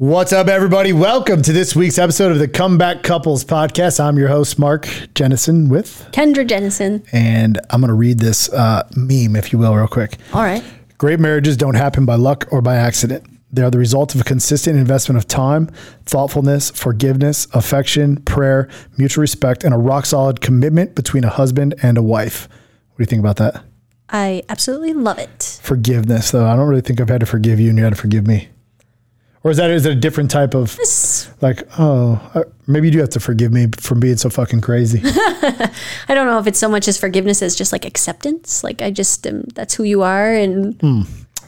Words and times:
What's 0.00 0.32
up, 0.32 0.48
everybody? 0.48 0.94
Welcome 0.94 1.42
to 1.42 1.52
this 1.52 1.76
week's 1.76 1.98
episode 1.98 2.32
of 2.32 2.38
the 2.38 2.48
Comeback 2.48 3.02
Couples 3.02 3.44
Podcast. 3.44 4.00
I'm 4.00 4.16
your 4.16 4.28
host, 4.28 4.58
Mark 4.58 4.86
Jennison, 5.14 5.68
with, 5.68 6.08
Kendra 6.12 6.48
Jennison. 6.48 7.06
and 7.12 7.60
I'm 7.68 7.82
going 7.82 7.88
to 7.88 7.94
read 7.94 8.18
this 8.18 8.50
uh, 8.50 8.88
meme, 8.96 9.36
if 9.36 9.52
you 9.52 9.58
will, 9.58 9.76
real 9.76 9.86
quick. 9.86 10.16
All 10.32 10.40
right. 10.40 10.64
Great 10.96 11.20
marriages 11.20 11.54
don't 11.58 11.74
happen 11.74 12.06
by 12.06 12.14
luck 12.14 12.48
or 12.50 12.62
by 12.62 12.76
accident. 12.76 13.26
They 13.52 13.60
are 13.60 13.70
the 13.70 13.76
result 13.76 14.14
of 14.14 14.22
a 14.22 14.24
consistent 14.24 14.78
investment 14.78 15.18
of 15.18 15.28
time, 15.28 15.66
thoughtfulness, 16.06 16.70
forgiveness, 16.70 17.46
affection, 17.52 18.22
prayer, 18.22 18.70
mutual 18.96 19.20
respect, 19.20 19.64
and 19.64 19.74
a 19.74 19.76
rock 19.76 20.06
solid 20.06 20.40
commitment 20.40 20.94
between 20.94 21.24
a 21.24 21.28
husband 21.28 21.74
and 21.82 21.98
a 21.98 22.02
wife. 22.02 22.48
What 22.48 22.96
do 22.96 23.02
you 23.02 23.06
think 23.06 23.20
about 23.20 23.36
that? 23.36 23.62
I 24.08 24.44
absolutely 24.48 24.94
love 24.94 25.18
it. 25.18 25.60
Forgiveness, 25.62 26.30
though. 26.30 26.46
I 26.46 26.56
don't 26.56 26.70
really 26.70 26.80
think 26.80 27.02
I've 27.02 27.10
had 27.10 27.20
to 27.20 27.26
forgive 27.26 27.60
you 27.60 27.68
and 27.68 27.76
you 27.76 27.84
had 27.84 27.92
to 27.92 28.00
forgive 28.00 28.26
me. 28.26 28.48
Or 29.42 29.50
is 29.50 29.56
that 29.56 29.70
is 29.70 29.86
it 29.86 29.92
a 29.92 29.94
different 29.94 30.30
type 30.30 30.54
of 30.54 30.78
like, 31.40 31.62
oh, 31.78 32.20
uh, 32.34 32.42
maybe 32.66 32.88
you 32.88 32.92
do 32.92 32.98
have 32.98 33.08
to 33.10 33.20
forgive 33.20 33.52
me 33.52 33.68
for 33.78 33.94
being 33.94 34.18
so 34.18 34.28
fucking 34.28 34.60
crazy? 34.60 35.00
I 35.04 35.70
don't 36.08 36.26
know 36.26 36.38
if 36.38 36.46
it's 36.46 36.58
so 36.58 36.68
much 36.68 36.86
as 36.88 36.98
forgiveness 36.98 37.40
as 37.40 37.56
just 37.56 37.72
like 37.72 37.86
acceptance. 37.86 38.62
Like 38.62 38.82
I 38.82 38.90
just 38.90 39.26
um, 39.26 39.44
that's 39.54 39.74
who 39.74 39.84
you 39.84 40.02
are, 40.02 40.30
and 40.34 40.78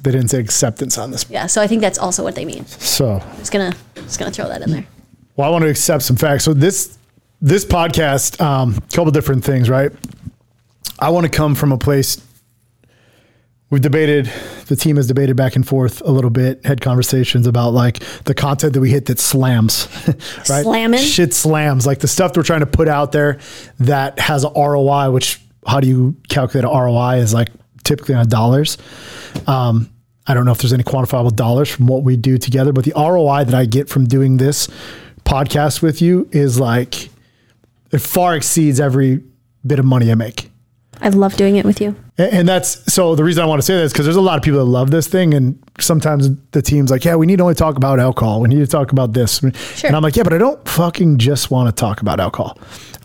they 0.02 0.10
didn't 0.10 0.28
say 0.28 0.40
acceptance 0.40 0.96
on 0.96 1.10
this. 1.10 1.26
yeah. 1.28 1.46
So 1.46 1.60
I 1.60 1.66
think 1.66 1.82
that's 1.82 1.98
also 1.98 2.22
what 2.22 2.34
they 2.34 2.46
mean. 2.46 2.64
So, 2.66 3.20
I'm 3.20 3.36
just 3.36 3.52
gonna 3.52 3.74
just 3.96 4.18
gonna 4.18 4.30
throw 4.32 4.48
that 4.48 4.62
in 4.62 4.70
there. 4.70 4.86
well, 5.36 5.46
I 5.46 5.50
want 5.50 5.62
to 5.64 5.70
accept 5.70 6.02
some 6.02 6.16
facts. 6.16 6.44
So 6.44 6.54
this 6.54 6.96
this 7.42 7.66
podcast, 7.66 8.40
um, 8.40 8.74
a 8.78 8.94
couple 8.96 9.10
different 9.10 9.44
things, 9.44 9.68
right? 9.68 9.92
I 10.98 11.10
want 11.10 11.24
to 11.26 11.30
come 11.30 11.54
from 11.54 11.72
a 11.72 11.78
place. 11.78 12.22
We've 13.72 13.80
debated, 13.80 14.30
the 14.66 14.76
team 14.76 14.96
has 14.96 15.06
debated 15.06 15.34
back 15.34 15.56
and 15.56 15.66
forth 15.66 16.02
a 16.02 16.10
little 16.10 16.28
bit, 16.28 16.62
had 16.62 16.82
conversations 16.82 17.46
about 17.46 17.70
like 17.70 18.00
the 18.24 18.34
content 18.34 18.74
that 18.74 18.82
we 18.82 18.90
hit 18.90 19.06
that 19.06 19.18
slams, 19.18 19.88
right? 20.50 20.62
Slamming? 20.62 21.00
Shit 21.00 21.32
slams. 21.32 21.86
Like 21.86 22.00
the 22.00 22.06
stuff 22.06 22.34
that 22.34 22.40
we're 22.40 22.44
trying 22.44 22.60
to 22.60 22.66
put 22.66 22.86
out 22.86 23.12
there 23.12 23.38
that 23.80 24.18
has 24.18 24.44
a 24.44 24.50
ROI, 24.50 25.10
which 25.10 25.40
how 25.66 25.80
do 25.80 25.88
you 25.88 26.14
calculate 26.28 26.66
a 26.66 26.68
ROI 26.68 27.20
is 27.20 27.32
like 27.32 27.48
typically 27.82 28.14
on 28.14 28.28
dollars. 28.28 28.76
Um, 29.46 29.88
I 30.26 30.34
don't 30.34 30.44
know 30.44 30.52
if 30.52 30.58
there's 30.58 30.74
any 30.74 30.84
quantifiable 30.84 31.34
dollars 31.34 31.70
from 31.70 31.86
what 31.86 32.02
we 32.02 32.18
do 32.18 32.36
together, 32.36 32.74
but 32.74 32.84
the 32.84 32.92
ROI 32.94 33.44
that 33.44 33.54
I 33.54 33.64
get 33.64 33.88
from 33.88 34.04
doing 34.04 34.36
this 34.36 34.68
podcast 35.24 35.80
with 35.80 36.02
you 36.02 36.28
is 36.30 36.60
like, 36.60 37.08
it 37.90 38.02
far 38.02 38.36
exceeds 38.36 38.80
every 38.80 39.22
bit 39.66 39.78
of 39.78 39.86
money 39.86 40.10
I 40.10 40.14
make. 40.14 40.51
I 41.02 41.08
love 41.08 41.36
doing 41.36 41.56
it 41.56 41.64
with 41.64 41.80
you. 41.80 41.96
And 42.16 42.48
that's 42.48 42.92
so 42.92 43.16
the 43.16 43.24
reason 43.24 43.42
I 43.42 43.46
want 43.46 43.58
to 43.60 43.66
say 43.66 43.74
that 43.74 43.82
is 43.82 43.92
because 43.92 44.06
there's 44.06 44.16
a 44.16 44.20
lot 44.20 44.36
of 44.36 44.44
people 44.44 44.60
that 44.60 44.70
love 44.70 44.90
this 44.92 45.08
thing, 45.08 45.34
and 45.34 45.58
sometimes 45.80 46.28
the 46.52 46.62
team's 46.62 46.90
like, 46.90 47.04
"Yeah, 47.04 47.16
we 47.16 47.26
need 47.26 47.36
to 47.38 47.42
only 47.42 47.54
talk 47.56 47.76
about 47.76 47.98
alcohol. 47.98 48.40
We 48.40 48.48
need 48.48 48.60
to 48.60 48.66
talk 48.66 48.92
about 48.92 49.12
this." 49.12 49.42
And 49.42 49.54
I'm 49.96 50.02
like, 50.02 50.14
"Yeah, 50.14 50.22
but 50.22 50.32
I 50.32 50.38
don't 50.38 50.66
fucking 50.68 51.18
just 51.18 51.50
want 51.50 51.74
to 51.74 51.78
talk 51.78 52.00
about 52.02 52.20
alcohol. 52.20 52.56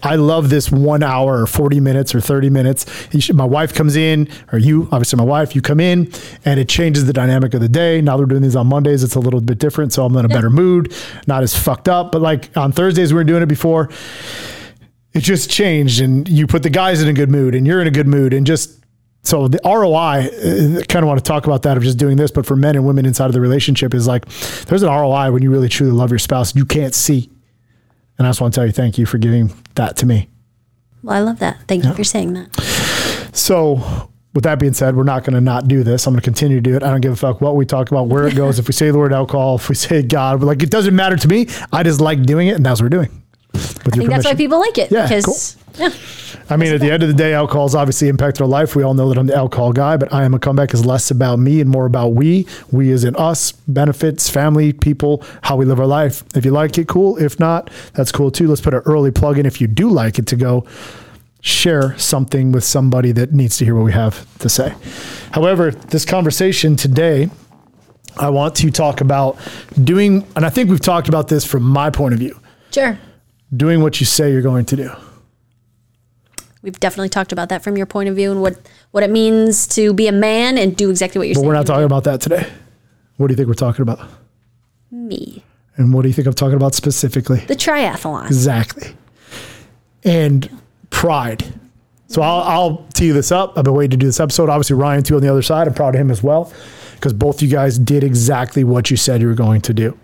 I 0.04 0.16
love 0.16 0.50
this 0.52 0.72
one 0.72 1.02
hour 1.02 1.42
or 1.42 1.48
40 1.48 1.80
minutes 1.80 2.14
or 2.14 2.22
30 2.22 2.52
minutes. 2.52 2.86
Should- 3.18 3.36
my 3.36 3.46
wife 3.46 3.74
comes 3.74 3.96
in, 3.96 4.28
or 4.54 4.60
you, 4.60 4.88
obviously 4.92 5.18
my 5.18 5.24
wife, 5.24 5.56
you 5.56 5.62
come 5.62 5.80
in, 5.80 6.12
and 6.46 6.60
it 6.60 6.70
changes 6.70 7.06
the 7.06 7.14
dynamic 7.14 7.56
of 7.56 7.62
the 7.62 7.70
day. 7.70 8.00
Now 8.02 8.16
they're 8.18 8.28
doing 8.28 8.44
these 8.44 8.56
on 8.56 8.68
Mondays. 8.68 9.04
It's 9.04 9.16
a 9.16 9.20
little 9.20 9.42
bit 9.42 9.58
different, 9.58 9.94
so 9.94 10.06
I'm 10.06 10.16
in 10.16 10.24
a 10.26 10.30
better 10.30 10.52
mood, 10.52 10.94
not 11.26 11.42
as 11.42 11.58
fucked 11.58 11.90
up. 11.90 12.12
But 12.12 12.22
like 12.22 12.56
on 12.56 12.72
Thursdays, 12.74 13.12
we 13.12 13.18
were 13.18 13.24
doing 13.24 13.42
it 13.42 13.48
before 13.48 13.90
it 15.18 15.24
just 15.24 15.50
changed 15.50 16.00
and 16.00 16.30
you 16.30 16.46
put 16.46 16.62
the 16.62 16.70
guys 16.70 17.02
in 17.02 17.08
a 17.08 17.14
good 17.14 17.30
mood 17.30 17.56
and 17.56 17.66
you're 17.66 17.82
in 17.82 17.88
a 17.88 17.92
good 17.92 18.08
mood 18.08 18.34
and 18.34 18.46
just 18.46 18.80
so 19.24 19.48
the 19.48 19.60
ROI 19.66 20.78
uh, 20.78 20.84
kind 20.84 21.04
of 21.04 21.08
want 21.08 21.18
to 21.18 21.24
talk 21.24 21.48
about 21.48 21.64
that 21.64 21.76
of 21.76 21.82
just 21.82 21.98
doing 21.98 22.18
this 22.18 22.30
but 22.30 22.46
for 22.46 22.56
men 22.56 22.76
and 22.76 22.86
women 22.86 23.04
inside 23.06 23.26
of 23.26 23.34
the 23.34 23.42
relationship 23.42 23.96
is 23.96 24.06
like 24.06 24.26
there's 24.66 24.84
an 24.84 24.90
ROI 24.90 25.32
when 25.32 25.42
you 25.42 25.50
really 25.50 25.70
truly 25.70 25.92
love 25.92 26.12
your 26.12 26.20
spouse 26.20 26.56
you 26.56 26.66
can't 26.66 26.94
see. 26.94 27.32
And 28.20 28.26
I 28.26 28.30
just 28.30 28.42
want 28.42 28.54
to 28.54 28.60
tell 28.60 28.66
you 28.66 28.72
thank 28.72 28.98
you 28.98 29.06
for 29.06 29.18
giving 29.18 29.54
that 29.76 29.98
to 29.98 30.06
me. 30.06 30.30
Well, 31.04 31.16
I 31.16 31.20
love 31.20 31.40
that. 31.40 31.58
Thank 31.68 31.84
you 31.84 31.94
for 31.94 32.04
saying 32.04 32.34
that. 32.34 33.30
so 33.34 34.10
with 34.34 34.44
that 34.44 34.60
being 34.60 34.74
said 34.74 34.96
we're 34.96 35.04
not 35.04 35.24
going 35.24 35.34
to 35.34 35.42
not 35.42 35.68
do 35.68 35.84
this. 35.84 36.06
I'm 36.06 36.14
going 36.14 36.22
to 36.22 36.24
continue 36.24 36.58
to 36.58 36.62
do 36.62 36.76
it. 36.76 36.84
I 36.84 36.92
don't 36.92 37.02
give 37.02 37.12
a 37.12 37.16
fuck 37.16 37.42
what 37.42 37.56
we 37.56 37.66
talk 37.66 37.90
about 37.90 38.08
where 38.08 38.28
it 38.28 38.36
goes. 38.36 38.60
If 38.60 38.68
we 38.68 38.74
say 38.74 38.92
the 38.92 39.00
word 39.00 39.14
alcohol 39.14 39.56
if 39.56 39.68
we 39.68 39.74
say 39.74 40.04
God 40.04 40.44
like 40.44 40.62
it 40.62 40.70
doesn't 40.70 40.96
matter 40.96 41.18
to 41.18 41.28
me. 41.28 41.48
I 41.74 41.82
just 41.82 42.00
like 42.00 42.22
doing 42.22 42.50
it 42.50 42.56
and 42.56 42.64
that's 42.64 42.80
what 42.80 42.86
we're 42.86 43.04
doing 43.04 43.24
I 43.54 43.90
think 43.90 44.10
that's 44.10 44.26
why 44.26 44.36
people 44.36 44.60
like 44.60 44.78
it 44.78 44.92
Yeah, 44.92 45.08
because 45.08 45.58
yeah, 45.80 45.90
I 46.50 46.58
mean, 46.58 46.74
at 46.74 46.82
the 46.82 46.92
end 46.92 47.04
of 47.04 47.10
the 47.10 47.16
day, 47.16 47.34
alcohol 47.34 47.48
alcohol's 47.48 47.76
obviously 47.76 48.08
impacted 48.08 48.42
our 48.42 48.48
life. 48.48 48.76
We 48.76 48.84
all 48.84 48.94
know 48.94 49.10
that 49.10 49.18
I'm 49.18 49.28
the 49.28 49.36
alcohol 49.36 49.74
guy, 49.74 49.98
but 49.98 50.14
I 50.14 50.24
am 50.24 50.34
a 50.34 50.40
comeback 50.40 50.74
is 50.74 50.86
less 50.86 51.12
about 51.12 51.40
me 51.40 51.60
and 51.62 51.70
more 51.70 51.86
about 51.86 52.10
we. 52.10 52.48
We 52.72 52.92
as 52.92 53.04
in 53.04 53.16
us, 53.16 53.52
benefits, 53.52 54.30
family, 54.30 54.74
people, 54.74 55.24
how 55.44 55.56
we 55.56 55.66
live 55.66 55.80
our 55.80 55.88
life. 55.88 56.24
If 56.36 56.46
you 56.46 56.52
like 56.52 56.78
it, 56.78 56.88
cool. 56.88 57.18
If 57.18 57.40
not, 57.40 57.70
that's 57.94 58.12
cool 58.12 58.32
too. 58.32 58.48
Let's 58.48 58.62
put 58.62 58.74
an 58.74 58.82
early 58.86 59.12
plug 59.12 59.40
in 59.40 59.46
if 59.46 59.60
you 59.60 59.68
do 59.68 59.90
like 59.90 60.20
it 60.20 60.28
to 60.28 60.36
go 60.36 60.66
share 61.42 61.98
something 61.98 62.52
with 62.52 62.64
somebody 62.64 63.12
that 63.14 63.34
needs 63.34 63.58
to 63.58 63.66
hear 63.66 63.76
what 63.76 63.86
we 63.86 63.94
have 63.94 64.26
to 64.40 64.50
say. 64.50 64.74
However, 65.32 65.72
this 65.72 66.06
conversation 66.06 66.76
today, 66.76 67.30
I 68.18 68.30
want 68.30 68.56
to 68.56 68.72
talk 68.72 69.02
about 69.02 69.38
doing, 69.82 70.26
and 70.36 70.46
I 70.46 70.50
think 70.50 70.70
we've 70.70 70.80
talked 70.80 71.08
about 71.08 71.28
this 71.28 71.46
from 71.46 71.64
my 71.64 71.90
point 71.90 72.14
of 72.14 72.20
view, 72.20 72.40
sure. 72.72 72.98
Doing 73.56 73.82
what 73.82 74.00
you 74.00 74.06
say 74.06 74.32
you're 74.32 74.42
going 74.42 74.66
to 74.66 74.76
do. 74.76 74.92
We've 76.62 76.80
definitely 76.80 77.10
talked 77.10 77.32
about 77.32 77.50
that 77.50 77.64
from 77.64 77.78
your 77.78 77.86
point 77.86 78.10
of 78.10 78.16
view 78.16 78.32
and 78.32 78.42
what 78.42 78.58
what 78.92 79.04
it 79.04 79.12
means 79.12 79.68
to 79.68 79.94
be 79.94 80.08
a 80.08 80.12
man 80.12 80.58
and 80.58 80.76
do 80.76 80.90
exactly 80.90 81.20
what 81.20 81.28
you're 81.28 81.36
But 81.36 81.40
saying. 81.42 81.48
we're 81.48 81.54
not 81.54 81.68
talking 81.68 81.86
about 81.86 82.04
that 82.06 82.20
today. 82.22 82.48
What 83.18 83.28
do 83.28 83.32
you 83.34 83.36
think 83.36 83.48
we're 83.48 83.54
talking 83.54 83.82
about? 83.84 84.00
me, 84.90 85.44
And 85.76 85.94
what 85.94 86.02
do 86.04 86.08
you 86.08 86.14
think 86.14 86.28
I'm 86.28 86.34
talking 86.34 86.56
about 86.56 86.74
specifically? 86.74 87.40
the 87.42 87.56
triathlon. 87.56 88.26
Exactly. 88.28 88.96
And 90.04 90.50
pride. 90.90 91.44
So 92.08 92.22
I'll, 92.22 92.42
I'll 92.44 92.86
tee 92.94 93.12
this 93.12 93.32
up. 93.32 93.58
I've 93.58 93.66
been 93.66 93.74
waiting 93.74 93.92
to 93.92 93.98
do 93.98 94.06
this 94.06 94.20
episode. 94.22 94.50
Obviously, 94.50 94.78
Ryan, 94.78 95.04
too, 95.04 95.16
on 95.16 95.22
the 95.22 95.28
other 95.30 95.42
side. 95.42 95.68
I'm 95.68 95.74
proud 95.74 95.94
of 95.96 96.00
him 96.02 96.10
as 96.10 96.24
well 96.24 96.52
because 96.96 97.12
both 97.14 97.42
you 97.42 97.50
guys 97.50 97.78
did 97.78 98.04
exactly 98.04 98.64
what 98.64 98.90
you 98.90 98.96
said 98.98 99.20
you 99.22 99.28
were 99.28 99.34
going 99.34 99.60
to 99.62 99.74
do. 99.74 99.98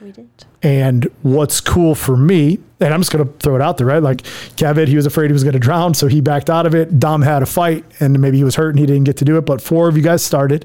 We 0.00 0.12
did. 0.12 0.28
And 0.62 1.10
what's 1.22 1.60
cool 1.60 1.96
for 1.96 2.16
me, 2.16 2.60
and 2.78 2.94
I'm 2.94 3.00
just 3.00 3.12
going 3.12 3.26
to 3.26 3.32
throw 3.38 3.56
it 3.56 3.62
out 3.62 3.78
there, 3.78 3.86
right? 3.86 4.02
Like 4.02 4.22
Kevin, 4.56 4.86
he 4.86 4.94
was 4.94 5.06
afraid 5.06 5.26
he 5.26 5.32
was 5.32 5.42
going 5.42 5.54
to 5.54 5.58
drown, 5.58 5.92
so 5.92 6.06
he 6.06 6.20
backed 6.20 6.48
out 6.48 6.66
of 6.66 6.74
it. 6.74 7.00
Dom 7.00 7.22
had 7.22 7.42
a 7.42 7.46
fight, 7.46 7.84
and 7.98 8.20
maybe 8.20 8.36
he 8.36 8.44
was 8.44 8.54
hurt 8.54 8.70
and 8.70 8.78
he 8.78 8.86
didn't 8.86 9.04
get 9.04 9.16
to 9.18 9.24
do 9.24 9.36
it. 9.36 9.44
But 9.44 9.60
four 9.60 9.88
of 9.88 9.96
you 9.96 10.02
guys 10.02 10.24
started, 10.24 10.64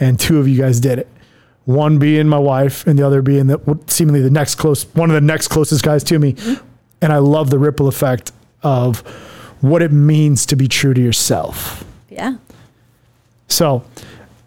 and 0.00 0.18
two 0.18 0.38
of 0.40 0.48
you 0.48 0.58
guys 0.58 0.80
did 0.80 0.98
it. 0.98 1.08
One 1.66 1.98
being 1.98 2.26
my 2.26 2.38
wife, 2.38 2.86
and 2.86 2.98
the 2.98 3.06
other 3.06 3.22
being 3.22 3.46
the 3.46 3.78
seemingly 3.86 4.22
the 4.22 4.30
next 4.30 4.56
close, 4.56 4.84
one 4.94 5.08
of 5.08 5.14
the 5.14 5.20
next 5.20 5.48
closest 5.48 5.84
guys 5.84 6.02
to 6.04 6.18
me. 6.18 6.32
Mm-hmm. 6.32 6.64
And 7.00 7.12
I 7.12 7.18
love 7.18 7.50
the 7.50 7.60
ripple 7.60 7.86
effect 7.86 8.32
of 8.64 9.00
what 9.60 9.82
it 9.82 9.92
means 9.92 10.46
to 10.46 10.56
be 10.56 10.66
true 10.66 10.94
to 10.94 11.00
yourself. 11.00 11.84
Yeah. 12.08 12.38
So, 13.46 13.84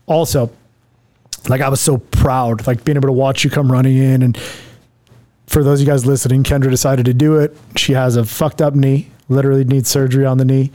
also, 0.05 0.51
like 1.47 1.61
I 1.61 1.69
was 1.69 1.79
so 1.79 1.97
proud, 1.97 2.67
like 2.67 2.83
being 2.83 2.97
able 2.97 3.07
to 3.07 3.13
watch 3.13 3.43
you 3.43 3.49
come 3.49 3.71
running 3.71 3.97
in. 3.97 4.21
And 4.21 4.37
for 5.51 5.63
those 5.63 5.81
of 5.81 5.85
you 5.87 5.91
guys 5.91 6.05
listening, 6.05 6.43
Kendra 6.43 6.69
decided 6.69 7.05
to 7.05 7.13
do 7.13 7.37
it. 7.39 7.55
She 7.75 7.93
has 7.93 8.15
a 8.15 8.23
fucked 8.23 8.61
up 8.61 8.73
knee, 8.73 9.09
literally 9.27 9.63
needs 9.65 9.89
surgery 9.89 10.25
on 10.25 10.37
the 10.37 10.45
knee. 10.45 10.71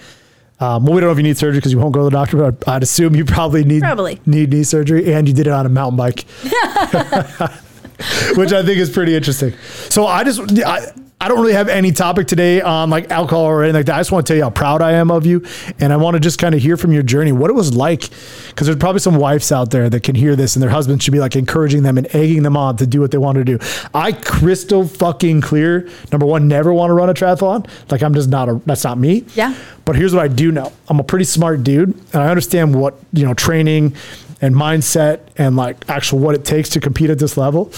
Um, 0.61 0.85
well, 0.85 0.95
we 0.95 1.01
don't 1.01 1.09
know 1.09 1.13
if 1.13 1.19
you 1.19 1.23
need 1.23 1.37
surgery 1.39 1.59
because 1.59 1.73
you 1.73 1.79
won't 1.79 1.93
go 1.95 2.01
to 2.01 2.05
the 2.05 2.11
doctor, 2.11 2.37
but 2.51 2.67
I'd 2.69 2.83
assume 2.83 3.15
you 3.15 3.25
probably 3.25 3.65
need 3.65 3.83
Probably. 3.83 4.21
need 4.27 4.51
knee 4.51 4.63
surgery, 4.65 5.13
and 5.13 5.27
you 5.29 5.35
did 5.35 5.47
it 5.47 5.53
on 5.53 5.67
a 5.67 5.69
mountain 5.69 5.97
bike, 5.97 6.21
which 8.37 8.53
I 8.53 8.63
think 8.63 8.79
is 8.79 8.91
pretty 8.91 9.15
interesting. 9.15 9.53
So 9.91 10.07
I 10.07 10.25
just 10.25 10.41
I, 10.61 10.93
I 11.19 11.29
don't 11.29 11.41
really 11.41 11.55
have 11.55 11.69
any 11.71 11.93
topic 11.93 12.27
today 12.27 12.61
on 12.61 12.91
like 12.91 13.11
alcohol 13.11 13.47
or 13.47 13.63
anything 13.63 13.79
like 13.79 13.87
that. 13.87 13.95
I 13.95 14.01
just 14.01 14.13
want 14.13 14.27
to 14.27 14.31
tell 14.31 14.37
you 14.37 14.43
how 14.43 14.51
proud 14.51 14.83
I 14.83 14.93
am 14.93 15.11
of 15.11 15.25
you, 15.25 15.47
and 15.81 15.91
I 15.91 15.97
want 15.97 16.15
to 16.15 16.21
just 16.21 16.39
kind 16.39 16.55
of 16.55 16.61
hear 16.61 16.77
from 16.77 16.93
your 16.93 17.03
journey, 17.03 17.33
what 17.33 17.49
it 17.49 17.55
was 17.55 17.75
like, 17.75 18.11
because 18.49 18.67
there's 18.67 18.77
probably 18.77 18.99
some 19.01 19.17
wives 19.17 19.51
out 19.51 19.71
there 19.71 19.89
that 19.89 20.03
can 20.03 20.15
hear 20.15 20.37
this, 20.37 20.57
and 20.57 20.63
their 20.63 20.71
husbands 20.71 21.03
should 21.03 21.13
be 21.13 21.19
like 21.19 21.35
encouraging 21.35 21.83
them 21.85 21.97
and 21.97 22.07
egging 22.15 22.43
them 22.43 22.55
on 22.55 22.77
to 22.77 22.87
do 22.87 23.01
what 23.01 23.13
they 23.13 23.19
want 23.19 23.37
to 23.37 23.45
do. 23.45 23.59
I 23.95 24.13
crystal 24.13 24.87
fucking 24.87 25.41
clear. 25.41 25.89
Number 26.13 26.27
one, 26.27 26.49
never 26.49 26.71
want 26.71 26.91
to 26.91 26.95
run 26.95 27.09
a 27.09 27.15
triathlon. 27.15 27.67
Like 27.91 28.03
I'm 28.03 28.13
just 28.13 28.29
not 28.29 28.51
a. 28.51 28.61
That's 28.67 28.85
not 28.85 28.99
me. 28.99 29.25
Yeah. 29.35 29.57
But 29.87 29.97
here's 29.97 30.15
what 30.15 30.23
I 30.23 30.29
do 30.29 30.53
know. 30.53 30.71
I'm 30.89 31.01
a 31.01 31.05
pretty 31.05 31.25
smart 31.25 31.63
dude 31.63 31.95
and 32.13 32.23
I 32.23 32.29
understand 32.29 32.75
what, 32.75 32.99
you 33.13 33.25
know, 33.25 33.33
training 33.33 33.95
and 34.43 34.55
mindset 34.55 35.21
and 35.39 35.57
like 35.57 35.89
actual 35.89 36.19
what 36.19 36.35
it 36.35 36.45
takes 36.45 36.69
to 36.71 36.81
compete 36.81 37.09
at 37.09 37.19
this 37.19 37.37
level. 37.37 37.73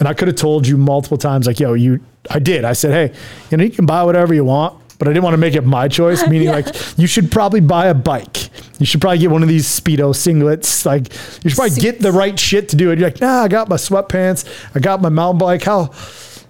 And 0.00 0.08
I 0.08 0.14
could 0.14 0.26
have 0.28 0.36
told 0.36 0.66
you 0.66 0.76
multiple 0.76 1.18
times, 1.18 1.46
like, 1.46 1.60
yo, 1.60 1.74
you, 1.74 2.00
I 2.28 2.38
did. 2.40 2.64
I 2.64 2.72
said, 2.72 2.90
hey, 3.12 3.18
you 3.50 3.56
know, 3.56 3.62
you 3.64 3.70
can 3.70 3.86
buy 3.86 4.02
whatever 4.02 4.34
you 4.34 4.44
want, 4.44 4.76
but 4.98 5.06
I 5.06 5.12
didn't 5.12 5.24
want 5.24 5.34
to 5.34 5.38
make 5.38 5.54
it 5.54 5.64
my 5.64 5.88
choice, 5.88 6.26
meaning 6.26 6.48
like 6.58 6.66
you 6.98 7.06
should 7.06 7.30
probably 7.30 7.60
buy 7.60 7.86
a 7.86 7.94
bike. 7.94 8.50
You 8.80 8.86
should 8.86 9.00
probably 9.00 9.18
get 9.18 9.30
one 9.30 9.42
of 9.42 9.48
these 9.48 9.66
Speedo 9.66 10.12
singlets. 10.14 10.84
Like 10.84 11.12
you 11.44 11.50
should 11.50 11.56
probably 11.56 11.80
get 11.80 12.00
the 12.00 12.12
right 12.12 12.38
shit 12.38 12.70
to 12.70 12.76
do 12.76 12.90
it. 12.90 12.98
You're 12.98 13.10
like, 13.10 13.20
nah, 13.20 13.42
I 13.44 13.48
got 13.48 13.68
my 13.68 13.76
sweatpants. 13.76 14.46
I 14.74 14.80
got 14.80 15.00
my 15.02 15.10
mountain 15.10 15.38
bike. 15.38 15.62
How? 15.62 15.92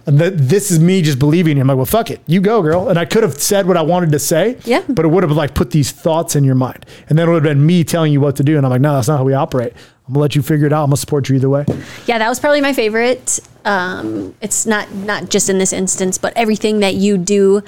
And 0.06 0.19
th- 0.19 0.32
this 0.37 0.70
is 0.70 0.79
me 0.81 1.02
just 1.02 1.19
believing. 1.19 1.56
you. 1.56 1.61
I'm 1.61 1.69
like, 1.69 1.76
well, 1.76 1.87
fuck 1.87 2.11
it. 2.11 2.20
You 2.26 2.41
go, 2.41 2.62
girl. 2.62 2.88
And 2.88 2.99
I 2.99 3.05
could 3.05 3.23
have 3.23 3.41
said 3.41 3.67
what 3.67 3.76
I 3.76 3.82
wanted 3.82 4.12
to 4.12 4.19
say. 4.19 4.58
Yeah. 4.64 4.82
But 4.88 5.05
it 5.05 5.08
would 5.08 5.23
have 5.23 5.32
like 5.32 5.55
put 5.55 5.70
these 5.73 5.91
thoughts 5.93 6.35
in 6.37 6.43
your 6.44 6.55
mind. 6.55 6.87
And 7.08 7.19
then 7.19 7.29
it 7.29 7.32
would 7.32 7.44
have 7.44 7.50
been 7.56 7.64
me 7.64 7.85
telling 7.85 8.12
you 8.12 8.20
what 8.20 8.37
to 8.37 8.43
do. 8.43 8.56
And 8.56 8.64
I'm 8.64 8.70
like, 8.70 8.81
no, 8.81 8.94
that's 8.94 9.08
not 9.08 9.19
how 9.19 9.25
we 9.25 9.35
operate. 9.35 9.73
I'm 10.10 10.14
gonna 10.14 10.22
let 10.22 10.34
you 10.34 10.42
figure 10.42 10.66
it 10.66 10.72
out. 10.72 10.82
I'm 10.82 10.88
gonna 10.88 10.96
support 10.96 11.28
you 11.28 11.36
either 11.36 11.48
way. 11.48 11.64
Yeah, 12.06 12.18
that 12.18 12.28
was 12.28 12.40
probably 12.40 12.60
my 12.60 12.72
favorite. 12.72 13.38
Um, 13.64 14.34
it's 14.40 14.66
not 14.66 14.92
not 14.92 15.30
just 15.30 15.48
in 15.48 15.58
this 15.58 15.72
instance, 15.72 16.18
but 16.18 16.32
everything 16.34 16.80
that 16.80 16.96
you 16.96 17.16
do, 17.16 17.62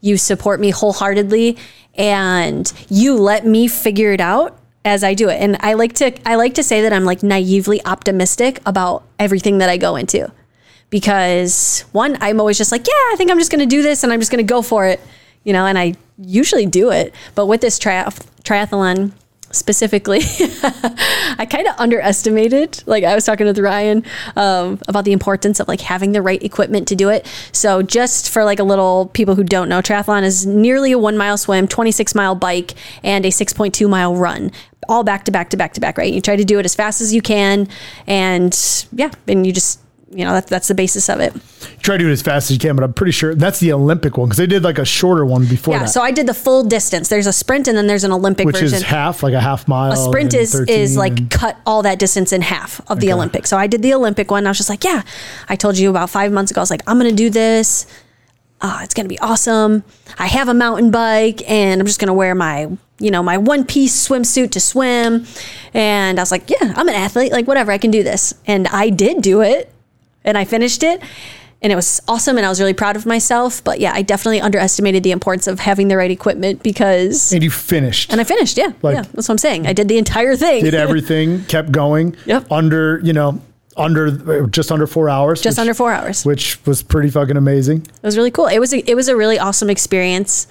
you 0.00 0.16
support 0.16 0.60
me 0.60 0.70
wholeheartedly, 0.70 1.58
and 1.96 2.72
you 2.88 3.16
let 3.16 3.44
me 3.44 3.66
figure 3.66 4.12
it 4.12 4.20
out 4.20 4.56
as 4.84 5.02
I 5.02 5.14
do 5.14 5.28
it. 5.28 5.42
And 5.42 5.56
I 5.58 5.74
like 5.74 5.94
to 5.94 6.12
I 6.24 6.36
like 6.36 6.54
to 6.54 6.62
say 6.62 6.82
that 6.82 6.92
I'm 6.92 7.04
like 7.04 7.24
naively 7.24 7.84
optimistic 7.84 8.60
about 8.64 9.02
everything 9.18 9.58
that 9.58 9.68
I 9.68 9.76
go 9.76 9.96
into. 9.96 10.30
Because 10.90 11.80
one, 11.90 12.16
I'm 12.20 12.38
always 12.38 12.58
just 12.58 12.70
like, 12.70 12.86
yeah, 12.86 12.92
I 13.12 13.14
think 13.16 13.32
I'm 13.32 13.38
just 13.38 13.50
to 13.50 13.66
do 13.66 13.82
this 13.82 14.04
and 14.04 14.12
I'm 14.12 14.20
just 14.20 14.30
to 14.46 14.54
go 14.54 14.62
for 14.62 14.86
it, 14.86 15.00
you 15.42 15.52
know, 15.52 15.66
and 15.66 15.76
I 15.76 15.94
usually 16.16 16.64
do 16.64 16.92
it. 16.92 17.12
But 17.34 17.46
with 17.46 17.60
this 17.60 17.76
triath- 17.80 18.24
triathlon, 18.44 19.10
specifically, 19.50 20.20
I 21.38 21.46
kind 21.48 21.66
of 21.66 21.74
underestimated. 21.78 22.82
Like 22.86 23.04
I 23.04 23.14
was 23.14 23.24
talking 23.24 23.46
with 23.46 23.58
Ryan 23.58 24.04
um, 24.36 24.78
about 24.88 25.04
the 25.04 25.12
importance 25.12 25.60
of 25.60 25.68
like 25.68 25.80
having 25.80 26.12
the 26.12 26.22
right 26.22 26.42
equipment 26.42 26.88
to 26.88 26.96
do 26.96 27.08
it. 27.08 27.26
So 27.52 27.82
just 27.82 28.30
for 28.30 28.44
like 28.44 28.58
a 28.58 28.64
little 28.64 29.06
people 29.06 29.34
who 29.34 29.44
don't 29.44 29.68
know, 29.68 29.80
triathlon 29.80 30.22
is 30.22 30.46
nearly 30.46 30.92
a 30.92 30.98
one 30.98 31.16
mile 31.16 31.38
swim, 31.38 31.68
26 31.68 32.14
mile 32.14 32.34
bike, 32.34 32.74
and 33.02 33.24
a 33.24 33.28
6.2 33.28 33.88
mile 33.88 34.14
run, 34.14 34.50
all 34.88 35.04
back 35.04 35.24
to 35.24 35.30
back 35.30 35.50
to 35.50 35.56
back 35.56 35.74
to 35.74 35.80
back. 35.80 35.98
Right? 35.98 36.12
You 36.12 36.20
try 36.20 36.36
to 36.36 36.44
do 36.44 36.58
it 36.58 36.64
as 36.64 36.74
fast 36.74 37.00
as 37.00 37.14
you 37.14 37.22
can, 37.22 37.68
and 38.06 38.86
yeah, 38.92 39.10
and 39.26 39.46
you 39.46 39.52
just 39.52 39.80
you 40.10 40.24
know, 40.24 40.32
that's 40.32 40.48
that's 40.48 40.68
the 40.68 40.74
basis 40.74 41.08
of 41.08 41.20
it. 41.20 41.34
Try 41.82 41.96
to 41.96 42.04
do 42.04 42.08
it 42.08 42.12
as 42.12 42.22
fast 42.22 42.50
as 42.50 42.54
you 42.56 42.58
can, 42.58 42.76
but 42.76 42.82
I'm 42.84 42.92
pretty 42.92 43.12
sure 43.12 43.34
that's 43.34 43.60
the 43.60 43.72
Olympic 43.72 44.16
one 44.16 44.28
because 44.28 44.38
they 44.38 44.46
did 44.46 44.62
like 44.64 44.78
a 44.78 44.84
shorter 44.84 45.24
one 45.26 45.46
before 45.46 45.74
yeah, 45.74 45.80
that. 45.80 45.90
so 45.90 46.00
I 46.00 46.10
did 46.10 46.26
the 46.26 46.34
full 46.34 46.64
distance. 46.64 47.08
There's 47.08 47.26
a 47.26 47.32
sprint 47.32 47.68
and 47.68 47.76
then 47.76 47.86
there's 47.86 48.04
an 48.04 48.12
Olympic 48.12 48.46
which 48.46 48.58
version. 48.58 48.76
is 48.78 48.82
half, 48.82 49.22
like 49.22 49.34
a 49.34 49.40
half 49.40 49.68
mile. 49.68 49.92
a 49.92 49.96
sprint 49.96 50.34
is 50.34 50.54
is 50.54 50.96
like 50.96 51.18
and- 51.18 51.30
cut 51.30 51.58
all 51.66 51.82
that 51.82 51.98
distance 51.98 52.32
in 52.32 52.42
half 52.42 52.80
of 52.90 53.00
the 53.00 53.08
Okay. 53.08 53.12
Olympic. 53.14 53.46
So 53.46 53.56
I 53.56 53.66
did 53.66 53.82
the 53.82 53.92
Olympic 53.94 54.30
one. 54.30 54.46
I 54.46 54.50
was 54.50 54.56
just 54.56 54.70
like, 54.70 54.84
yeah. 54.84 55.02
I 55.48 55.56
told 55.56 55.76
you 55.76 55.90
about 55.90 56.10
five 56.10 56.32
months 56.32 56.50
ago. 56.50 56.60
I 56.60 56.62
was 56.62 56.70
like, 56.70 56.82
I'm 56.86 56.98
gonna 56.98 57.12
do 57.12 57.30
this. 57.30 57.86
Uh, 58.60 58.80
it's 58.82 58.94
gonna 58.94 59.08
be 59.08 59.18
awesome. 59.20 59.84
I 60.18 60.26
have 60.26 60.48
a 60.48 60.54
mountain 60.54 60.90
bike, 60.90 61.48
and 61.48 61.80
I'm 61.80 61.86
just 61.86 62.00
gonna 62.00 62.14
wear 62.14 62.34
my 62.34 62.68
you 62.98 63.10
know 63.12 63.22
my 63.22 63.38
one 63.38 63.64
piece 63.64 64.08
swimsuit 64.08 64.50
to 64.52 64.60
swim. 64.60 65.26
And 65.74 66.18
I 66.18 66.22
was 66.22 66.32
like, 66.32 66.50
yeah, 66.50 66.72
I'm 66.76 66.88
an 66.88 66.94
athlete. 66.94 67.30
Like 67.30 67.46
whatever, 67.46 67.70
I 67.70 67.78
can 67.78 67.90
do 67.90 68.02
this. 68.02 68.34
And 68.46 68.66
I 68.68 68.90
did 68.90 69.22
do 69.22 69.42
it, 69.42 69.72
and 70.24 70.36
I 70.38 70.44
finished 70.44 70.82
it. 70.82 71.00
And 71.60 71.72
it 71.72 71.74
was 71.76 72.00
awesome, 72.06 72.36
and 72.36 72.46
I 72.46 72.48
was 72.48 72.60
really 72.60 72.72
proud 72.72 72.94
of 72.94 73.04
myself. 73.04 73.64
But 73.64 73.80
yeah, 73.80 73.92
I 73.92 74.02
definitely 74.02 74.40
underestimated 74.40 75.02
the 75.02 75.10
importance 75.10 75.48
of 75.48 75.58
having 75.58 75.88
the 75.88 75.96
right 75.96 76.10
equipment 76.10 76.62
because, 76.62 77.32
and 77.32 77.42
you 77.42 77.50
finished. 77.50 78.12
and 78.12 78.20
I 78.20 78.24
finished. 78.24 78.56
Yeah, 78.56 78.70
Like- 78.80 78.94
yeah, 78.94 79.02
that's 79.02 79.26
what 79.28 79.30
I'm 79.30 79.38
saying. 79.38 79.66
I 79.66 79.72
did 79.72 79.88
the 79.88 79.98
entire 79.98 80.36
thing. 80.36 80.62
did 80.62 80.74
everything, 80.74 81.42
kept 81.48 81.72
going. 81.72 82.14
Yep. 82.26 82.52
Under, 82.52 83.00
you 83.02 83.12
know, 83.12 83.40
under 83.76 84.46
just 84.46 84.70
under 84.70 84.86
four 84.86 85.08
hours. 85.08 85.40
just 85.42 85.56
which- 85.56 85.60
under 85.62 85.74
four 85.74 85.90
hours. 85.92 86.24
Which 86.24 86.64
was 86.64 86.80
pretty 86.84 87.10
fucking 87.10 87.36
amazing. 87.36 87.78
It 87.82 88.06
was 88.06 88.16
really 88.16 88.30
cool. 88.30 88.46
It 88.46 88.60
was 88.60 88.72
a, 88.72 88.88
it 88.88 88.94
was 88.94 89.08
a 89.08 89.16
really 89.16 89.40
awesome 89.40 89.68
experience. 89.68 90.46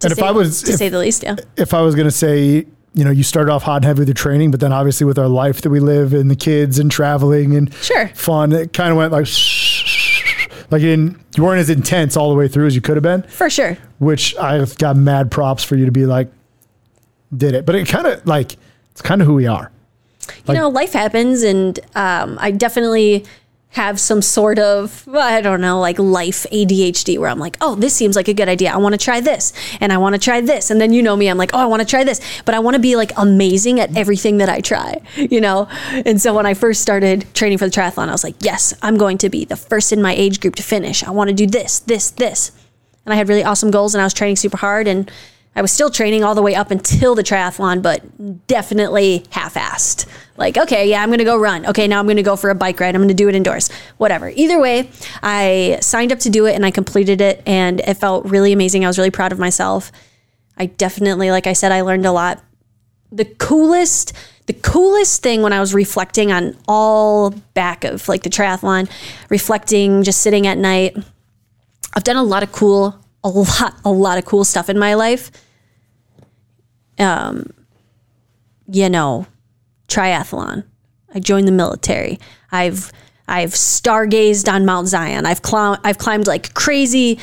To 0.00 0.08
And 0.08 0.12
if 0.18 0.22
I 0.24 0.32
was- 0.32 0.62
to 0.64 0.72
if- 0.72 0.78
say 0.78 0.88
the 0.88 0.98
least, 0.98 1.22
yeah. 1.22 1.36
if 1.56 1.72
I 1.72 1.82
was 1.82 1.94
going 1.94 2.08
to 2.08 2.10
say, 2.10 2.66
you 2.98 3.04
know, 3.04 3.10
you 3.10 3.22
started 3.22 3.52
off 3.52 3.62
hot 3.62 3.76
and 3.76 3.84
heavy 3.84 4.00
with 4.00 4.08
the 4.08 4.14
training, 4.14 4.50
but 4.50 4.60
then 4.60 4.72
obviously 4.72 5.04
with 5.06 5.18
our 5.18 5.28
life 5.28 5.60
that 5.62 5.70
we 5.70 5.80
live 5.80 6.12
and 6.12 6.30
the 6.30 6.36
kids 6.36 6.78
and 6.78 6.90
traveling 6.90 7.54
and 7.54 7.72
Sure. 7.74 8.08
fun, 8.08 8.52
it 8.52 8.72
kind 8.72 8.90
of 8.90 8.96
went 8.96 9.12
like, 9.12 9.26
like 10.70 10.82
in, 10.82 11.18
you 11.36 11.44
weren't 11.44 11.60
as 11.60 11.70
intense 11.70 12.16
all 12.16 12.28
the 12.30 12.34
way 12.34 12.48
through 12.48 12.66
as 12.66 12.74
you 12.74 12.80
could 12.80 12.96
have 12.96 13.02
been, 13.02 13.22
For 13.22 13.48
sure. 13.48 13.76
which 13.98 14.36
I've 14.36 14.76
got 14.78 14.96
mad 14.96 15.30
props 15.30 15.62
for 15.64 15.76
you 15.76 15.86
to 15.86 15.92
be 15.92 16.06
like, 16.06 16.30
did 17.36 17.54
it. 17.54 17.64
But 17.66 17.74
it 17.74 17.86
kind 17.88 18.06
of 18.06 18.26
like, 18.26 18.56
it's 18.92 19.02
kind 19.02 19.20
of 19.20 19.26
who 19.26 19.34
we 19.34 19.46
are. 19.46 19.70
you 20.46 20.54
know, 20.54 20.68
life 20.68 20.92
happens, 20.92 21.42
and 21.42 21.78
um, 21.94 22.36
I 22.40 22.50
definitely 22.50 23.24
have 23.70 24.00
some 24.00 24.22
sort 24.22 24.58
of 24.58 25.06
I 25.12 25.40
don't 25.40 25.60
know, 25.60 25.78
like 25.78 25.98
life 25.98 26.46
ADHD, 26.50 27.18
where 27.18 27.28
I'm 27.28 27.38
like, 27.38 27.56
oh, 27.60 27.74
this 27.74 27.94
seems 27.94 28.16
like 28.16 28.28
a 28.28 28.34
good 28.34 28.48
idea. 28.48 28.72
I 28.72 28.76
want 28.78 28.94
to 28.94 28.98
try 28.98 29.20
this, 29.20 29.52
and 29.80 29.92
I 29.92 29.98
want 29.98 30.14
to 30.14 30.20
try 30.20 30.40
this, 30.40 30.70
and 30.70 30.80
then 30.80 30.92
you 30.92 31.02
know 31.02 31.16
me, 31.16 31.28
I'm 31.28 31.36
like, 31.36 31.50
oh, 31.52 31.58
I 31.58 31.66
want 31.66 31.80
to 31.80 31.86
try 31.86 32.02
this, 32.02 32.20
but 32.44 32.54
I 32.54 32.60
want 32.60 32.74
to 32.74 32.80
be 32.80 32.96
like 32.96 33.12
amazing 33.16 33.78
at 33.78 33.94
everything 33.96 34.38
that 34.38 34.48
I 34.48 34.60
try, 34.60 35.00
you 35.16 35.40
know. 35.40 35.68
And 35.92 36.20
so 36.20 36.34
when 36.34 36.46
I 36.46 36.54
first 36.54 36.80
started 36.80 37.26
training 37.34 37.58
for 37.58 37.66
the 37.66 37.70
triathlon, 37.70 38.08
I 38.08 38.12
was 38.12 38.24
like, 38.24 38.36
yes, 38.40 38.74
I'm 38.82 38.96
going 38.96 39.18
to 39.18 39.28
be 39.28 39.44
the 39.44 39.56
first 39.56 39.92
in 39.92 40.00
my 40.00 40.14
age 40.14 40.40
group 40.40 40.54
to 40.56 40.62
finish. 40.62 41.04
I 41.04 41.10
want 41.10 41.28
to 41.28 41.34
do 41.34 41.46
this, 41.46 41.80
this, 41.80 42.10
this, 42.10 42.52
and 43.04 43.12
I 43.12 43.16
had 43.16 43.28
really 43.28 43.44
awesome 43.44 43.70
goals, 43.70 43.94
and 43.94 44.00
I 44.00 44.04
was 44.04 44.14
training 44.14 44.36
super 44.36 44.56
hard, 44.56 44.88
and 44.88 45.10
I 45.56 45.62
was 45.62 45.72
still 45.72 45.90
training 45.90 46.22
all 46.22 46.34
the 46.34 46.42
way 46.42 46.54
up 46.54 46.70
until 46.70 47.14
the 47.14 47.24
triathlon, 47.24 47.82
but 47.82 48.46
definitely 48.46 49.24
half-assed. 49.30 50.06
Like, 50.36 50.56
okay, 50.56 50.88
yeah, 50.88 51.02
I'm 51.02 51.10
gonna 51.10 51.24
go 51.24 51.36
run. 51.36 51.66
Okay, 51.66 51.88
now 51.88 51.98
I'm 51.98 52.06
gonna 52.06 52.22
go 52.22 52.36
for 52.36 52.50
a 52.50 52.54
bike 52.54 52.78
ride. 52.78 52.94
I'm 52.94 53.02
gonna 53.02 53.12
do 53.12 53.28
it 53.28 53.34
indoors. 53.34 53.68
Whatever. 53.96 54.28
Either 54.28 54.60
way, 54.60 54.88
I 55.20 55.78
signed 55.80 56.12
up 56.12 56.20
to 56.20 56.30
do 56.30 56.46
it 56.46 56.54
and 56.54 56.64
I 56.64 56.70
completed 56.70 57.20
it, 57.20 57.42
and 57.44 57.80
it 57.80 57.94
felt 57.94 58.24
really 58.24 58.52
amazing. 58.52 58.84
I 58.84 58.88
was 58.88 58.98
really 58.98 59.10
proud 59.10 59.32
of 59.32 59.38
myself. 59.40 59.90
I 60.56 60.66
definitely, 60.66 61.30
like 61.30 61.46
I 61.48 61.54
said, 61.54 61.72
I 61.72 61.80
learned 61.80 62.06
a 62.06 62.12
lot. 62.12 62.42
The 63.10 63.24
coolest, 63.24 64.12
the 64.46 64.52
coolest 64.52 65.22
thing 65.22 65.42
when 65.42 65.52
I 65.52 65.60
was 65.60 65.74
reflecting 65.74 66.30
on 66.30 66.56
all 66.68 67.30
back 67.54 67.84
of 67.84 68.08
like 68.08 68.22
the 68.22 68.30
triathlon, 68.30 68.88
reflecting, 69.30 70.04
just 70.04 70.20
sitting 70.20 70.46
at 70.46 70.58
night. 70.58 70.96
I've 71.94 72.04
done 72.04 72.16
a 72.16 72.22
lot 72.22 72.42
of 72.42 72.52
cool, 72.52 73.02
a 73.24 73.28
lot, 73.28 73.74
a 73.84 73.90
lot 73.90 74.18
of 74.18 74.24
cool 74.24 74.44
stuff 74.44 74.68
in 74.68 74.78
my 74.78 74.94
life. 74.94 75.30
Um, 76.98 77.50
you 78.70 78.88
know, 78.88 79.26
triathlon. 79.88 80.64
I 81.14 81.20
joined 81.20 81.48
the 81.48 81.52
military. 81.52 82.18
I've 82.52 82.92
I've 83.26 83.50
stargazed 83.50 84.50
on 84.50 84.64
Mount 84.64 84.88
Zion. 84.88 85.26
I've 85.26 85.40
I've 85.44 85.98
climbed 85.98 86.26
like 86.26 86.54
crazy 86.54 87.18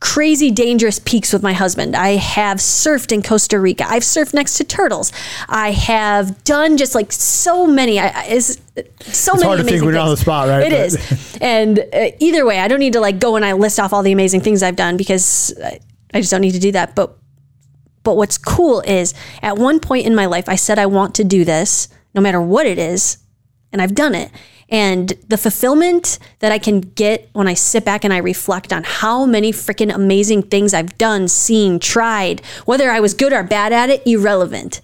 crazy 0.00 0.50
dangerous 0.50 0.98
peaks 0.98 1.32
with 1.32 1.42
my 1.42 1.52
husband. 1.52 1.94
I 1.94 2.16
have 2.16 2.56
surfed 2.58 3.12
in 3.12 3.22
Costa 3.22 3.60
Rica. 3.60 3.84
I've 3.86 4.02
surfed 4.02 4.32
next 4.32 4.56
to 4.56 4.64
turtles. 4.64 5.12
I 5.48 5.72
have 5.72 6.42
done 6.44 6.76
just 6.78 6.94
like 6.94 7.12
so 7.12 7.66
many 7.66 7.98
I, 7.98 8.08
I- 8.08 8.24
it's, 8.26 8.56
so 9.00 9.34
many 9.34 9.44
hard 9.44 9.58
to 9.58 9.64
think 9.64 9.82
when 9.84 9.92
you're 9.92 10.02
on 10.02 10.08
the 10.08 10.16
spot, 10.16 10.48
right? 10.48 10.62
It 10.66 10.70
But- 10.70 10.80
is. 11.12 11.38
and 11.40 11.78
uh, 11.78 12.10
either 12.18 12.46
way, 12.46 12.58
I 12.60 12.66
don't 12.68 12.78
need 12.80 12.94
to 12.94 13.00
like 13.00 13.18
go 13.20 13.36
and 13.36 13.44
I 13.44 13.52
list 13.52 13.78
off 13.78 13.92
all 13.92 14.02
the 14.02 14.12
amazing 14.12 14.40
things 14.40 14.62
I've 14.62 14.76
done 14.76 14.96
because 14.96 15.52
I, 15.62 15.80
I 16.14 16.20
just 16.20 16.30
don't 16.30 16.40
need 16.40 16.52
to 16.54 16.60
do 16.60 16.72
that. 16.72 16.94
But 16.96 17.16
but 18.02 18.16
what's 18.16 18.38
cool 18.38 18.80
is 18.80 19.12
at 19.42 19.58
one 19.58 19.78
point 19.80 20.06
in 20.06 20.14
my 20.14 20.24
life, 20.24 20.48
I 20.48 20.56
said 20.56 20.78
I 20.78 20.86
want 20.86 21.14
to 21.16 21.24
do 21.24 21.44
this 21.44 21.88
no 22.14 22.22
matter 22.22 22.40
what 22.40 22.64
it 22.64 22.78
is, 22.78 23.18
and 23.72 23.82
I've 23.82 23.94
done 23.94 24.14
it. 24.14 24.30
And 24.70 25.12
the 25.26 25.36
fulfillment 25.36 26.18
that 26.38 26.52
I 26.52 26.58
can 26.58 26.80
get 26.80 27.28
when 27.32 27.48
I 27.48 27.54
sit 27.54 27.84
back 27.84 28.04
and 28.04 28.12
I 28.14 28.18
reflect 28.18 28.72
on 28.72 28.84
how 28.84 29.26
many 29.26 29.52
freaking 29.52 29.92
amazing 29.92 30.44
things 30.44 30.72
I've 30.72 30.96
done, 30.96 31.26
seen, 31.26 31.80
tried, 31.80 32.40
whether 32.66 32.90
I 32.90 33.00
was 33.00 33.12
good 33.12 33.32
or 33.32 33.42
bad 33.42 33.72
at 33.72 33.90
it, 33.90 34.06
irrelevant. 34.06 34.80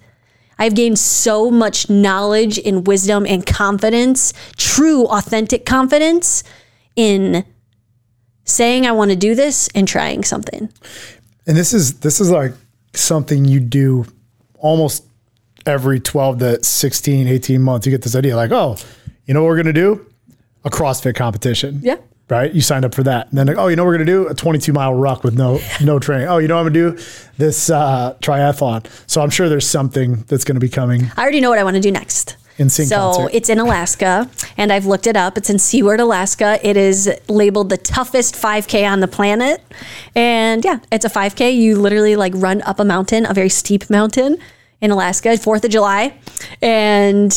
I've 0.59 0.75
gained 0.75 0.99
so 0.99 1.49
much 1.49 1.89
knowledge 1.89 2.59
and 2.59 2.85
wisdom 2.85 3.25
and 3.25 3.45
confidence, 3.45 4.33
true, 4.57 5.05
authentic 5.05 5.65
confidence 5.65 6.43
in 6.95 7.45
saying 8.43 8.85
I 8.85 8.91
want 8.91 9.11
to 9.11 9.17
do 9.17 9.35
this 9.35 9.69
and 9.75 9.87
trying 9.87 10.23
something. 10.23 10.69
And 11.45 11.55
this 11.55 11.73
is 11.73 11.99
this 11.99 12.19
is 12.19 12.29
like 12.29 12.53
something 12.93 13.45
you 13.45 13.59
do 13.59 14.05
almost 14.57 15.05
every 15.65 15.99
12 15.99 16.39
to 16.39 16.63
16, 16.63 17.27
18 17.27 17.61
months. 17.61 17.85
You 17.85 17.91
get 17.91 18.01
this 18.01 18.15
idea 18.15 18.35
like, 18.35 18.51
oh, 18.51 18.77
you 19.27 19.33
know 19.33 19.43
what 19.43 19.49
we're 19.49 19.61
going 19.61 19.67
to 19.67 19.73
do? 19.73 20.05
A 20.65 20.69
CrossFit 20.69 21.15
competition. 21.15 21.79
Yeah. 21.83 21.97
Right? 22.29 22.51
You 22.53 22.61
signed 22.61 22.83
up 22.83 22.93
for 22.93 23.03
that. 23.03 23.29
And 23.29 23.37
then, 23.37 23.57
oh, 23.57 23.67
you 23.67 23.75
know 23.75 23.83
what 23.83 23.89
we're 23.89 23.97
going 23.97 24.07
to 24.07 24.11
do? 24.11 24.27
A 24.27 24.33
22 24.33 24.73
mile 24.73 24.93
ruck 24.93 25.23
with 25.23 25.37
no 25.37 25.59
no 25.81 25.99
training. 25.99 26.27
Oh, 26.27 26.39
you 26.39 26.47
know 26.47 26.55
what 26.55 26.67
I'm 26.67 26.73
going 26.73 26.95
to 26.95 26.97
do? 26.97 27.03
This 27.37 27.69
uh, 27.69 28.17
triathlon. 28.21 28.85
So 29.09 29.21
I'm 29.21 29.29
sure 29.29 29.47
there's 29.47 29.69
something 29.69 30.23
that's 30.27 30.43
going 30.43 30.55
to 30.55 30.59
be 30.59 30.69
coming. 30.69 31.11
I 31.15 31.21
already 31.21 31.39
know 31.39 31.49
what 31.49 31.59
I 31.59 31.63
want 31.63 31.75
to 31.75 31.81
do 31.81 31.91
next. 31.91 32.35
In 32.57 32.71
sync 32.71 32.89
so 32.89 33.13
concert. 33.13 33.29
it's 33.35 33.49
in 33.49 33.59
Alaska, 33.59 34.27
and 34.57 34.73
I've 34.73 34.87
looked 34.87 35.05
it 35.05 35.15
up. 35.15 35.37
It's 35.37 35.47
in 35.47 35.59
Seward, 35.59 35.99
Alaska. 35.99 36.59
It 36.63 36.75
is 36.75 37.07
labeled 37.27 37.69
the 37.69 37.77
toughest 37.77 38.33
5K 38.33 38.89
on 38.91 38.99
the 38.99 39.07
planet, 39.07 39.61
and 40.15 40.65
yeah, 40.65 40.79
it's 40.91 41.05
a 41.05 41.09
5K. 41.09 41.55
You 41.55 41.79
literally 41.79 42.15
like 42.15 42.33
run 42.35 42.63
up 42.63 42.79
a 42.79 42.83
mountain, 42.83 43.27
a 43.29 43.33
very 43.35 43.49
steep 43.49 43.91
mountain 43.91 44.39
in 44.81 44.89
Alaska, 44.89 45.37
Fourth 45.37 45.65
of 45.65 45.69
July, 45.69 46.17
and 46.59 47.31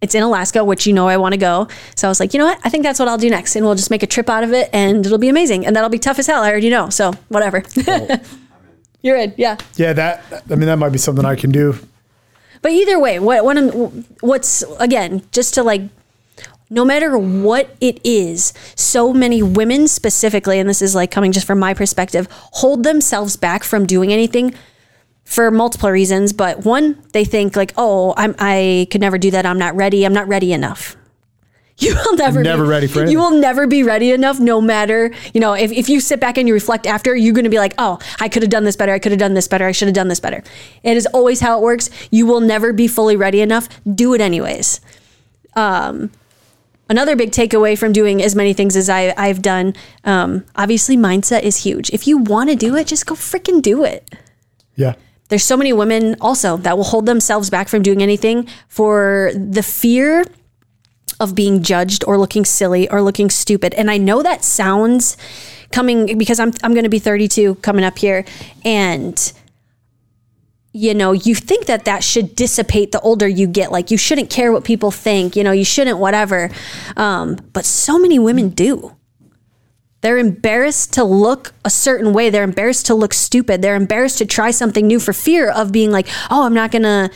it's 0.00 0.14
in 0.14 0.22
Alaska, 0.22 0.64
which 0.64 0.86
you 0.86 0.92
know 0.92 1.08
I 1.08 1.16
want 1.16 1.32
to 1.32 1.38
go. 1.38 1.68
So 1.94 2.08
I 2.08 2.10
was 2.10 2.20
like, 2.20 2.34
you 2.34 2.38
know 2.38 2.46
what? 2.46 2.60
I 2.64 2.68
think 2.68 2.82
that's 2.82 2.98
what 2.98 3.08
I'll 3.08 3.18
do 3.18 3.30
next, 3.30 3.56
and 3.56 3.64
we'll 3.64 3.74
just 3.74 3.90
make 3.90 4.02
a 4.02 4.06
trip 4.06 4.28
out 4.28 4.44
of 4.44 4.52
it, 4.52 4.68
and 4.72 5.04
it'll 5.04 5.18
be 5.18 5.28
amazing, 5.28 5.66
and 5.66 5.74
that'll 5.74 5.90
be 5.90 5.98
tough 5.98 6.18
as 6.18 6.26
hell. 6.26 6.42
I 6.42 6.50
already 6.50 6.70
know. 6.70 6.90
So 6.90 7.12
whatever. 7.28 7.62
You're 9.02 9.16
in, 9.16 9.34
yeah. 9.36 9.56
Yeah, 9.76 9.92
that, 9.92 10.44
I 10.50 10.54
mean, 10.56 10.66
that 10.66 10.78
might 10.78 10.90
be 10.90 10.98
something 10.98 11.24
I 11.24 11.36
can 11.36 11.50
do. 11.50 11.78
But 12.62 12.72
either 12.72 12.98
way, 12.98 13.18
what 13.18 13.44
what 13.44 13.56
I'm, 13.56 13.70
what's 14.20 14.62
again 14.80 15.22
just 15.30 15.54
to 15.54 15.62
like 15.62 15.82
no 16.68 16.84
matter 16.84 17.16
what 17.16 17.76
it 17.80 18.00
is, 18.04 18.52
so 18.74 19.12
many 19.12 19.42
women 19.42 19.86
specifically, 19.86 20.58
and 20.58 20.68
this 20.68 20.82
is 20.82 20.94
like 20.94 21.10
coming 21.10 21.30
just 21.30 21.46
from 21.46 21.60
my 21.60 21.74
perspective, 21.74 22.26
hold 22.30 22.82
themselves 22.82 23.36
back 23.36 23.62
from 23.62 23.86
doing 23.86 24.12
anything 24.12 24.52
for 25.26 25.50
multiple 25.50 25.90
reasons. 25.90 26.32
But 26.32 26.64
one, 26.64 27.02
they 27.12 27.26
think 27.26 27.56
like, 27.56 27.74
oh, 27.76 28.14
I'm 28.16 28.34
I 28.38 28.86
could 28.90 29.02
never 29.02 29.18
do 29.18 29.30
that. 29.32 29.44
I'm 29.44 29.58
not 29.58 29.76
ready. 29.76 30.06
I'm 30.06 30.14
not 30.14 30.26
ready 30.26 30.54
enough. 30.54 30.96
You 31.78 31.94
will 31.94 32.16
never 32.16 32.42
never 32.42 32.62
be, 32.62 32.70
ready 32.70 32.86
for 32.86 33.00
anything. 33.00 33.12
You 33.12 33.18
will 33.18 33.38
never 33.38 33.66
be 33.66 33.82
ready 33.82 34.10
enough, 34.10 34.40
no 34.40 34.62
matter, 34.62 35.10
you 35.34 35.40
know, 35.42 35.52
if, 35.52 35.70
if 35.70 35.90
you 35.90 36.00
sit 36.00 36.20
back 36.20 36.38
and 36.38 36.48
you 36.48 36.54
reflect 36.54 36.86
after, 36.86 37.14
you're 37.14 37.34
going 37.34 37.44
to 37.44 37.50
be 37.50 37.58
like, 37.58 37.74
oh, 37.76 37.98
I 38.18 38.30
could 38.30 38.40
have 38.40 38.48
done 38.50 38.64
this 38.64 38.76
better. 38.76 38.94
I 38.94 38.98
could 38.98 39.12
have 39.12 39.18
done 39.18 39.34
this 39.34 39.46
better. 39.46 39.66
I 39.66 39.72
should 39.72 39.86
have 39.88 39.94
done 39.94 40.08
this 40.08 40.18
better. 40.18 40.42
It 40.82 40.96
is 40.96 41.04
always 41.12 41.40
how 41.40 41.58
it 41.58 41.62
works. 41.62 41.90
You 42.10 42.24
will 42.24 42.40
never 42.40 42.72
be 42.72 42.88
fully 42.88 43.14
ready 43.14 43.42
enough. 43.42 43.68
Do 43.94 44.14
it 44.14 44.22
anyways. 44.22 44.80
Um, 45.54 46.10
another 46.88 47.14
big 47.14 47.30
takeaway 47.32 47.76
from 47.76 47.92
doing 47.92 48.22
as 48.22 48.34
many 48.34 48.54
things 48.54 48.74
as 48.74 48.88
I, 48.88 49.12
I've 49.14 49.42
done, 49.42 49.74
um, 50.04 50.46
obviously, 50.56 50.96
mindset 50.96 51.42
is 51.42 51.58
huge. 51.58 51.90
If 51.90 52.06
you 52.06 52.16
want 52.16 52.48
to 52.48 52.56
do 52.56 52.74
it, 52.74 52.86
just 52.86 53.04
go 53.04 53.14
freaking 53.16 53.60
do 53.60 53.84
it. 53.84 54.14
Yeah. 54.76 54.94
There's 55.28 55.44
so 55.44 55.56
many 55.56 55.72
women 55.72 56.16
also 56.20 56.56
that 56.58 56.76
will 56.76 56.84
hold 56.84 57.06
themselves 57.06 57.50
back 57.50 57.68
from 57.68 57.82
doing 57.82 58.02
anything 58.02 58.48
for 58.68 59.32
the 59.34 59.62
fear 59.62 60.24
of 61.18 61.34
being 61.34 61.62
judged 61.62 62.04
or 62.06 62.18
looking 62.18 62.44
silly 62.44 62.88
or 62.88 63.02
looking 63.02 63.30
stupid. 63.30 63.74
And 63.74 63.90
I 63.90 63.96
know 63.96 64.22
that 64.22 64.44
sounds 64.44 65.16
coming 65.72 66.16
because 66.18 66.38
I'm 66.38 66.52
I'm 66.62 66.72
going 66.74 66.84
to 66.84 66.90
be 66.90 66.98
32 66.98 67.56
coming 67.56 67.84
up 67.84 67.98
here 67.98 68.24
and 68.64 69.32
you 70.72 70.92
know, 70.92 71.12
you 71.12 71.34
think 71.34 71.66
that 71.66 71.86
that 71.86 72.04
should 72.04 72.36
dissipate 72.36 72.92
the 72.92 73.00
older 73.00 73.26
you 73.26 73.46
get. 73.46 73.72
Like 73.72 73.90
you 73.90 73.96
shouldn't 73.96 74.28
care 74.28 74.52
what 74.52 74.62
people 74.62 74.90
think, 74.90 75.34
you 75.34 75.42
know, 75.42 75.52
you 75.52 75.64
shouldn't 75.64 75.98
whatever. 75.98 76.50
Um, 76.98 77.36
but 77.54 77.64
so 77.64 77.98
many 77.98 78.18
women 78.18 78.50
do. 78.50 78.94
They're 80.06 80.18
embarrassed 80.18 80.92
to 80.92 81.02
look 81.02 81.52
a 81.64 81.70
certain 81.70 82.12
way. 82.12 82.30
They're 82.30 82.44
embarrassed 82.44 82.86
to 82.86 82.94
look 82.94 83.12
stupid. 83.12 83.60
They're 83.60 83.74
embarrassed 83.74 84.18
to 84.18 84.24
try 84.24 84.52
something 84.52 84.86
new 84.86 85.00
for 85.00 85.12
fear 85.12 85.50
of 85.50 85.72
being 85.72 85.90
like, 85.90 86.06
"Oh, 86.30 86.44
I'm 86.44 86.54
not 86.54 86.70
to 86.70 87.10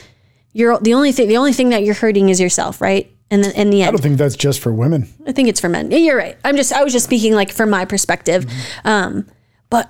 you're 0.52 0.76
the 0.80 0.94
only 0.94 1.12
thing 1.12 1.28
the 1.28 1.36
only 1.36 1.52
thing 1.52 1.68
that 1.68 1.84
you're 1.84 1.94
hurting 1.94 2.30
is 2.30 2.40
yourself, 2.40 2.80
right?" 2.80 3.08
in 3.30 3.42
the, 3.42 3.60
in 3.60 3.70
the 3.70 3.82
end. 3.82 3.90
I 3.90 3.90
don't 3.92 4.02
think 4.02 4.18
that's 4.18 4.34
just 4.34 4.58
for 4.58 4.72
women. 4.72 5.08
I 5.24 5.30
think 5.30 5.48
it's 5.48 5.60
for 5.60 5.68
men. 5.68 5.92
Yeah, 5.92 5.98
you're 5.98 6.16
right. 6.16 6.36
I'm 6.42 6.56
just 6.56 6.72
I 6.72 6.82
was 6.82 6.92
just 6.92 7.04
speaking 7.04 7.32
like 7.32 7.52
from 7.52 7.70
my 7.70 7.84
perspective. 7.84 8.44
Mm-hmm. 8.44 8.88
Um, 8.88 9.26
but 9.70 9.88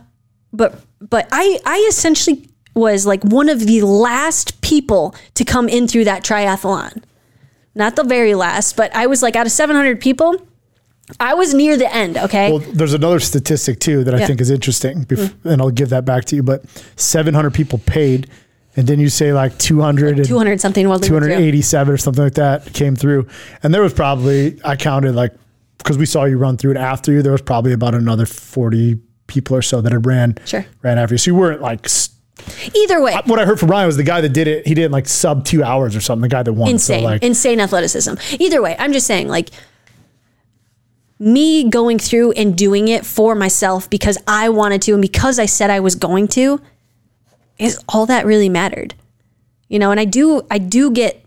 but 0.53 0.85
but 1.01 1.27
I 1.33 1.59
I 1.65 1.87
essentially 1.89 2.51
was 2.75 3.07
like 3.07 3.25
one 3.25 3.49
of 3.49 3.61
the 3.61 3.81
last 3.81 4.61
people 4.61 5.15
to 5.37 5.45
come 5.47 5.71
in 5.71 5.89
through 5.89 6.05
that 6.05 6.23
triathlon. 6.23 7.03
Not 7.75 7.97
the 7.97 8.05
very 8.05 8.35
last, 8.35 8.77
but 8.77 8.95
I 8.95 9.07
was 9.07 9.23
like 9.23 9.37
out 9.37 9.47
of 9.47 9.53
700 9.53 10.03
people, 10.03 10.37
I 11.19 11.35
was 11.35 11.55
near 11.55 11.77
the 11.77 11.93
end, 11.93 12.17
okay? 12.17 12.51
Well, 12.51 12.61
there's 12.61 12.95
another 12.95 13.21
statistic 13.21 13.81
too 13.81 14.05
that 14.05 14.15
I 14.15 14.27
think 14.27 14.41
is 14.41 14.51
interesting, 14.51 15.05
mm-hmm. 15.05 15.49
and 15.49 15.61
I'll 15.61 15.71
give 15.71 15.89
that 15.91 16.05
back 16.05 16.25
to 16.27 16.37
you. 16.37 16.43
But 16.43 16.69
700 16.97 17.53
people 17.53 17.79
paid 17.79 18.29
and 18.77 18.87
then 18.87 18.99
you 18.99 19.09
say 19.09 19.33
like 19.33 19.57
200 19.59 20.19
like 20.19 20.27
200 20.27 20.61
something 20.61 20.85
287 20.85 21.93
or 21.93 21.97
something 21.97 22.25
like 22.25 22.35
that 22.35 22.73
came 22.73 22.95
through 22.95 23.27
and 23.63 23.75
there 23.75 23.83
was 23.83 23.93
probably 23.93 24.59
i 24.65 24.77
counted 24.77 25.15
like 25.15 25.33
because 25.79 25.99
we 25.99 26.07
saw 26.07 26.25
you 26.25 26.39
run 26.39 26.57
through 26.57 26.73
it 26.73 26.77
after 26.77 27.13
you 27.13 27.23
there 27.23 27.33
was 27.33 27.43
probably 27.43 27.73
about 27.73 27.95
another 27.95 28.27
40 28.27 28.99
people 29.27 29.57
or 29.57 29.63
so 29.63 29.81
that 29.81 29.93
had 29.93 30.07
ran 30.07 30.37
sure. 30.45 30.65
ran 30.83 30.99
after 30.99 31.15
you 31.15 31.19
so 31.19 31.31
you 31.31 31.35
weren't 31.35 31.61
like 31.61 31.89
either 32.75 33.03
way 33.03 33.15
what 33.27 33.39
i 33.39 33.45
heard 33.45 33.59
from 33.59 33.71
ryan 33.71 33.87
was 33.87 33.97
the 33.97 34.03
guy 34.03 34.21
that 34.21 34.33
did 34.33 34.47
it 34.47 34.67
he 34.67 34.75
did 34.75 34.85
it 34.85 34.91
like 34.91 35.07
sub 35.07 35.45
two 35.45 35.63
hours 35.63 35.95
or 35.95 36.01
something 36.01 36.23
the 36.23 36.29
guy 36.29 36.43
that 36.43 36.53
won 36.53 36.71
insane 36.71 37.01
so 37.01 37.05
like, 37.05 37.23
insane 37.23 37.61
athleticism 37.61 38.15
either 38.39 38.63
way 38.63 38.77
i'm 38.79 38.93
just 38.93 39.07
saying 39.07 39.29
like 39.29 39.51
me 41.21 41.69
going 41.69 41.99
through 41.99 42.33
and 42.33 42.57
doing 42.57 42.89
it 42.89 43.05
for 43.05 43.35
myself 43.35 43.89
because 43.91 44.19
I 44.27 44.49
wanted 44.49 44.83
to 44.83 44.93
and 44.93 45.03
because 45.03 45.39
I 45.39 45.47
said 45.47 45.71
I 45.71 45.79
was 45.79 45.95
going 45.95 46.27
to 46.29 46.61
is 47.59 47.79
all 47.89 48.07
that 48.07 48.25
really 48.25 48.49
mattered. 48.49 48.95
You 49.69 49.79
know, 49.79 49.91
and 49.91 50.01
I 50.01 50.07
do 50.07 50.43
I 50.51 50.59
do 50.59 50.91
get 50.91 51.25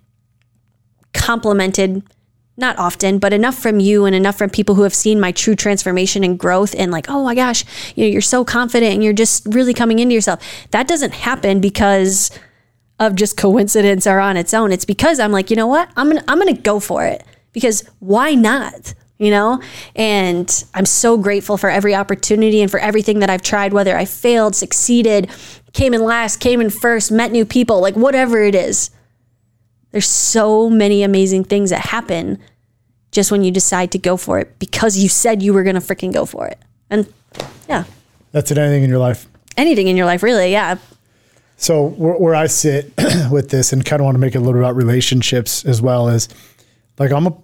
complimented 1.13 2.03
not 2.57 2.77
often, 2.77 3.17
but 3.19 3.33
enough 3.33 3.57
from 3.57 3.79
you 3.79 4.05
and 4.05 4.15
enough 4.15 4.37
from 4.37 4.49
people 4.49 4.75
who 4.75 4.83
have 4.83 4.93
seen 4.93 5.19
my 5.19 5.31
true 5.31 5.55
transformation 5.55 6.23
and 6.23 6.37
growth 6.37 6.75
and 6.77 6.91
like, 6.91 7.09
oh 7.09 7.23
my 7.23 7.33
gosh, 7.33 7.63
you 7.95 8.03
know, 8.03 8.11
you're 8.11 8.21
so 8.21 8.43
confident 8.43 8.93
and 8.93 9.03
you're 9.03 9.13
just 9.13 9.45
really 9.47 9.73
coming 9.73 9.99
into 9.99 10.13
yourself. 10.13 10.43
That 10.71 10.87
doesn't 10.87 11.13
happen 11.13 11.61
because 11.61 12.31
of 12.99 13.15
just 13.15 13.37
coincidence 13.37 14.05
or 14.05 14.19
on 14.19 14.37
its 14.37 14.53
own. 14.53 14.71
It's 14.71 14.85
because 14.85 15.19
I'm 15.19 15.31
like, 15.31 15.49
you 15.49 15.55
know 15.55 15.67
what? 15.67 15.89
I'm 15.95 16.07
gonna 16.07 16.23
I'm 16.27 16.39
gonna 16.39 16.53
go 16.53 16.79
for 16.79 17.05
it. 17.05 17.23
Because 17.53 17.87
why 17.99 18.33
not? 18.33 18.93
You 19.23 19.31
know? 19.31 19.61
And 19.95 20.63
I'm 20.73 20.85
so 20.85 21.17
grateful 21.17 21.57
for 21.57 21.69
every 21.69 21.95
opportunity 21.95 22.61
and 22.61 22.69
for 22.69 22.79
everything 22.79 23.19
that 23.19 23.29
I've 23.29 23.41
tried, 23.41 23.73
whether 23.73 23.95
I 23.95 24.05
failed, 24.05 24.55
succeeded, 24.55 25.29
came 25.73 25.93
in 25.93 26.03
last, 26.03 26.39
came 26.39 26.61
in 26.61 26.69
first, 26.69 27.11
met 27.11 27.31
new 27.31 27.45
people, 27.45 27.81
like 27.81 27.95
whatever 27.95 28.41
it 28.41 28.55
is. 28.55 28.89
There's 29.91 30.07
so 30.07 30.69
many 30.69 31.03
amazing 31.03 31.43
things 31.45 31.69
that 31.69 31.81
happen 31.81 32.39
just 33.11 33.31
when 33.31 33.43
you 33.43 33.51
decide 33.51 33.91
to 33.91 33.99
go 33.99 34.17
for 34.17 34.39
it 34.39 34.57
because 34.59 34.97
you 34.97 35.07
said 35.07 35.41
you 35.41 35.53
were 35.53 35.63
going 35.63 35.75
to 35.75 35.81
freaking 35.81 36.11
go 36.11 36.25
for 36.25 36.47
it. 36.47 36.59
And 36.89 37.11
yeah. 37.69 37.85
That's 38.31 38.49
it. 38.51 38.57
Anything 38.57 38.83
in 38.83 38.89
your 38.89 38.99
life? 38.99 39.27
Anything 39.55 39.87
in 39.87 39.95
your 39.95 40.07
life, 40.07 40.23
really. 40.23 40.51
Yeah. 40.51 40.77
So 41.57 41.89
where, 41.89 42.15
where 42.15 42.35
I 42.35 42.47
sit 42.47 42.91
with 43.31 43.49
this 43.49 43.71
and 43.71 43.85
kind 43.85 44.01
of 44.01 44.05
want 44.05 44.15
to 44.15 44.19
make 44.19 44.35
it 44.35 44.39
a 44.39 44.41
little 44.41 44.59
about 44.59 44.75
relationships 44.75 45.63
as 45.63 45.81
well 45.81 46.09
is 46.09 46.27
like 46.97 47.11
I'm 47.11 47.27
a, 47.27 47.37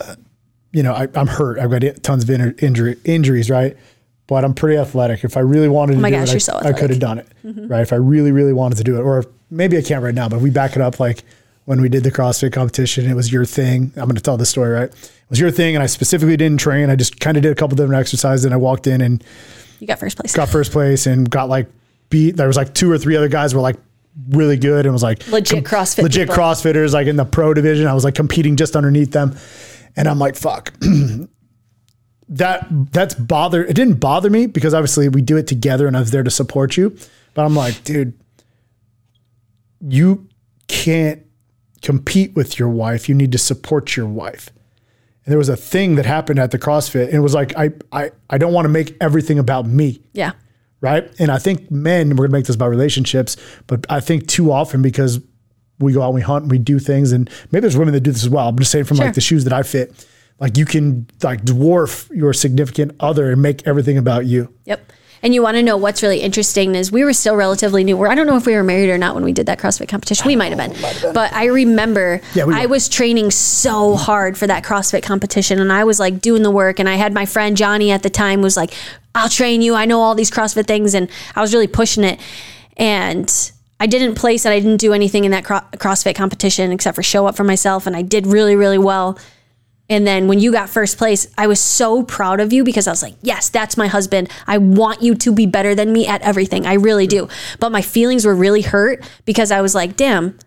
uh, 0.00 0.14
you 0.72 0.82
know, 0.82 0.92
I, 0.92 1.08
am 1.14 1.26
hurt. 1.26 1.58
I've 1.58 1.70
got 1.70 2.02
tons 2.02 2.24
of 2.24 2.30
injury, 2.30 2.96
injuries, 3.04 3.50
right? 3.50 3.76
but 4.30 4.44
I'm 4.44 4.54
pretty 4.54 4.78
athletic. 4.78 5.24
If 5.24 5.36
I 5.36 5.40
really 5.40 5.68
wanted 5.68 5.94
to 5.94 5.98
oh 5.98 6.04
do 6.04 6.10
gosh, 6.12 6.28
it, 6.30 6.34
I, 6.36 6.38
so 6.38 6.56
I 6.62 6.72
could 6.72 6.90
have 6.90 7.00
done 7.00 7.18
it, 7.18 7.26
mm-hmm. 7.44 7.66
right? 7.66 7.80
If 7.80 7.92
I 7.92 7.96
really, 7.96 8.30
really 8.30 8.52
wanted 8.52 8.78
to 8.78 8.84
do 8.84 8.96
it, 8.96 9.00
or 9.00 9.24
maybe 9.50 9.76
I 9.76 9.82
can't 9.82 10.04
right 10.04 10.14
now, 10.14 10.28
but 10.28 10.40
we 10.40 10.50
back 10.50 10.76
it 10.76 10.80
up, 10.80 11.00
like 11.00 11.24
when 11.64 11.80
we 11.80 11.88
did 11.88 12.04
the 12.04 12.12
CrossFit 12.12 12.52
competition, 12.52 13.10
it 13.10 13.14
was 13.14 13.32
your 13.32 13.44
thing. 13.44 13.92
I'm 13.96 14.04
going 14.04 14.14
to 14.14 14.22
tell 14.22 14.36
this 14.36 14.48
story, 14.48 14.70
right? 14.70 14.88
It 14.88 15.30
was 15.30 15.40
your 15.40 15.50
thing, 15.50 15.74
and 15.74 15.82
I 15.82 15.86
specifically 15.86 16.36
didn't 16.36 16.60
train. 16.60 16.90
I 16.90 16.94
just 16.94 17.18
kind 17.18 17.36
of 17.36 17.42
did 17.42 17.50
a 17.50 17.56
couple 17.56 17.76
different 17.76 18.00
exercises, 18.00 18.44
and 18.44 18.54
I 18.54 18.56
walked 18.56 18.86
in 18.86 19.00
and 19.00 19.24
you 19.80 19.88
got 19.88 19.98
first 19.98 20.16
place. 20.16 20.32
Got 20.32 20.48
first 20.48 20.70
place, 20.70 21.06
and 21.06 21.28
got 21.28 21.48
like 21.48 21.68
beat. 22.08 22.36
There 22.36 22.46
was 22.46 22.56
like 22.56 22.72
two 22.72 22.90
or 22.92 22.98
three 22.98 23.16
other 23.16 23.28
guys 23.28 23.52
were 23.52 23.60
like 23.60 23.76
really 24.28 24.58
good, 24.58 24.86
and 24.86 24.92
was 24.92 25.02
like 25.02 25.26
legit 25.26 25.64
CrossFit, 25.64 26.04
legit 26.04 26.28
people. 26.28 26.44
CrossFitters, 26.44 26.92
like 26.92 27.08
in 27.08 27.16
the 27.16 27.24
pro 27.24 27.52
division. 27.52 27.88
I 27.88 27.94
was 27.94 28.04
like 28.04 28.14
competing 28.14 28.54
just 28.54 28.76
underneath 28.76 29.10
them, 29.10 29.36
and 29.96 30.08
I'm 30.08 30.18
like, 30.18 30.36
fuck. 30.36 30.72
that 32.28 32.66
that's 32.92 33.14
bother 33.14 33.64
it 33.64 33.74
didn't 33.74 33.94
bother 33.94 34.30
me 34.30 34.46
because 34.46 34.72
obviously 34.72 35.08
we 35.08 35.20
do 35.20 35.36
it 35.36 35.48
together 35.48 35.88
and 35.88 35.96
I 35.96 36.00
was 36.00 36.12
there 36.12 36.22
to 36.22 36.30
support 36.30 36.76
you. 36.76 36.96
But 37.34 37.44
I'm 37.44 37.56
like, 37.56 37.82
dude, 37.84 38.18
you 39.80 40.28
can't 40.68 41.22
compete 41.82 42.34
with 42.34 42.58
your 42.58 42.68
wife. 42.68 43.08
You 43.08 43.14
need 43.14 43.32
to 43.32 43.38
support 43.38 43.96
your 43.96 44.06
wife. 44.06 44.50
And 45.24 45.32
there 45.32 45.38
was 45.38 45.48
a 45.48 45.56
thing 45.56 45.96
that 45.96 46.06
happened 46.06 46.38
at 46.38 46.50
the 46.50 46.58
CrossFit, 46.58 47.06
and 47.06 47.14
it 47.14 47.20
was 47.20 47.34
like, 47.34 47.56
I 47.56 47.70
I 47.92 48.10
I 48.30 48.38
don't 48.38 48.52
want 48.52 48.64
to 48.64 48.70
make 48.70 48.96
everything 49.00 49.38
about 49.38 49.66
me. 49.66 50.02
Yeah. 50.12 50.32
Right. 50.80 51.12
And 51.18 51.30
I 51.30 51.38
think 51.38 51.70
men, 51.70 52.16
we're 52.16 52.26
gonna 52.26 52.38
make 52.38 52.46
this 52.46 52.56
about 52.56 52.70
relationships, 52.70 53.36
but 53.66 53.84
I 53.90 54.00
think 54.00 54.28
too 54.28 54.50
often 54.50 54.80
because 54.80 55.20
we 55.80 55.92
go 55.92 56.02
out 56.02 56.06
and 56.06 56.14
we 56.14 56.20
hunt 56.20 56.44
and 56.44 56.50
we 56.50 56.58
do 56.58 56.78
things, 56.78 57.12
and 57.12 57.28
maybe 57.50 57.62
there's 57.62 57.76
women 57.76 57.94
that 57.94 58.00
do 58.00 58.12
this 58.12 58.22
as 58.22 58.28
well. 58.28 58.48
I'm 58.48 58.58
just 58.58 58.70
saying 58.70 58.84
from 58.84 58.98
sure. 58.98 59.06
like 59.06 59.14
the 59.14 59.20
shoes 59.20 59.44
that 59.44 59.52
I 59.52 59.62
fit 59.62 60.06
like 60.40 60.56
you 60.56 60.64
can 60.64 61.06
like 61.22 61.42
dwarf 61.42 62.08
your 62.14 62.32
significant 62.32 62.96
other 62.98 63.30
and 63.30 63.42
make 63.42 63.66
everything 63.66 63.98
about 63.98 64.26
you. 64.26 64.52
Yep. 64.64 64.92
And 65.22 65.34
you 65.34 65.42
want 65.42 65.58
to 65.58 65.62
know 65.62 65.76
what's 65.76 66.02
really 66.02 66.20
interesting 66.20 66.74
is 66.74 66.90
we 66.90 67.04
were 67.04 67.12
still 67.12 67.36
relatively 67.36 67.84
new. 67.84 68.02
I 68.06 68.14
don't 68.14 68.26
know 68.26 68.38
if 68.38 68.46
we 68.46 68.54
were 68.54 68.62
married 68.62 68.88
or 68.88 68.96
not 68.96 69.14
when 69.14 69.22
we 69.22 69.32
did 69.34 69.44
that 69.46 69.58
CrossFit 69.58 69.86
competition. 69.86 70.26
We 70.26 70.34
might 70.34 70.50
have 70.50 70.56
been. 70.56 70.72
been. 70.80 71.12
But 71.12 71.34
I 71.34 71.44
remember 71.44 72.22
yeah, 72.34 72.46
I 72.48 72.64
was 72.64 72.88
training 72.88 73.30
so 73.30 73.96
hard 73.96 74.38
for 74.38 74.46
that 74.46 74.64
CrossFit 74.64 75.02
competition 75.02 75.60
and 75.60 75.70
I 75.70 75.84
was 75.84 76.00
like 76.00 76.22
doing 76.22 76.42
the 76.42 76.50
work 76.50 76.78
and 76.78 76.88
I 76.88 76.94
had 76.94 77.12
my 77.12 77.26
friend 77.26 77.54
Johnny 77.54 77.90
at 77.90 78.02
the 78.02 78.08
time 78.08 78.40
was 78.40 78.56
like, 78.56 78.72
I'll 79.14 79.28
train 79.28 79.60
you. 79.60 79.74
I 79.74 79.84
know 79.84 80.00
all 80.00 80.14
these 80.14 80.30
CrossFit 80.30 80.66
things 80.66 80.94
and 80.94 81.10
I 81.36 81.42
was 81.42 81.52
really 81.52 81.66
pushing 81.66 82.02
it. 82.02 82.18
And 82.78 83.52
I 83.80 83.86
didn't 83.86 84.14
place 84.14 84.44
and 84.44 84.52
I 84.52 84.60
didn't 84.60 84.76
do 84.76 84.92
anything 84.92 85.24
in 85.24 85.32
that 85.32 85.42
CrossFit 85.44 86.14
competition 86.14 86.70
except 86.70 86.94
for 86.94 87.02
show 87.02 87.26
up 87.26 87.36
for 87.36 87.44
myself 87.44 87.86
and 87.86 87.96
I 87.96 88.02
did 88.02 88.26
really 88.26 88.54
really 88.54 88.78
well. 88.78 89.18
And 89.88 90.06
then 90.06 90.28
when 90.28 90.38
you 90.38 90.52
got 90.52 90.70
first 90.70 90.98
place, 90.98 91.26
I 91.36 91.48
was 91.48 91.58
so 91.58 92.04
proud 92.04 92.38
of 92.38 92.52
you 92.52 92.62
because 92.62 92.86
I 92.86 92.92
was 92.92 93.02
like, 93.02 93.16
yes, 93.22 93.48
that's 93.48 93.76
my 93.76 93.88
husband. 93.88 94.30
I 94.46 94.56
want 94.58 95.02
you 95.02 95.16
to 95.16 95.32
be 95.32 95.46
better 95.46 95.74
than 95.74 95.92
me 95.92 96.06
at 96.06 96.22
everything. 96.22 96.64
I 96.64 96.74
really 96.74 97.08
do. 97.08 97.28
But 97.58 97.72
my 97.72 97.82
feelings 97.82 98.24
were 98.24 98.36
really 98.36 98.62
hurt 98.62 99.04
because 99.24 99.50
I 99.50 99.60
was 99.60 99.74
like, 99.74 99.96
damn, 99.96 100.38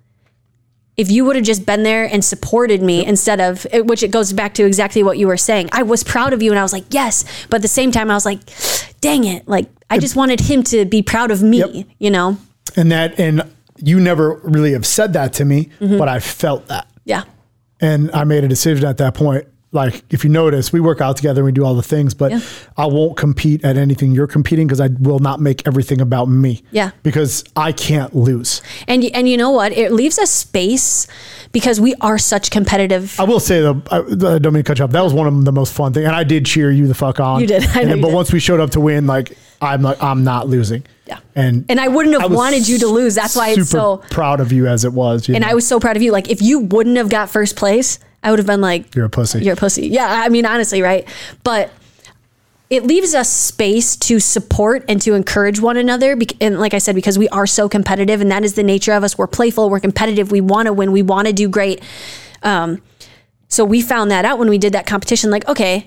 if 0.96 1.10
you 1.10 1.26
would 1.26 1.36
have 1.36 1.46
just 1.46 1.66
been 1.66 1.84
there 1.84 2.06
and 2.06 2.24
supported 2.24 2.82
me 2.82 3.06
instead 3.06 3.42
of 3.42 3.66
which 3.74 4.04
it 4.04 4.12
goes 4.12 4.32
back 4.32 4.54
to 4.54 4.66
exactly 4.66 5.04
what 5.04 5.18
you 5.18 5.28
were 5.28 5.38
saying 5.38 5.70
i 5.72 5.82
was 5.82 6.04
proud 6.04 6.34
of 6.34 6.42
you 6.42 6.52
and 6.52 6.60
i 6.60 6.64
was 6.64 6.74
like 6.74 6.86
yes 6.92 7.26
but 7.50 7.58
at 7.58 7.62
the 7.62 7.68
same 7.68 7.92
time 7.92 8.12
i 8.12 8.14
was 8.14 8.26
like 8.26 8.40
dang 9.02 9.24
it 9.24 9.48
like 9.48 9.68
i 9.90 9.98
just 9.98 10.16
wanted 10.16 10.40
him 10.40 10.64
to 10.64 10.86
be 10.86 11.02
proud 11.02 11.32
of 11.32 11.42
me 11.42 11.58
yep. 11.58 11.88
you 11.98 12.12
know 12.12 12.38
and 12.76 12.92
that 12.92 13.20
and 13.20 13.44
you 13.78 14.00
never 14.00 14.36
really 14.44 14.74
have 14.74 14.86
said 14.86 15.14
that 15.14 15.34
to 15.34 15.46
me 15.46 15.70
mm-hmm. 15.80 15.98
but 15.98 16.08
i 16.08 16.20
felt 16.20 16.68
that 16.68 16.88
yeah 17.06 17.24
and 17.84 18.12
I 18.12 18.24
made 18.24 18.46
a 18.46 18.48
decision 18.48 18.88
at 18.88 18.98
that 18.98 19.14
point 19.14 19.46
like 19.74 20.04
if 20.12 20.24
you 20.24 20.30
notice, 20.30 20.72
we 20.72 20.80
work 20.80 21.02
out 21.02 21.18
together 21.18 21.42
and 21.42 21.48
we 21.48 21.52
do 21.52 21.66
all 21.66 21.74
the 21.74 21.82
things, 21.82 22.14
but 22.14 22.32
Yeah. 22.32 22.42
I 22.78 22.86
won't 22.86 23.18
compete 23.18 23.66
at 23.66 23.76
anything 23.76 24.12
you're 24.12 24.28
competing 24.28 24.68
because 24.68 24.80
I 24.80 24.90
will 25.00 25.20
not 25.20 25.42
make 25.42 25.68
everything 25.68 26.00
about 26.00 26.30
me. 26.30 26.64
Yeah. 26.72 26.92
Because 27.02 27.44
I 27.56 27.72
can't 27.72 28.16
lose. 28.16 28.62
And 28.88 29.04
and 29.04 29.28
you 29.28 29.36
know 29.36 29.50
what? 29.50 29.72
It 29.72 29.92
leaves 29.92 30.20
a 30.20 30.28
space 30.28 31.08
because 31.54 31.80
we 31.80 31.96
are 32.02 32.18
such 32.18 32.52
competitive. 32.52 33.18
I 33.20 33.24
will 33.24 33.40
say 33.40 33.62
though, 33.62 33.82
I, 33.90 34.00
I 34.00 34.40
don't 34.40 34.54
mean 34.54 34.64
to 34.64 34.64
cut 34.64 34.80
you 34.80 34.84
off. 34.86 34.92
That 34.92 35.04
was 35.04 35.14
one 35.14 35.28
of 35.28 35.46
the 35.46 35.52
most 35.54 35.72
fun 35.74 35.94
things, 35.94 36.06
and 36.06 36.16
I 36.16 36.26
did 36.26 36.46
cheer 36.46 36.70
you 36.72 36.88
the 36.88 36.94
fuck 36.94 37.22
on. 37.22 37.40
You 37.40 37.48
did. 37.48 37.64
I 37.64 37.66
And 37.66 37.74
know 37.74 37.80
then- 37.82 37.98
you 37.98 38.02
but 38.02 38.08
did. 38.10 38.16
once 38.16 38.34
we 38.34 38.40
showed 38.42 38.60
up 38.60 38.72
to 38.72 38.82
win, 38.82 39.08
like 39.08 39.38
I'm 39.62 39.82
like 39.82 40.04
I'm 40.04 40.26
not 40.26 40.50
losing. 40.50 40.84
Yeah. 41.06 41.20
And 41.36 41.66
And 41.70 41.80
I 41.80 41.88
wouldn't 41.88 42.20
have 42.20 42.30
was 42.32 42.38
wanted 42.38 42.68
you 42.68 42.80
to 42.80 42.88
lose. 42.88 43.16
That's 43.16 43.36
why 43.36 43.50
it's 43.52 43.70
so. 43.70 43.98
proud 44.10 44.40
of 44.42 44.52
you 44.52 44.68
as 44.68 44.84
it 44.86 44.92
was. 44.94 45.28
you 45.30 45.36
And 45.36 45.44
know? 45.44 45.50
I 45.50 45.54
was 45.54 45.66
so 45.68 45.80
proud 45.80 45.96
of 45.96 46.02
you. 46.02 46.12
Like 46.12 46.30
if 46.30 46.42
you 46.42 46.60
wouldn't 46.60 46.98
have 46.98 47.10
got 47.10 47.30
first 47.30 47.56
place, 47.56 48.00
I 48.24 48.30
would 48.30 48.40
have 48.40 48.46
been 48.48 48.62
like, 48.62 48.96
You're 48.96 49.06
a 49.06 49.10
pussy. 49.10 49.44
You're 49.44 49.54
a 49.54 49.58
pussy. 49.58 49.88
Yeah, 49.88 50.08
I 50.10 50.30
mean 50.30 50.46
honestly, 50.46 50.82
right? 50.82 51.08
But 51.44 51.72
it 52.74 52.88
leaves 52.88 53.14
us 53.14 53.30
space 53.30 53.96
to 53.96 54.20
support 54.20 54.84
and 54.90 55.00
to 55.04 55.14
encourage 55.14 55.60
one 55.60 55.78
another. 55.78 56.18
And 56.42 56.60
like 56.60 56.74
I 56.74 56.80
said, 56.80 56.96
because 56.96 57.20
we 57.20 57.30
are 57.30 57.46
so 57.46 57.70
competitive, 57.70 58.20
and 58.20 58.32
that 58.32 58.44
is 58.44 58.56
the 58.56 58.64
nature 58.64 58.94
of 58.94 59.04
us. 59.04 59.16
We're 59.16 59.28
playful. 59.28 59.70
We're 59.70 59.80
competitive. 59.80 60.32
We 60.32 60.42
want 60.42 60.66
to 60.66 60.74
win. 60.74 60.92
We 60.92 61.04
want 61.04 61.28
to 61.28 61.34
do 61.34 61.48
great. 61.48 61.84
Um, 62.42 62.82
so 63.48 63.64
we 63.64 63.84
found 63.84 64.10
that 64.10 64.26
out 64.26 64.40
when 64.40 64.50
we 64.50 64.58
did 64.58 64.74
that 64.74 64.88
competition. 64.88 65.30
Like, 65.30 65.48
okay, 65.48 65.86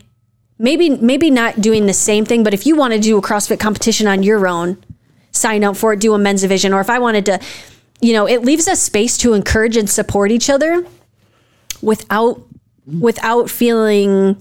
maybe 0.60 0.90
maybe 0.90 1.28
not 1.28 1.60
doing 1.60 1.86
the 1.86 1.92
same 1.92 2.24
thing, 2.24 2.44
but 2.44 2.54
if 2.54 2.66
you 2.66 2.76
want 2.76 2.94
to 2.94 3.00
do 3.00 3.18
a 3.18 3.20
CrossFit 3.20 3.58
competition 3.58 4.06
on 4.06 4.22
your 4.22 4.46
own, 4.46 4.80
sign 5.32 5.64
up 5.64 5.76
for 5.76 5.92
it. 5.92 5.98
Do 5.98 6.14
a 6.14 6.18
men's 6.18 6.42
division, 6.42 6.72
or 6.72 6.80
if 6.80 6.88
I 6.88 7.00
wanted 7.00 7.26
to, 7.26 7.40
you 8.00 8.12
know, 8.12 8.28
it 8.28 8.42
leaves 8.42 8.68
us 8.68 8.80
space 8.80 9.18
to 9.18 9.32
encourage 9.32 9.76
and 9.76 9.90
support 9.90 10.30
each 10.30 10.48
other 10.48 10.86
without 11.82 12.40
without 12.86 13.50
feeling 13.50 14.40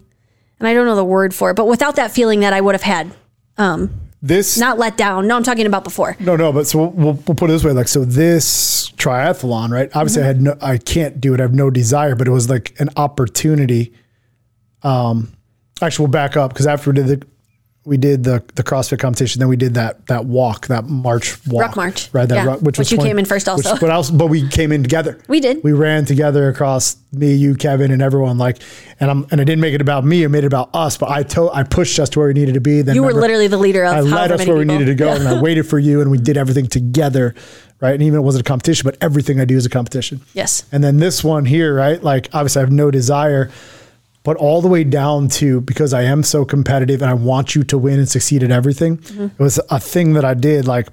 and 0.59 0.67
I 0.67 0.73
don't 0.73 0.85
know 0.85 0.95
the 0.95 1.03
word 1.03 1.33
for 1.33 1.51
it, 1.51 1.55
but 1.55 1.67
without 1.67 1.95
that 1.97 2.11
feeling 2.11 2.39
that 2.41 2.53
I 2.53 2.61
would 2.61 2.75
have 2.75 2.83
had 2.83 3.11
Um, 3.57 4.01
this 4.21 4.57
not 4.57 4.79
let 4.79 4.97
down. 4.97 5.27
No, 5.27 5.35
I'm 5.35 5.43
talking 5.43 5.67
about 5.67 5.83
before. 5.83 6.17
No, 6.19 6.35
no, 6.35 6.51
but 6.51 6.65
so 6.65 6.87
we'll, 6.87 7.13
we'll, 7.13 7.35
put 7.35 7.49
it 7.49 7.53
this 7.53 7.63
way: 7.63 7.73
like, 7.73 7.87
so 7.87 8.03
this 8.03 8.89
triathlon, 8.97 9.69
right? 9.69 9.89
Obviously, 9.95 10.23
I 10.23 10.25
had 10.25 10.41
no, 10.41 10.57
I 10.61 10.77
can't 10.77 11.21
do 11.21 11.33
it. 11.33 11.39
I 11.39 11.43
have 11.43 11.53
no 11.53 11.69
desire, 11.69 12.15
but 12.15 12.27
it 12.27 12.31
was 12.31 12.49
like 12.49 12.73
an 12.79 12.89
opportunity. 12.97 13.93
Um, 14.81 15.31
actually, 15.81 16.05
we'll 16.05 16.11
back 16.11 16.35
up 16.35 16.53
because 16.53 16.65
after 16.65 16.89
we 16.89 16.95
did 16.95 17.07
the, 17.07 17.27
we 17.85 17.97
did 17.97 18.23
the 18.23 18.43
the 18.55 18.63
CrossFit 18.63 18.97
competition, 18.99 19.39
then 19.39 19.47
we 19.47 19.55
did 19.55 19.75
that 19.75 20.05
that 20.07 20.25
walk, 20.25 20.67
that 20.67 20.85
march 20.85 21.37
walk, 21.45 21.61
Ruck 21.61 21.75
march. 21.75 22.09
right? 22.13 22.27
That 22.27 22.35
Yeah. 22.35 22.45
ruck, 22.45 22.57
which, 22.59 22.65
Which 22.77 22.79
was 22.79 22.91
you 22.91 22.97
20 22.97 23.09
came 23.11 23.19
in 23.19 23.25
first 23.25 23.47
also. 23.47 23.73
Which, 23.73 23.79
but 23.81 23.91
else, 23.91 24.09
but 24.09 24.27
we 24.27 24.47
came 24.47 24.71
in 24.71 24.81
together. 24.81 25.19
We 25.27 25.39
did. 25.39 25.63
We 25.63 25.71
ran 25.71 26.05
together 26.05 26.49
across 26.49 26.97
me, 27.13 27.33
you, 27.35 27.53
Kevin, 27.55 27.91
and 27.91 28.01
everyone. 28.01 28.37
Like, 28.39 28.57
and 28.99 29.11
I'm 29.11 29.27
and 29.29 29.39
I 29.39 29.43
didn't 29.43 29.61
make 29.61 29.75
it 29.75 29.81
about 29.81 30.03
me. 30.03 30.23
I 30.23 30.27
made 30.27 30.43
it 30.43 30.47
about 30.47 30.71
us. 30.73 30.97
But 30.97 31.11
I 31.11 31.21
told 31.23 31.51
I 31.53 31.61
pushed 31.63 31.99
us 31.99 32.09
to 32.09 32.19
where 32.19 32.27
we 32.27 32.33
needed 32.33 32.55
to 32.55 32.59
be. 32.59 32.81
Then 32.81 32.95
You 32.95 33.03
were 33.03 33.13
literally 33.13 33.47
the 33.47 33.57
leader 33.57 33.83
of 33.83 33.93
I 33.93 33.99
led 33.99 34.31
us 34.31 34.45
where 34.47 34.57
we 34.57 34.65
needed 34.65 34.85
to 34.85 34.95
go, 34.95 35.09
and 35.13 35.27
I 35.27 35.39
waited 35.47 35.67
for 35.67 35.77
you, 35.77 36.01
and 36.01 36.09
we 36.09 36.17
did 36.17 36.37
everything 36.37 36.65
together, 36.67 37.35
right? 37.81 37.93
And 37.93 38.01
even 38.01 38.19
it 38.19 38.23
wasn't 38.23 38.41
a 38.47 38.49
competition, 38.49 38.83
but 38.85 38.97
everything 38.99 39.39
I 39.39 39.45
do 39.45 39.57
is 39.57 39.65
a 39.65 39.69
competition. 39.69 40.21
Yes. 40.33 40.65
And 40.71 40.83
then 40.83 40.97
this 40.97 41.23
one 41.23 41.45
here, 41.45 41.75
right? 41.75 42.01
Like 42.03 42.29
obviously, 42.33 42.61
I 42.61 42.63
have 42.63 42.71
no 42.71 42.89
desire, 42.89 43.51
but 44.25 44.35
all 44.37 44.61
the 44.61 44.67
way 44.67 44.83
down 44.83 45.29
to 45.29 45.61
because 45.61 45.93
I 45.93 46.01
am 46.03 46.23
so 46.23 46.43
competitive 46.43 47.01
and 47.01 47.09
I 47.09 47.13
want 47.13 47.55
you 47.55 47.63
to 47.63 47.77
win 47.77 47.99
and 47.99 48.09
succeed 48.09 48.43
at 48.43 48.51
everything. 48.51 48.97
Mm-hmm. 48.97 49.23
It 49.25 49.39
was 49.39 49.59
a 49.69 49.79
thing 49.79 50.13
that 50.13 50.25
I 50.25 50.33
did. 50.33 50.67
Like 50.67 50.87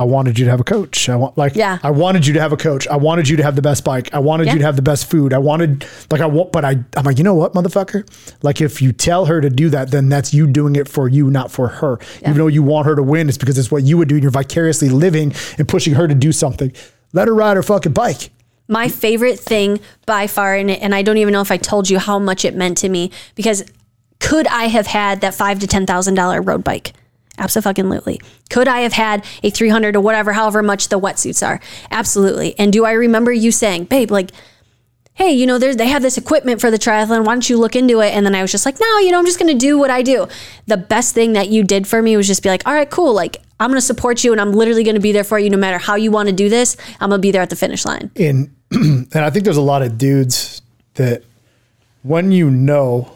I 0.00 0.04
wanted 0.04 0.38
you 0.38 0.44
to 0.44 0.50
have 0.52 0.60
a 0.60 0.64
coach. 0.64 1.08
I 1.08 1.16
want 1.16 1.36
like 1.36 1.56
Yeah. 1.56 1.78
I 1.82 1.90
wanted 1.90 2.24
you 2.24 2.32
to 2.34 2.40
have 2.40 2.52
a 2.52 2.56
coach. 2.56 2.86
I 2.86 2.94
wanted 2.96 3.28
you 3.28 3.36
to 3.38 3.42
have 3.42 3.56
the 3.56 3.62
best 3.62 3.82
bike. 3.84 4.14
I 4.14 4.20
wanted 4.20 4.46
Yeah. 4.46 4.52
you 4.52 4.58
to 4.60 4.64
have 4.64 4.76
the 4.76 4.82
best 4.82 5.10
food. 5.10 5.32
I 5.32 5.38
wanted 5.38 5.84
like 6.12 6.20
I 6.20 6.26
want, 6.26 6.52
but 6.52 6.64
I 6.64 6.76
I'm 6.96 7.04
like 7.04 7.18
you 7.18 7.24
know 7.24 7.34
what, 7.34 7.52
motherfucker. 7.54 8.06
Like 8.42 8.60
if 8.60 8.80
you 8.80 8.92
tell 8.92 9.26
her 9.26 9.40
to 9.40 9.50
do 9.50 9.68
that, 9.70 9.90
then 9.90 10.08
that's 10.08 10.32
you 10.32 10.46
doing 10.46 10.76
it 10.76 10.86
for 10.86 11.08
you, 11.08 11.30
not 11.32 11.50
for 11.50 11.66
her. 11.66 11.98
Even 12.22 12.34
though 12.36 12.46
you 12.46 12.62
want 12.62 12.86
her 12.86 12.94
to 12.94 13.02
win, 13.02 13.28
it's 13.28 13.36
because 13.38 13.58
it's 13.58 13.72
what 13.72 13.82
you 13.82 13.98
would 13.98 14.08
do. 14.08 14.14
and 14.14 14.22
You're 14.22 14.30
vicariously 14.30 14.88
living 14.88 15.34
and 15.58 15.66
pushing 15.66 15.94
her 15.94 16.06
to 16.06 16.14
do 16.14 16.30
something. 16.30 16.72
Let 17.12 17.26
her 17.26 17.34
ride 17.34 17.56
her 17.56 17.64
fucking 17.64 17.92
bike. 17.92 18.30
My 18.68 18.88
favorite 18.88 19.40
thing 19.40 19.80
by 20.06 20.26
far, 20.26 20.54
and, 20.54 20.70
and 20.70 20.94
I 20.94 21.02
don't 21.02 21.16
even 21.16 21.32
know 21.32 21.40
if 21.40 21.50
I 21.50 21.56
told 21.56 21.88
you 21.88 21.98
how 21.98 22.18
much 22.18 22.44
it 22.44 22.54
meant 22.54 22.78
to 22.78 22.88
me 22.88 23.10
because 23.34 23.64
could 24.20 24.46
I 24.46 24.64
have 24.64 24.86
had 24.86 25.22
that 25.22 25.34
five 25.34 25.58
to 25.60 25.66
ten 25.66 25.86
thousand 25.86 26.14
dollar 26.14 26.42
road 26.42 26.62
bike? 26.64 26.92
Absolutely. 27.38 28.20
Could 28.50 28.68
I 28.68 28.80
have 28.80 28.92
had 28.92 29.24
a 29.42 29.50
three 29.50 29.68
hundred 29.68 29.96
or 29.96 30.00
whatever, 30.00 30.32
however 30.32 30.62
much 30.62 30.88
the 30.88 30.98
wetsuits 31.00 31.46
are? 31.46 31.60
Absolutely. 31.90 32.58
And 32.58 32.72
do 32.72 32.84
I 32.84 32.92
remember 32.92 33.32
you 33.32 33.52
saying, 33.52 33.84
babe, 33.84 34.10
like, 34.10 34.32
hey, 35.18 35.32
you 35.32 35.46
know, 35.46 35.58
there's 35.58 35.76
they 35.76 35.88
have 35.88 36.00
this 36.00 36.16
equipment 36.16 36.60
for 36.60 36.70
the 36.70 36.78
triathlon. 36.78 37.24
Why 37.24 37.34
don't 37.34 37.50
you 37.50 37.58
look 37.58 37.74
into 37.74 38.00
it? 38.00 38.14
And 38.14 38.24
then 38.24 38.36
I 38.36 38.40
was 38.40 38.52
just 38.52 38.64
like, 38.64 38.78
no, 38.80 38.98
you 38.98 39.10
know, 39.10 39.18
I'm 39.18 39.26
just 39.26 39.38
gonna 39.38 39.52
do 39.52 39.76
what 39.76 39.90
I 39.90 40.00
do. 40.02 40.28
The 40.66 40.76
best 40.76 41.12
thing 41.12 41.32
that 41.32 41.48
you 41.48 41.64
did 41.64 41.88
for 41.88 42.00
me 42.00 42.16
was 42.16 42.28
just 42.28 42.42
be 42.42 42.48
like, 42.48 42.62
all 42.66 42.72
right, 42.72 42.88
cool. 42.88 43.12
Like, 43.12 43.42
I'm 43.58 43.68
gonna 43.68 43.80
support 43.80 44.22
you 44.22 44.30
and 44.30 44.40
I'm 44.40 44.52
literally 44.52 44.84
gonna 44.84 45.00
be 45.00 45.10
there 45.10 45.24
for 45.24 45.38
you 45.38 45.50
no 45.50 45.58
matter 45.58 45.78
how 45.78 45.96
you 45.96 46.12
want 46.12 46.28
to 46.28 46.34
do 46.34 46.48
this. 46.48 46.76
I'm 47.00 47.10
gonna 47.10 47.20
be 47.20 47.32
there 47.32 47.42
at 47.42 47.50
the 47.50 47.56
finish 47.56 47.84
line. 47.84 48.12
in 48.14 48.54
and 48.70 49.08
I 49.12 49.30
think 49.30 49.44
there's 49.44 49.56
a 49.56 49.60
lot 49.62 49.82
of 49.82 49.98
dudes 49.98 50.62
that 50.94 51.24
when 52.02 52.30
you 52.30 52.50
know 52.50 53.10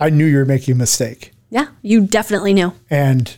I 0.00 0.10
knew 0.10 0.24
you 0.24 0.38
were 0.38 0.44
making 0.44 0.72
a 0.72 0.76
mistake. 0.78 1.32
Yeah, 1.50 1.66
you 1.82 2.06
definitely 2.06 2.54
knew. 2.54 2.72
And 2.90 3.36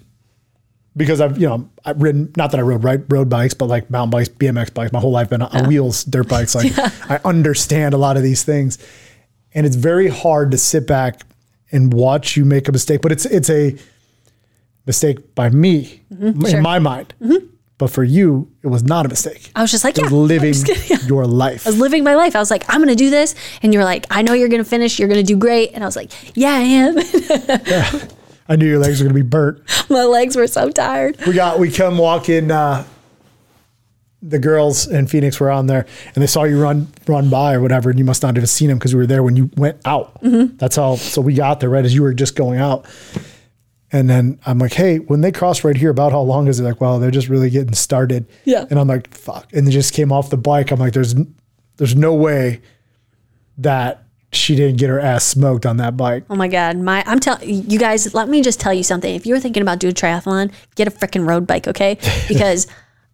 because 0.97 1.21
I've, 1.21 1.39
you 1.39 1.49
know, 1.49 1.69
I've 1.85 2.01
ridden, 2.01 2.33
not 2.37 2.51
that 2.53 2.61
I 2.61 2.63
rode 2.63 2.85
right 2.85 3.01
road 3.09 3.29
bikes, 3.29 3.55
but 3.55 3.67
like 3.67 3.91
mountain 3.91 4.11
bikes, 4.11 4.29
BMX 4.29 4.73
bikes, 4.73 4.93
my 4.93 5.01
whole 5.01 5.11
life 5.13 5.31
been 5.31 5.43
on 5.43 5.67
wheels, 5.69 6.05
dirt 6.05 6.29
bikes. 6.29 6.55
Like 6.55 6.73
I 7.11 7.21
understand 7.25 7.95
a 7.95 7.99
lot 7.99 8.17
of 8.17 8.23
these 8.23 8.43
things. 8.45 8.79
And 9.55 9.67
it's 9.67 9.77
very 9.77 10.09
hard 10.09 10.51
to 10.53 10.59
sit 10.59 10.87
back 10.87 11.23
and 11.73 11.93
watch 11.93 12.37
you 12.37 12.45
make 12.45 12.69
a 12.69 12.73
mistake, 12.73 13.01
but 13.03 13.11
it's, 13.13 13.25
it's 13.25 13.51
a 13.51 13.77
mistake 14.87 15.35
by 15.35 15.49
me 15.51 16.01
Mm-hmm. 16.13 16.47
in 16.47 16.63
my 16.63 16.79
mind. 16.79 17.13
But 17.77 17.91
for 17.91 18.05
you, 18.05 18.49
it 18.63 18.69
was 18.69 18.85
not 18.85 19.05
a 19.05 19.09
mistake. 19.09 19.51
I 19.57 19.61
was 19.63 19.73
just 19.73 19.83
like, 19.83 19.97
yeah, 19.97 20.07
living 20.07 20.55
kidding. 20.55 20.99
your 21.09 21.27
life. 21.27 21.67
I 21.67 21.71
was 21.71 21.79
living 21.81 22.05
my 22.05 22.15
life. 22.15 22.37
I 22.37 22.39
was 22.39 22.49
like, 22.51 22.65
I'm 22.69 22.81
gonna 22.81 22.95
do 22.95 23.11
this, 23.11 23.35
and 23.63 23.75
you're 23.75 23.83
like, 23.85 24.07
I 24.11 24.23
know 24.23 24.33
you're 24.33 24.49
gonna 24.49 24.63
finish. 24.65 25.01
You're 25.01 25.09
gonna 25.09 25.25
do 25.25 25.37
great, 25.37 25.73
and 25.75 25.83
I 25.83 25.87
was 25.87 25.97
like, 25.97 26.13
Yeah, 26.37 26.53
I 26.53 26.61
am. 26.61 28.01
I 28.49 28.57
knew 28.57 28.67
your 28.67 28.79
legs 28.79 29.01
were 29.01 29.05
going 29.05 29.17
to 29.17 29.23
be 29.23 29.29
burnt. 29.29 29.63
my 29.91 30.05
legs 30.05 30.37
were 30.37 30.47
so 30.47 30.71
tired. 30.71 31.19
We 31.27 31.33
got, 31.33 31.59
we 31.59 31.71
come 31.71 31.99
walking, 31.99 32.51
uh, 32.51 32.85
the 34.21 34.39
girls 34.39 34.87
in 34.87 35.07
Phoenix 35.07 35.39
were 35.39 35.51
on 35.51 35.67
there 35.67 35.87
and 36.15 36.23
they 36.23 36.27
saw 36.27 36.45
you 36.45 36.61
run, 36.61 36.89
run 37.07 37.29
by 37.29 37.55
or 37.55 37.61
whatever. 37.61 37.91
And 37.91 37.99
you 37.99 38.05
must 38.05 38.23
not 38.23 38.37
have 38.37 38.49
seen 38.49 38.69
them 38.69 38.79
because 38.79 38.95
we 38.95 39.01
were 39.01 39.07
there 39.07 39.23
when 39.23 39.37
you 39.37 39.51
went 39.57 39.81
out. 39.85 40.23
Mm-hmm. 40.23 40.57
That's 40.57 40.77
how, 40.77 40.97
so 40.97 41.21
we 41.21 41.35
got 41.35 41.61
there 41.61 41.69
right 41.69 41.85
as 41.85 41.95
you 41.95 42.03
were 42.03 42.15
just 42.15 42.35
going 42.35 42.59
out. 42.59 42.87
And 43.93 44.09
then 44.11 44.41
I'm 44.45 44.59
like, 44.59 44.73
hey, 44.73 44.99
when 44.99 45.21
they 45.21 45.31
cross 45.31 45.63
right 45.63 45.77
here, 45.77 45.91
about 45.91 46.11
how 46.11 46.21
long 46.21 46.49
is 46.49 46.59
it? 46.59 46.65
Like, 46.65 46.81
well, 46.81 46.99
they're 46.99 47.11
just 47.11 47.29
really 47.29 47.51
getting 47.51 47.75
started. 47.75 48.27
Yeah. 48.45 48.65
And 48.69 48.79
I'm 48.79 48.89
like, 48.89 49.15
fuck. 49.15 49.53
And 49.53 49.67
they 49.67 49.71
just 49.71 49.95
came 49.95 50.11
off 50.11 50.31
the 50.31 50.37
bike. 50.37 50.71
I'm 50.71 50.81
like, 50.81 50.95
there's, 50.95 51.15
there's 51.77 51.95
no 51.95 52.15
way 52.15 52.63
that 53.59 54.04
she 54.35 54.55
didn't 54.57 54.77
get 54.79 54.89
her 54.91 55.01
ass 55.01 55.25
smoked 55.25 55.67
on 55.67 55.77
that 55.79 55.97
bike. 55.97 56.25
Oh 56.29 56.35
my 56.35 56.49
god, 56.49 56.77
my 56.77 57.03
I'm 57.07 57.21
telling 57.21 57.49
you 57.49 57.79
guys. 57.79 58.15
Let 58.15 58.29
me 58.29 58.43
just 58.43 58.61
tell 58.61 58.75
you 58.75 58.83
something. 58.83 59.15
If 59.15 59.27
you're 59.27 59.41
thinking 59.41 59.63
about 59.63 59.79
doing 59.79 59.95
triathlon, 59.95 60.53
get 60.75 60.89
a 60.89 60.91
freaking 60.91 61.27
road 61.27 61.47
bike, 61.47 61.67
okay? 61.69 61.99
Because 62.29 62.67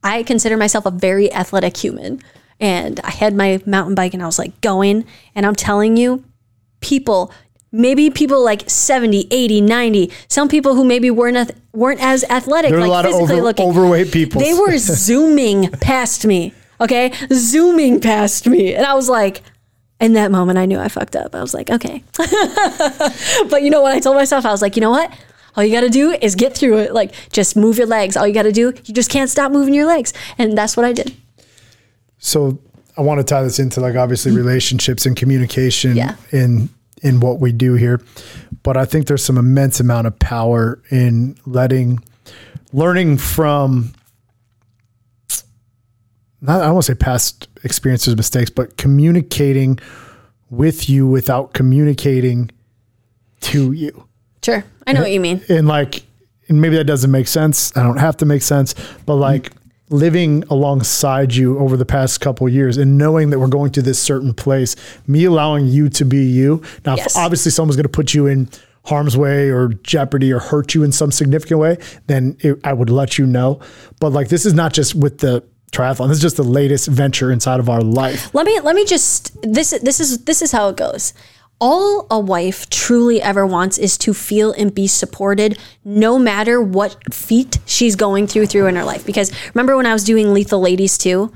I 0.02 0.22
consider 0.22 0.56
myself 0.56 0.86
a 0.86 0.90
very 0.90 1.32
athletic 1.32 1.76
human, 1.76 2.20
and 2.58 3.00
I 3.00 3.10
had 3.10 3.34
my 3.34 3.60
mountain 3.66 3.94
bike, 3.94 4.14
and 4.14 4.22
I 4.22 4.26
was 4.26 4.38
like 4.38 4.60
going, 4.60 5.04
and 5.34 5.46
I'm 5.46 5.54
telling 5.54 5.96
you, 5.96 6.24
people. 6.80 7.32
Maybe 7.72 8.10
people 8.10 8.42
like 8.42 8.68
70, 8.68 9.28
80, 9.30 9.60
90, 9.60 10.10
some 10.26 10.48
people 10.48 10.74
who 10.74 10.84
maybe 10.84 11.08
weren't 11.08 11.52
weren't 11.72 12.02
as 12.02 12.24
athletic, 12.24 12.70
There 12.72 12.80
were 12.80 12.88
like 12.88 12.88
a 12.88 12.90
lot 12.90 13.06
of 13.06 13.12
physically 13.12 13.34
over, 13.36 13.44
looking. 13.44 13.68
overweight 13.68 14.10
people. 14.10 14.40
They 14.40 14.54
were 14.54 14.76
zooming 14.78 15.70
past 15.80 16.26
me. 16.26 16.52
Okay. 16.80 17.12
Zooming 17.32 18.00
past 18.00 18.48
me. 18.48 18.74
And 18.74 18.84
I 18.84 18.94
was 18.94 19.08
like, 19.08 19.42
in 20.00 20.14
that 20.14 20.30
moment, 20.30 20.58
I 20.58 20.66
knew 20.66 20.78
I 20.78 20.88
fucked 20.88 21.16
up. 21.16 21.34
I 21.34 21.40
was 21.40 21.54
like, 21.54 21.70
okay. 21.70 22.02
but 22.16 23.62
you 23.62 23.70
know 23.70 23.82
what? 23.82 23.94
I 23.94 24.00
told 24.00 24.16
myself, 24.16 24.46
I 24.46 24.50
was 24.50 24.62
like, 24.62 24.76
you 24.76 24.80
know 24.80 24.90
what? 24.90 25.12
All 25.56 25.64
you 25.64 25.72
got 25.72 25.82
to 25.82 25.90
do 25.90 26.12
is 26.12 26.34
get 26.34 26.56
through 26.56 26.78
it. 26.78 26.94
Like, 26.94 27.12
just 27.32 27.56
move 27.56 27.76
your 27.76 27.86
legs. 27.86 28.16
All 28.16 28.26
you 28.26 28.32
got 28.32 28.44
to 28.44 28.52
do, 28.52 28.72
you 28.84 28.94
just 28.94 29.10
can't 29.10 29.28
stop 29.28 29.52
moving 29.52 29.74
your 29.74 29.86
legs. 29.86 30.12
And 30.38 30.56
that's 30.56 30.76
what 30.76 30.86
I 30.86 30.92
did. 30.92 31.14
so 32.18 32.58
I 32.96 33.02
want 33.02 33.18
to 33.18 33.24
tie 33.24 33.42
this 33.42 33.58
into 33.58 33.80
like 33.80 33.94
obviously 33.94 34.32
relationships 34.32 35.06
and 35.06 35.16
communication. 35.16 35.96
Yeah. 35.96 36.16
in 36.32 36.68
in 37.02 37.20
what 37.20 37.40
we 37.40 37.52
do 37.52 37.74
here. 37.74 38.00
But 38.62 38.76
I 38.76 38.84
think 38.84 39.06
there's 39.06 39.24
some 39.24 39.38
immense 39.38 39.80
amount 39.80 40.06
of 40.06 40.18
power 40.18 40.82
in 40.90 41.36
letting 41.46 42.04
learning 42.72 43.18
from 43.18 43.92
not 46.40 46.62
I 46.62 46.72
to 46.72 46.82
say 46.82 46.94
past 46.94 47.48
experiences, 47.64 48.16
mistakes, 48.16 48.50
but 48.50 48.76
communicating 48.76 49.78
with 50.48 50.88
you 50.88 51.06
without 51.06 51.52
communicating 51.52 52.50
to 53.40 53.72
you. 53.72 54.06
Sure. 54.42 54.64
I 54.86 54.92
know 54.92 55.02
what 55.02 55.12
you 55.12 55.20
mean. 55.20 55.42
And 55.48 55.68
like 55.68 56.02
and 56.48 56.60
maybe 56.60 56.76
that 56.76 56.84
doesn't 56.84 57.10
make 57.10 57.28
sense. 57.28 57.74
I 57.76 57.82
don't 57.82 57.98
have 57.98 58.16
to 58.18 58.26
make 58.26 58.42
sense, 58.42 58.74
but 59.06 59.14
mm. 59.14 59.20
like 59.20 59.52
living 59.88 60.44
alongside 60.50 61.34
you 61.34 61.58
over 61.58 61.76
the 61.76 61.84
past 61.84 62.20
couple 62.20 62.48
years 62.48 62.76
and 62.76 62.96
knowing 62.96 63.30
that 63.30 63.38
we're 63.38 63.48
going 63.48 63.72
to 63.72 63.82
this 63.82 63.98
certain 63.98 64.32
place, 64.32 64.76
me 65.06 65.24
allowing 65.24 65.66
you 65.66 65.88
to 65.88 66.04
be 66.04 66.24
you. 66.24 66.62
Now, 66.86 66.96
yes. 66.96 67.16
obviously, 67.16 67.50
someone's 67.50 67.76
going 67.76 67.84
to 67.84 67.88
put 67.88 68.14
you 68.14 68.26
in 68.26 68.48
harm's 68.84 69.16
way 69.16 69.50
or 69.50 69.68
jeopardy 69.68 70.32
or 70.32 70.38
hurt 70.38 70.74
you 70.74 70.82
in 70.82 70.92
some 70.92 71.12
significant 71.12 71.60
way, 71.60 71.76
then 72.06 72.36
it, 72.40 72.58
I 72.64 72.72
would 72.72 72.90
let 72.90 73.18
you 73.18 73.26
know. 73.26 73.60
But 74.00 74.12
like, 74.12 74.28
this 74.28 74.46
is 74.46 74.54
not 74.54 74.72
just 74.72 74.94
with 74.94 75.18
the 75.18 75.44
triathlon. 75.70 76.08
This 76.08 76.18
is 76.18 76.22
just 76.22 76.36
the 76.36 76.42
latest 76.42 76.88
venture 76.88 77.30
inside 77.30 77.60
of 77.60 77.68
our 77.68 77.80
life. 77.80 78.34
Let 78.34 78.46
me 78.46 78.60
let 78.60 78.74
me 78.74 78.84
just 78.84 79.40
this 79.42 79.70
this 79.82 80.00
is 80.00 80.24
this 80.24 80.42
is 80.42 80.52
how 80.52 80.68
it 80.68 80.76
goes. 80.76 81.14
All 81.60 82.06
a 82.10 82.18
wife 82.18 82.70
truly 82.70 83.20
ever 83.20 83.46
wants 83.46 83.76
is 83.76 83.98
to 83.98 84.14
feel 84.14 84.52
and 84.52 84.74
be 84.74 84.86
supported 84.86 85.58
no 85.84 86.18
matter 86.18 86.60
what 86.60 86.96
feat 87.12 87.58
she's 87.66 87.96
going 87.96 88.26
through 88.26 88.46
through 88.46 88.66
in 88.66 88.76
her 88.76 88.84
life. 88.84 89.04
Because 89.04 89.32
remember 89.54 89.76
when 89.76 89.86
i 89.86 89.92
was 89.92 90.04
doing 90.04 90.32
lethal 90.32 90.60
ladies 90.60 90.96
too? 90.98 91.32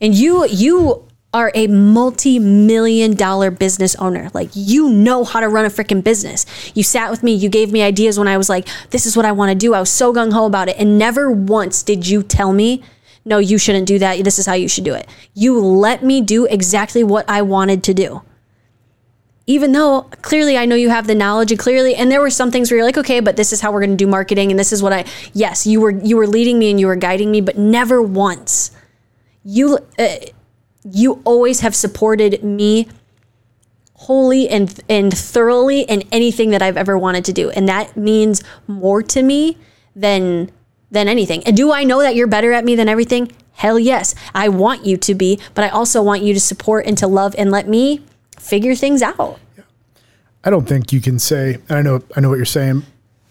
And 0.00 0.14
you 0.14 0.46
you 0.46 1.04
are 1.34 1.52
a 1.54 1.66
multi-million 1.66 3.14
dollar 3.14 3.50
business 3.50 3.94
owner. 3.96 4.30
Like 4.32 4.50
you 4.54 4.88
know 4.90 5.24
how 5.24 5.40
to 5.40 5.48
run 5.48 5.64
a 5.64 5.68
freaking 5.68 6.02
business. 6.02 6.46
You 6.74 6.82
sat 6.82 7.10
with 7.10 7.22
me 7.22 7.32
you 7.34 7.48
gave 7.48 7.72
me 7.72 7.82
ideas 7.82 8.18
when 8.18 8.28
i 8.28 8.36
was 8.36 8.48
like 8.48 8.68
this 8.90 9.06
is 9.06 9.16
what 9.16 9.26
i 9.26 9.32
want 9.32 9.50
to 9.50 9.54
do. 9.54 9.74
I 9.74 9.80
was 9.80 9.90
so 9.90 10.12
gung-ho 10.12 10.44
about 10.44 10.68
it. 10.68 10.76
And 10.78 10.98
never 10.98 11.30
once 11.30 11.82
did 11.82 12.06
you 12.06 12.22
tell 12.22 12.52
me 12.52 12.82
no 13.24 13.38
you 13.38 13.58
shouldn't 13.58 13.86
do 13.86 13.98
that. 13.98 14.22
This 14.24 14.38
is 14.38 14.46
how 14.46 14.54
you 14.54 14.68
should 14.68 14.84
do 14.84 14.94
it. 14.94 15.08
You 15.34 15.58
let 15.60 16.02
me 16.02 16.20
do 16.20 16.46
exactly 16.46 17.04
what 17.04 17.28
i 17.28 17.42
wanted 17.42 17.82
to 17.84 17.94
do. 17.94 18.22
Even 19.46 19.72
though 19.72 20.02
clearly 20.22 20.58
I 20.58 20.66
know 20.66 20.76
you 20.76 20.90
have 20.90 21.06
the 21.06 21.14
knowledge 21.14 21.50
and 21.50 21.58
clearly 21.58 21.94
and 21.94 22.10
there 22.10 22.20
were 22.20 22.30
some 22.30 22.50
things 22.50 22.70
where 22.70 22.78
you're 22.78 22.86
like 22.86 22.98
okay 22.98 23.20
but 23.20 23.36
this 23.36 23.52
is 23.52 23.60
how 23.60 23.72
we're 23.72 23.80
going 23.80 23.96
to 23.96 23.96
do 23.96 24.06
marketing 24.06 24.50
and 24.50 24.58
this 24.58 24.72
is 24.72 24.82
what 24.82 24.92
I 24.92 25.04
yes 25.32 25.66
you 25.66 25.80
were 25.80 25.90
you 25.90 26.16
were 26.16 26.26
leading 26.26 26.58
me 26.58 26.70
and 26.70 26.78
you 26.78 26.86
were 26.86 26.96
guiding 26.96 27.30
me 27.30 27.40
but 27.40 27.56
never 27.56 28.02
once. 28.02 28.70
You 29.44 29.78
uh, 29.98 30.16
you 30.84 31.22
always 31.24 31.60
have 31.60 31.74
supported 31.74 32.44
me 32.44 32.88
wholly 33.94 34.48
and 34.48 34.80
and 34.88 35.16
thoroughly 35.16 35.80
in 35.82 36.02
anything 36.12 36.50
that 36.50 36.62
I've 36.62 36.76
ever 36.76 36.96
wanted 36.96 37.24
to 37.24 37.32
do 37.32 37.50
and 37.50 37.68
that 37.68 37.96
means 37.96 38.42
more 38.66 39.02
to 39.02 39.22
me 39.22 39.56
than 39.96 40.50
than 40.90 41.08
anything 41.08 41.42
and 41.44 41.56
do 41.56 41.72
I 41.72 41.84
know 41.84 42.00
that 42.00 42.14
you're 42.14 42.26
better 42.26 42.52
at 42.52 42.64
me 42.64 42.74
than 42.76 42.88
everything 42.88 43.30
hell 43.52 43.78
yes 43.78 44.14
I 44.34 44.48
want 44.48 44.86
you 44.86 44.96
to 44.96 45.14
be 45.14 45.38
but 45.54 45.64
I 45.64 45.68
also 45.68 46.02
want 46.02 46.22
you 46.22 46.32
to 46.34 46.40
support 46.40 46.86
and 46.86 46.96
to 46.98 47.06
love 47.06 47.34
and 47.38 47.50
let 47.50 47.68
me 47.68 48.02
figure 48.48 48.74
things 48.74 49.02
out. 49.02 49.38
I 50.44 50.50
don't 50.50 50.66
think 50.66 50.92
you 50.92 51.00
can 51.00 51.18
say, 51.18 51.58
and 51.68 51.78
I 51.78 51.82
know 51.82 52.00
I 52.16 52.20
know 52.20 52.30
what 52.30 52.36
you're 52.36 52.44
saying, 52.44 52.84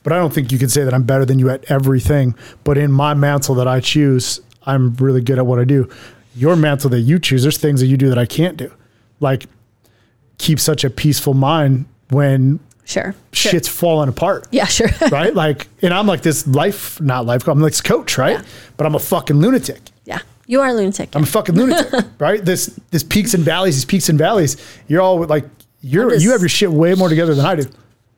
but 0.03 0.13
I 0.13 0.17
don't 0.17 0.33
think 0.33 0.51
you 0.51 0.59
can 0.59 0.69
say 0.69 0.83
that 0.83 0.93
I'm 0.93 1.03
better 1.03 1.25
than 1.25 1.39
you 1.39 1.49
at 1.49 1.69
everything. 1.71 2.35
But 2.63 2.77
in 2.77 2.91
my 2.91 3.13
mantle 3.13 3.55
that 3.55 3.67
I 3.67 3.79
choose, 3.79 4.39
I'm 4.63 4.93
really 4.95 5.21
good 5.21 5.39
at 5.39 5.45
what 5.45 5.59
I 5.59 5.63
do. 5.63 5.89
Your 6.35 6.55
mantle 6.55 6.89
that 6.91 6.99
you 6.99 7.17
choose, 7.17 7.41
there's 7.41 7.57
things 7.57 7.79
that 7.79 7.87
you 7.87 7.97
do 7.97 8.09
that 8.09 8.17
I 8.17 8.25
can't 8.25 8.57
do. 8.57 8.71
Like 9.19 9.47
keep 10.37 10.59
such 10.59 10.83
a 10.83 10.89
peaceful 10.89 11.33
mind 11.33 11.85
when 12.09 12.59
sure 12.87 13.13
shit's 13.37 13.67
sure. 13.67 13.75
falling 13.75 14.09
apart. 14.09 14.47
Yeah, 14.51 14.65
sure. 14.65 14.89
right? 15.11 15.33
Like, 15.33 15.67
and 15.81 15.93
I'm 15.93 16.07
like 16.07 16.21
this 16.21 16.47
life, 16.47 16.99
not 16.99 17.25
life, 17.25 17.47
I'm 17.47 17.59
like 17.59 17.73
this 17.73 17.81
coach, 17.81 18.17
right? 18.17 18.39
Yeah. 18.39 18.45
But 18.75 18.87
I'm 18.87 18.95
a 18.95 18.99
fucking 18.99 19.37
lunatic. 19.37 19.79
Yeah. 20.05 20.19
You 20.47 20.61
are 20.61 20.69
a 20.69 20.73
lunatic. 20.73 21.15
I'm 21.15 21.23
a 21.23 21.27
fucking 21.27 21.55
lunatic, 21.55 22.05
right? 22.19 22.43
This 22.43 22.67
this 22.91 23.03
peaks 23.03 23.33
and 23.33 23.43
valleys, 23.43 23.75
these 23.75 23.85
peaks 23.85 24.09
and 24.09 24.17
valleys. 24.17 24.57
You're 24.87 25.01
all 25.01 25.23
like 25.25 25.45
you're 25.81 26.09
just, 26.11 26.23
you 26.23 26.31
have 26.31 26.41
your 26.41 26.49
shit 26.49 26.71
way 26.71 26.95
more 26.95 27.09
together 27.09 27.35
than 27.35 27.45
I 27.45 27.55
do. 27.55 27.63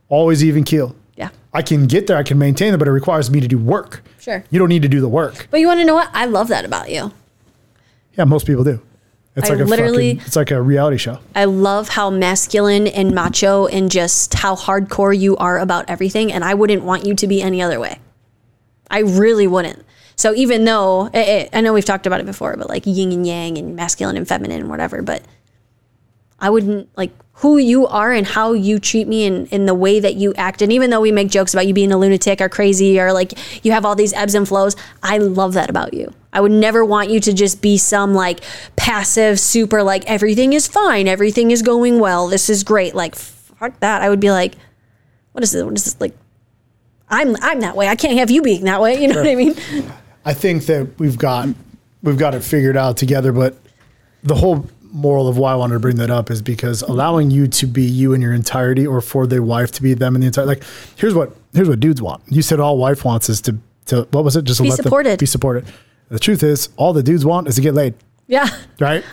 Always 0.07 0.43
even 0.43 0.63
keel. 0.63 0.95
Yeah. 1.15 1.29
I 1.53 1.61
can 1.61 1.87
get 1.87 2.07
there, 2.07 2.17
I 2.17 2.23
can 2.23 2.37
maintain 2.37 2.73
it, 2.73 2.77
but 2.77 2.87
it 2.87 2.91
requires 2.91 3.29
me 3.29 3.39
to 3.41 3.47
do 3.47 3.57
work. 3.57 4.03
Sure. 4.19 4.43
You 4.49 4.59
don't 4.59 4.69
need 4.69 4.83
to 4.83 4.87
do 4.87 5.01
the 5.01 5.09
work. 5.09 5.47
But 5.51 5.59
you 5.59 5.67
want 5.67 5.79
to 5.79 5.85
know 5.85 5.95
what? 5.95 6.09
I 6.13 6.25
love 6.25 6.47
that 6.49 6.65
about 6.65 6.89
you. 6.89 7.11
Yeah, 8.17 8.25
most 8.25 8.45
people 8.45 8.63
do. 8.63 8.81
It's 9.39 9.49
I 9.49 9.53
like 9.53 9.61
a 9.61 9.65
literally, 9.65 10.15
fucking, 10.15 10.27
it's 10.27 10.35
like 10.35 10.51
a 10.51 10.61
reality 10.61 10.97
show. 10.97 11.19
I 11.33 11.45
love 11.45 11.89
how 11.89 12.09
masculine 12.09 12.87
and 12.87 13.13
macho 13.13 13.65
and 13.67 13.89
just 13.89 14.33
how 14.35 14.55
hardcore 14.55 15.17
you 15.17 15.35
are 15.37 15.59
about 15.59 15.89
everything, 15.89 16.31
and 16.31 16.43
I 16.43 16.53
wouldn't 16.53 16.83
want 16.83 17.05
you 17.05 17.15
to 17.15 17.27
be 17.27 17.41
any 17.41 17.61
other 17.61 17.79
way. 17.79 17.99
I 18.91 18.99
really 18.99 19.47
wouldn't. 19.47 19.85
So 20.15 20.35
even 20.35 20.65
though 20.65 21.07
it, 21.13 21.27
it, 21.27 21.49
I 21.53 21.61
know 21.61 21.73
we've 21.73 21.85
talked 21.85 22.05
about 22.05 22.19
it 22.19 22.25
before, 22.25 22.55
but 22.57 22.67
like 22.69 22.83
yin 22.85 23.11
and 23.11 23.25
yang 23.25 23.57
and 23.57 23.75
masculine 23.75 24.17
and 24.17 24.27
feminine 24.27 24.59
and 24.59 24.69
whatever, 24.69 25.01
but 25.01 25.23
I 26.39 26.49
wouldn't 26.49 26.89
like 26.97 27.11
who 27.35 27.57
you 27.57 27.87
are 27.87 28.11
and 28.11 28.27
how 28.27 28.51
you 28.51 28.79
treat 28.79 29.07
me 29.07 29.25
and 29.25 29.47
in 29.47 29.65
the 29.65 29.73
way 29.73 29.99
that 29.99 30.15
you 30.15 30.33
act. 30.33 30.61
And 30.61 30.73
even 30.73 30.89
though 30.89 30.99
we 30.99 31.11
make 31.11 31.29
jokes 31.29 31.53
about 31.53 31.67
you 31.67 31.73
being 31.73 31.91
a 31.93 31.97
lunatic 31.97 32.41
or 32.41 32.49
crazy 32.49 32.99
or 32.99 33.13
like 33.13 33.33
you 33.63 33.71
have 33.71 33.85
all 33.85 33.95
these 33.95 34.11
ebbs 34.13 34.35
and 34.35 34.45
flows, 34.45 34.75
I 35.01 35.19
love 35.19 35.53
that 35.53 35.69
about 35.69 35.93
you. 35.93 36.13
I 36.31 36.41
would 36.41 36.51
never 36.51 36.85
want 36.85 37.09
you 37.09 37.19
to 37.21 37.33
just 37.33 37.61
be 37.61 37.77
some 37.77 38.13
like 38.13 38.41
passive, 38.75 39.39
super 39.39 39.81
like 39.83 40.05
everything 40.09 40.53
is 40.53 40.67
fine, 40.67 41.07
everything 41.07 41.51
is 41.51 41.61
going 41.61 41.99
well, 41.99 42.27
this 42.27 42.49
is 42.49 42.63
great. 42.63 42.93
Like 42.95 43.15
fuck 43.15 43.79
that. 43.79 44.01
I 44.01 44.09
would 44.09 44.19
be 44.19 44.31
like, 44.31 44.55
what 45.33 45.43
is 45.43 45.51
this? 45.51 45.63
What 45.63 45.75
is 45.75 45.85
this 45.85 45.99
like? 45.99 46.15
I'm 47.09 47.35
I'm 47.41 47.61
that 47.61 47.75
way. 47.75 47.87
I 47.87 47.95
can't 47.95 48.17
have 48.17 48.29
you 48.29 48.41
being 48.41 48.65
that 48.65 48.81
way. 48.81 49.01
You 49.01 49.07
know 49.07 49.15
sure. 49.15 49.23
what 49.23 49.31
I 49.31 49.35
mean? 49.35 49.55
I 50.25 50.33
think 50.33 50.65
that 50.67 50.99
we've 50.99 51.17
got 51.17 51.49
we've 52.03 52.17
got 52.17 52.35
it 52.35 52.43
figured 52.43 52.77
out 52.77 52.97
together. 52.97 53.31
But 53.31 53.55
the 54.23 54.35
whole 54.35 54.67
moral 54.91 55.27
of 55.27 55.37
why 55.37 55.53
I 55.53 55.55
wanted 55.55 55.75
to 55.75 55.79
bring 55.79 55.97
that 55.97 56.09
up 56.09 56.31
is 56.31 56.41
because 56.41 56.81
allowing 56.81 57.31
you 57.31 57.47
to 57.47 57.67
be 57.67 57.83
you 57.83 58.13
in 58.13 58.21
your 58.21 58.33
entirety, 58.33 58.85
or 58.85 59.01
for 59.01 59.27
their 59.27 59.43
wife 59.43 59.71
to 59.73 59.83
be 59.83 59.93
them 59.93 60.15
in 60.15 60.21
the 60.21 60.27
entire 60.27 60.45
like 60.45 60.63
here's 60.95 61.13
what 61.13 61.35
here's 61.53 61.69
what 61.69 61.79
dudes 61.79 62.01
want. 62.01 62.23
You 62.27 62.41
said 62.41 62.59
all 62.59 62.77
wife 62.77 63.03
wants 63.03 63.29
is 63.29 63.41
to 63.41 63.57
to 63.87 64.07
what 64.11 64.23
was 64.23 64.35
it? 64.35 64.45
Just 64.45 64.61
be 64.61 64.71
supported. 64.71 65.19
be 65.19 65.25
supported. 65.25 65.65
The 66.09 66.19
truth 66.19 66.43
is, 66.43 66.69
all 66.77 66.93
the 66.93 67.03
dudes 67.03 67.25
want 67.25 67.47
is 67.47 67.55
to 67.55 67.61
get 67.61 67.73
laid. 67.73 67.93
Yeah. 68.27 68.47
Right. 68.79 69.03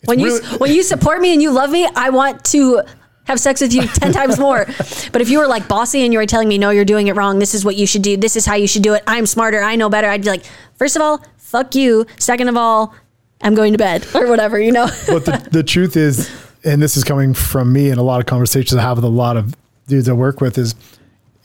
It's 0.00 0.08
when 0.08 0.20
really- 0.22 0.42
you 0.46 0.58
when 0.58 0.72
you 0.74 0.82
support 0.82 1.20
me 1.20 1.32
and 1.32 1.42
you 1.42 1.50
love 1.50 1.70
me, 1.70 1.88
I 1.94 2.10
want 2.10 2.44
to 2.46 2.82
have 3.24 3.40
sex 3.40 3.60
with 3.60 3.72
you 3.74 3.82
10 3.86 4.12
times 4.12 4.38
more. 4.38 4.64
But 5.12 5.20
if 5.20 5.28
you 5.28 5.38
were 5.38 5.46
like 5.48 5.66
bossy 5.68 6.04
and 6.04 6.12
you 6.12 6.18
were 6.18 6.26
telling 6.26 6.48
me, 6.48 6.58
no, 6.58 6.70
you're 6.70 6.84
doing 6.84 7.08
it 7.08 7.16
wrong. 7.16 7.38
This 7.38 7.54
is 7.54 7.64
what 7.64 7.76
you 7.76 7.86
should 7.86 8.02
do. 8.02 8.16
This 8.16 8.36
is 8.36 8.46
how 8.46 8.54
you 8.54 8.66
should 8.68 8.82
do 8.82 8.94
it. 8.94 9.02
I'm 9.06 9.26
smarter. 9.26 9.60
I 9.62 9.76
know 9.76 9.88
better. 9.88 10.08
I'd 10.08 10.22
be 10.22 10.28
like, 10.28 10.44
first 10.76 10.96
of 10.96 11.02
all, 11.02 11.22
fuck 11.36 11.74
you. 11.74 12.06
Second 12.18 12.48
of 12.48 12.56
all, 12.56 12.94
I'm 13.42 13.54
going 13.54 13.72
to 13.72 13.78
bed 13.78 14.06
or 14.14 14.28
whatever, 14.28 14.58
you 14.60 14.72
know? 14.72 14.86
but 15.08 15.24
the, 15.24 15.48
the 15.50 15.62
truth 15.62 15.96
is, 15.96 16.30
and 16.64 16.80
this 16.80 16.96
is 16.96 17.04
coming 17.04 17.34
from 17.34 17.72
me 17.72 17.90
and 17.90 17.98
a 17.98 18.02
lot 18.02 18.20
of 18.20 18.26
conversations 18.26 18.74
I 18.74 18.82
have 18.82 18.96
with 18.98 19.04
a 19.04 19.08
lot 19.08 19.36
of 19.36 19.54
dudes 19.88 20.08
I 20.08 20.12
work 20.12 20.40
with 20.40 20.56
is 20.58 20.74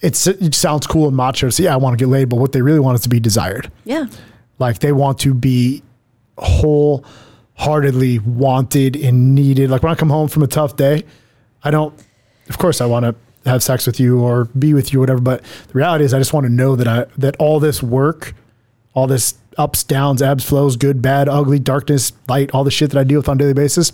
it 0.02 0.16
sounds 0.56 0.88
cool 0.88 1.08
and 1.08 1.16
macho 1.16 1.48
to 1.48 1.52
say, 1.52 1.66
yeah, 1.66 1.74
I 1.74 1.78
want 1.78 1.98
to 1.98 2.04
get 2.04 2.10
laid, 2.10 2.30
but 2.30 2.38
what 2.38 2.52
they 2.54 2.62
really 2.62 2.80
want 2.80 2.96
is 2.96 3.02
to 3.02 3.10
be 3.10 3.20
desired. 3.20 3.72
Yeah. 3.86 4.06
Like 4.62 4.80
they 4.80 4.94
want 4.94 5.20
to 5.20 5.34
be 5.34 5.84
wholeheartedly 6.38 8.20
wanted 8.20 8.96
and 8.96 9.36
needed. 9.36 9.70
Like 9.70 9.84
when 9.84 9.92
I 9.92 9.96
come 9.96 10.10
home 10.10 10.30
from 10.30 10.44
a 10.44 10.48
tough 10.48 10.78
day, 10.78 11.04
I 11.64 11.72
don't, 11.72 11.94
of 12.48 12.58
course, 12.58 12.80
I 12.80 12.86
want 12.86 13.06
to 13.06 13.16
have 13.50 13.64
sex 13.64 13.88
with 13.88 14.00
you 14.00 14.22
or 14.22 14.46
be 14.46 14.74
with 14.74 14.94
you, 14.94 15.00
or 15.00 15.02
whatever. 15.02 15.20
But 15.20 15.44
the 15.68 15.74
reality 15.74 16.06
is, 16.06 16.14
I 16.14 16.20
just 16.20 16.32
want 16.32 16.46
to 16.46 16.52
know 16.52 16.76
that 16.76 16.88
I 16.88 17.06
that 17.18 17.36
all 17.38 17.60
this 17.60 17.84
work, 17.84 18.36
all 18.94 19.08
this 19.08 19.34
ups, 19.58 19.84
downs, 19.84 20.22
ebbs, 20.22 20.46
flows, 20.46 20.76
good, 20.78 21.02
bad, 21.02 21.28
ugly, 21.28 21.60
darkness, 21.60 22.14
light, 22.28 22.52
all 22.54 22.64
the 22.64 22.72
shit 22.72 22.92
that 22.92 23.00
I 23.00 23.04
deal 23.04 23.20
with 23.20 23.30
on 23.30 23.38
a 23.38 23.40
daily 23.40 23.54
basis, 23.54 23.92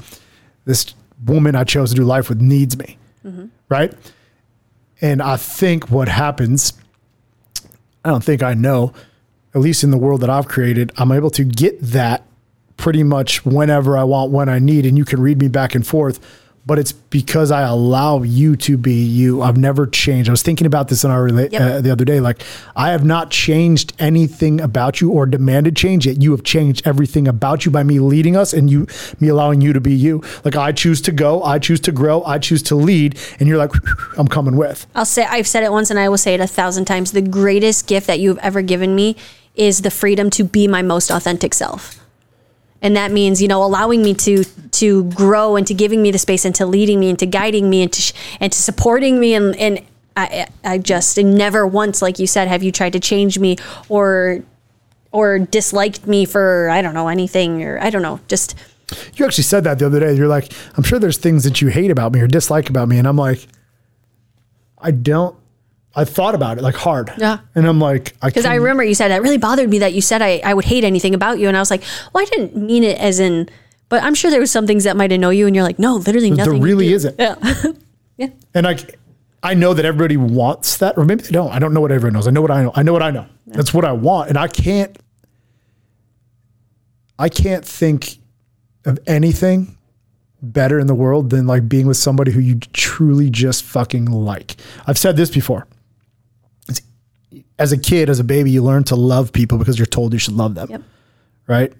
this 0.66 0.94
woman 1.26 1.56
I 1.56 1.64
chose 1.64 1.90
to 1.92 1.96
do 1.96 2.04
life 2.04 2.30
with 2.30 2.42
needs 2.42 2.78
me, 2.78 2.98
mm-hmm. 3.26 3.46
right? 3.70 3.94
And 5.02 5.22
I 5.22 5.38
think 5.38 5.90
what 5.90 6.08
happens, 6.08 6.74
I 8.04 8.10
don't 8.10 8.24
think 8.24 8.44
I 8.44 8.54
know, 8.54 8.94
at 9.58 9.64
least 9.64 9.84
in 9.84 9.90
the 9.90 9.98
world 9.98 10.22
that 10.22 10.30
I've 10.30 10.48
created, 10.48 10.92
I'm 10.98 11.12
able 11.12 11.32
to 11.32 11.44
get 11.44 11.82
that 11.82 12.24
pretty 12.78 13.02
much 13.02 13.44
whenever 13.44 13.98
I 13.98 14.04
want, 14.04 14.32
when 14.32 14.50
I 14.50 14.60
need, 14.60 14.86
and 14.86 14.96
you 14.96 15.04
can 15.04 15.20
read 15.20 15.40
me 15.40 15.48
back 15.48 15.74
and 15.74 15.86
forth 15.86 16.20
but 16.68 16.78
it's 16.78 16.92
because 16.92 17.50
I 17.50 17.62
allow 17.62 18.24
you 18.24 18.58
to 18.58 18.78
be 18.78 19.02
you. 19.02 19.42
I've 19.42 19.56
never 19.56 19.88
changed. 19.88 20.30
I 20.30 20.34
was 20.34 20.42
thinking 20.42 20.68
about 20.68 20.90
this 20.90 21.06
in 21.06 21.10
our 21.10 21.30
rela- 21.30 21.50
yep. 21.50 21.62
uh, 21.62 21.82
the 21.82 21.90
other 21.90 22.04
day. 22.04 22.20
Like 22.20 22.42
I 22.76 22.92
have 22.92 23.06
not 23.06 23.32
changed 23.32 23.94
anything 24.00 24.60
about 24.60 25.00
you 25.00 25.12
or 25.12 25.26
demanded 25.26 25.78
change 25.78 26.06
yet. 26.06 26.22
You 26.22 26.32
have 26.32 26.44
changed 26.44 26.86
everything 26.86 27.26
about 27.26 27.64
you 27.64 27.72
by 27.72 27.84
me 27.84 28.00
leading 28.00 28.36
us 28.36 28.52
and 28.52 28.70
you, 28.70 28.86
me 29.22 29.30
allowing 29.30 29.62
you 29.62 29.72
to 29.72 29.80
be 29.80 29.94
you. 29.94 30.22
Like 30.44 30.58
I 30.58 30.74
choose 30.74 31.00
to 31.04 31.14
go, 31.14 31.42
I 31.42 31.58
choose 31.58 31.80
to 31.82 31.94
grow, 31.94 32.22
I 32.26 32.38
choose 32.38 32.62
to 32.64 32.76
lead, 32.76 33.18
and 33.40 33.48
you're 33.48 33.58
like, 33.58 33.72
I'm 34.18 34.28
coming 34.28 34.58
with. 34.58 34.86
I'll 34.94 35.06
say 35.06 35.24
I've 35.24 35.48
said 35.48 35.64
it 35.64 35.72
once 35.72 35.90
and 35.90 35.98
I 35.98 36.10
will 36.10 36.18
say 36.18 36.34
it 36.34 36.42
a 36.42 36.48
thousand 36.48 36.84
times. 36.84 37.14
The 37.14 37.22
greatest 37.22 37.88
gift 37.88 38.08
that 38.08 38.20
you 38.20 38.28
have 38.28 38.40
ever 38.40 38.62
given 38.62 38.94
me 38.94 39.16
is 39.58 39.82
the 39.82 39.92
freedom 39.92 40.30
to 40.30 40.44
be 40.44 40.68
my 40.68 40.82
most 40.82 41.10
authentic 41.10 41.54
self. 41.54 42.00
And 42.82 42.96
that 42.96 43.12
means 43.12 43.42
you 43.42 43.48
know 43.48 43.64
allowing 43.64 44.04
me 44.04 44.14
to 44.14 44.44
to 44.44 45.06
grow 45.12 45.56
and 45.56 45.66
to 45.68 45.74
giving 45.74 46.02
me 46.02 46.12
the 46.12 46.20
space 46.20 46.46
and 46.46 46.54
to 46.56 46.66
leading 46.66 47.00
me 47.00 47.10
and 47.10 47.20
to 47.20 47.26
guiding 47.26 47.70
me 47.70 47.82
and 47.82 47.92
to 47.92 48.02
sh- 48.02 48.14
and 48.40 48.52
to 48.52 48.58
supporting 48.58 49.20
me. 49.20 49.34
And 49.34 49.56
and 49.56 49.82
I 50.16 50.48
I 50.64 50.78
just 50.78 51.18
never 51.18 51.66
once 51.66 52.02
like 52.02 52.20
you 52.20 52.28
said 52.28 52.48
have 52.48 52.62
you 52.62 52.72
tried 52.72 52.94
to 52.94 53.00
change 53.00 53.40
me 53.40 53.58
or 53.90 54.44
or 55.12 55.40
disliked 55.40 56.06
me 56.06 56.26
for 56.26 56.70
I 56.70 56.84
don't 56.84 56.94
know 56.94 57.08
anything 57.08 57.64
or 57.64 57.80
I 57.80 57.90
don't 57.90 58.04
know 58.04 58.20
just. 58.28 58.56
You 59.16 59.26
actually 59.26 59.44
said 59.44 59.66
that 59.66 59.80
the 59.80 59.86
other 59.86 60.00
day. 60.00 60.14
You're 60.14 60.28
like 60.28 60.54
I'm 60.78 60.84
sure 60.84 61.00
there's 61.00 61.18
things 61.18 61.44
that 61.46 61.62
you 61.62 61.70
hate 61.70 61.90
about 61.90 62.14
me 62.14 62.22
or 62.22 62.28
dislike 62.28 62.70
about 62.70 62.88
me. 62.88 63.00
And 63.00 63.08
I'm 63.08 63.18
like 63.18 63.48
I 64.78 64.92
don't 64.92 65.36
I 65.98 66.06
thought 66.06 66.36
about 66.36 66.60
it 66.60 66.62
like 66.62 66.76
hard. 66.76 67.12
Yeah. 67.18 67.40
And 67.56 67.66
I'm 67.68 67.80
like, 67.80 68.16
I 68.22 68.28
Because 68.28 68.46
I 68.46 68.56
remember 68.56 68.84
you 68.84 68.94
said 68.94 69.10
that 69.10 69.22
really 69.24 69.40
bothered 69.40 69.70
me 69.70 69.80
that 69.80 69.94
you 69.94 70.02
said 70.02 70.22
I, 70.22 70.40
I 70.46 70.54
would 70.54 70.64
hate 70.66 70.84
anything 70.84 71.16
about 71.16 71.40
you. 71.40 71.48
And 71.48 71.58
I 71.58 71.60
was 71.60 71.72
like, 71.72 71.82
well, 72.14 72.22
I 72.22 72.26
didn't 72.26 72.56
mean 72.56 72.84
it 72.84 73.00
as 73.00 73.20
in, 73.20 73.50
but 73.90 74.04
I'm 74.04 74.14
sure 74.14 74.30
there 74.30 74.40
was 74.40 74.52
some 74.52 74.68
things 74.68 74.84
that 74.84 74.96
might 74.96 75.12
annoy 75.12 75.32
you. 75.32 75.48
And 75.48 75.56
you're 75.56 75.66
like, 75.66 75.80
no, 75.80 75.96
literally 75.96 76.30
nothing. 76.30 76.54
there 76.54 76.62
really 76.62 76.94
isn't. 76.94 77.16
Yeah. 77.20 77.36
Yeah. 78.18 78.30
And 78.56 78.66
like, 78.66 78.98
I 79.44 79.54
know 79.54 79.76
that 79.76 79.86
everybody 79.86 80.18
wants 80.18 80.78
that, 80.78 80.98
or 80.98 81.06
maybe 81.06 81.22
they 81.22 81.30
don't. 81.30 81.52
I 81.52 81.60
don't 81.60 81.72
know 81.72 81.82
what 81.82 81.92
everyone 81.92 82.14
knows. 82.14 82.28
I 82.28 82.32
know 82.32 82.42
what 82.42 82.50
I 82.50 82.64
know. 82.64 82.72
I 82.74 82.82
know 82.82 82.94
what 82.94 83.04
I 83.04 83.12
know. 83.12 83.28
That's 83.46 83.74
what 83.76 83.86
I 83.86 83.92
want, 83.92 84.30
and 84.30 84.40
I 84.40 84.48
can't. 84.48 84.98
I 87.20 87.30
can't 87.30 87.64
think 87.64 88.18
of 88.86 88.98
anything 89.06 89.78
better 90.42 90.80
in 90.80 90.88
the 90.88 90.96
world 90.96 91.30
than 91.30 91.48
like 91.48 91.70
being 91.70 91.88
with 91.88 91.98
somebody 91.98 92.32
who 92.32 92.40
you 92.40 92.56
truly 92.74 93.30
just 93.30 93.64
fucking 93.64 94.06
like. 94.06 94.56
I've 94.88 94.98
said 94.98 95.16
this 95.16 95.30
before. 95.30 95.68
As 97.60 97.72
a 97.72 97.78
kid, 97.78 98.10
as 98.10 98.20
a 98.20 98.24
baby, 98.24 98.52
you 98.52 98.64
learn 98.64 98.84
to 98.86 98.96
love 98.96 99.34
people 99.34 99.58
because 99.58 99.78
you're 99.78 99.86
told 99.86 100.14
you 100.14 100.20
should 100.20 100.36
love 100.36 100.56
them. 100.56 100.70
Yep. 100.70 100.82
Right? 101.48 101.74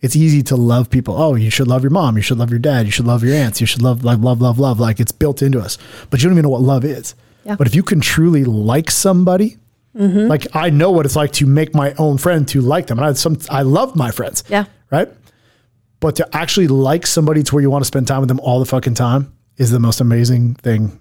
It's 0.00 0.16
easy 0.16 0.42
to 0.44 0.56
love 0.56 0.90
people. 0.90 1.14
Oh, 1.20 1.34
you 1.34 1.50
should 1.50 1.68
love 1.68 1.82
your 1.82 1.90
mom. 1.90 2.16
You 2.16 2.22
should 2.22 2.38
love 2.38 2.50
your 2.50 2.58
dad. 2.58 2.84
You 2.86 2.92
should 2.92 3.06
love 3.06 3.22
your 3.24 3.34
aunts. 3.34 3.60
You 3.60 3.66
should 3.66 3.82
love, 3.82 4.04
love, 4.04 4.22
love, 4.22 4.40
love, 4.40 4.58
love. 4.58 4.78
Like 4.80 5.00
it's 5.00 5.12
built 5.12 5.40
into 5.42 5.60
us. 5.60 5.78
But 6.10 6.20
you 6.22 6.28
don't 6.28 6.34
even 6.34 6.42
know 6.42 6.50
what 6.50 6.60
love 6.62 6.84
is. 6.84 7.14
Yeah. 7.44 7.56
But 7.56 7.66
if 7.66 7.74
you 7.74 7.82
can 7.82 8.00
truly 8.00 8.44
like 8.44 8.90
somebody, 8.90 9.56
Mm-hmm. 9.96 10.26
like 10.26 10.48
I 10.56 10.70
know 10.70 10.90
what 10.90 11.06
it's 11.06 11.14
like 11.14 11.30
to 11.34 11.46
make 11.46 11.72
my 11.72 11.94
own 11.98 12.18
friend 12.18 12.48
to 12.48 12.60
like 12.60 12.88
them. 12.88 12.98
And 12.98 13.06
I 13.06 13.12
some 13.12 13.38
I 13.48 13.62
love 13.62 13.94
my 13.94 14.10
friends. 14.10 14.42
Yeah. 14.48 14.64
Right. 14.90 15.08
But 16.00 16.16
to 16.16 16.28
actually 16.36 16.66
like 16.66 17.06
somebody 17.06 17.44
to 17.44 17.54
where 17.54 17.62
you 17.62 17.70
want 17.70 17.82
to 17.82 17.86
spend 17.86 18.08
time 18.08 18.18
with 18.18 18.28
them 18.28 18.40
all 18.40 18.58
the 18.58 18.66
fucking 18.66 18.94
time 18.94 19.32
is 19.56 19.70
the 19.70 19.78
most 19.78 20.00
amazing 20.00 20.56
thing. 20.56 21.00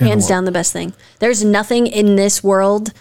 in 0.00 0.06
the 0.06 0.08
Hands 0.08 0.26
down 0.26 0.44
the 0.44 0.50
best 0.50 0.72
thing. 0.72 0.92
There's 1.20 1.44
nothing 1.44 1.86
in 1.86 2.16
this 2.16 2.42
world. 2.42 2.92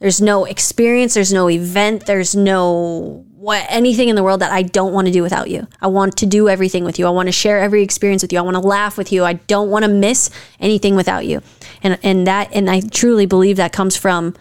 There's 0.00 0.20
no 0.20 0.46
experience. 0.46 1.14
There's 1.14 1.32
no 1.32 1.48
event. 1.48 2.06
There's 2.06 2.34
no 2.34 3.24
what 3.36 3.64
anything 3.70 4.10
in 4.10 4.16
the 4.16 4.22
world 4.22 4.40
that 4.40 4.52
I 4.52 4.62
don't 4.62 4.92
want 4.92 5.06
to 5.06 5.12
do 5.12 5.22
without 5.22 5.48
you. 5.48 5.66
I 5.80 5.86
want 5.86 6.16
to 6.18 6.26
do 6.26 6.48
everything 6.48 6.84
with 6.84 6.98
you. 6.98 7.06
I 7.06 7.10
want 7.10 7.28
to 7.28 7.32
share 7.32 7.58
every 7.58 7.82
experience 7.82 8.22
with 8.22 8.32
you. 8.32 8.38
I 8.38 8.42
want 8.42 8.56
to 8.56 8.60
laugh 8.60 8.98
with 8.98 9.12
you. 9.12 9.24
I 9.24 9.34
don't 9.34 9.70
want 9.70 9.84
to 9.84 9.90
miss 9.90 10.30
anything 10.58 10.96
without 10.96 11.26
you. 11.26 11.42
And 11.82 11.98
and 12.02 12.26
that 12.26 12.50
and 12.52 12.68
I 12.68 12.80
truly 12.80 13.26
believe 13.26 13.56
that 13.56 13.72
comes 13.72 13.96
from 13.96 14.34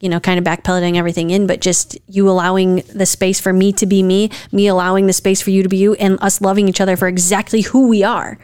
you 0.00 0.08
know, 0.08 0.18
kind 0.18 0.36
of 0.36 0.44
backpedaling 0.44 0.96
everything 0.96 1.30
in, 1.30 1.46
but 1.46 1.60
just 1.60 1.96
you 2.08 2.28
allowing 2.28 2.76
the 2.92 3.06
space 3.06 3.38
for 3.38 3.52
me 3.52 3.72
to 3.74 3.86
be 3.86 4.02
me, 4.02 4.30
me 4.50 4.66
allowing 4.66 5.06
the 5.06 5.12
space 5.12 5.40
for 5.40 5.50
you 5.50 5.62
to 5.62 5.68
be 5.68 5.76
you, 5.76 5.94
and 5.94 6.20
us 6.20 6.40
loving 6.40 6.68
each 6.68 6.80
other 6.80 6.96
for 6.96 7.06
exactly 7.06 7.60
who 7.60 7.86
we 7.86 8.02
are. 8.02 8.36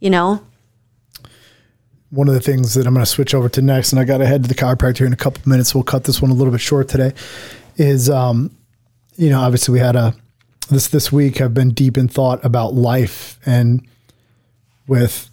You 0.00 0.08
know? 0.08 0.46
One 2.10 2.28
of 2.28 2.34
the 2.34 2.40
things 2.40 2.74
that 2.74 2.86
I'm 2.86 2.94
going 2.94 3.04
to 3.04 3.10
switch 3.10 3.34
over 3.34 3.48
to 3.50 3.62
next, 3.62 3.92
and 3.92 4.00
I 4.00 4.04
got 4.04 4.18
to 4.18 4.26
head 4.26 4.42
to 4.44 4.48
the 4.48 4.54
chiropractor 4.54 5.04
in 5.06 5.12
a 5.12 5.16
couple 5.16 5.40
of 5.40 5.46
minutes. 5.46 5.74
We'll 5.74 5.84
cut 5.84 6.04
this 6.04 6.22
one 6.22 6.30
a 6.30 6.34
little 6.34 6.52
bit 6.52 6.60
short 6.60 6.88
today. 6.88 7.12
Is 7.76 8.08
um, 8.08 8.56
you 9.16 9.30
know, 9.30 9.40
obviously 9.40 9.72
we 9.72 9.80
had 9.80 9.96
a 9.96 10.14
this 10.70 10.88
this 10.88 11.10
week. 11.12 11.40
I've 11.40 11.54
been 11.54 11.70
deep 11.70 11.98
in 11.98 12.08
thought 12.08 12.44
about 12.44 12.74
life 12.74 13.38
and 13.44 13.86
with 14.86 15.28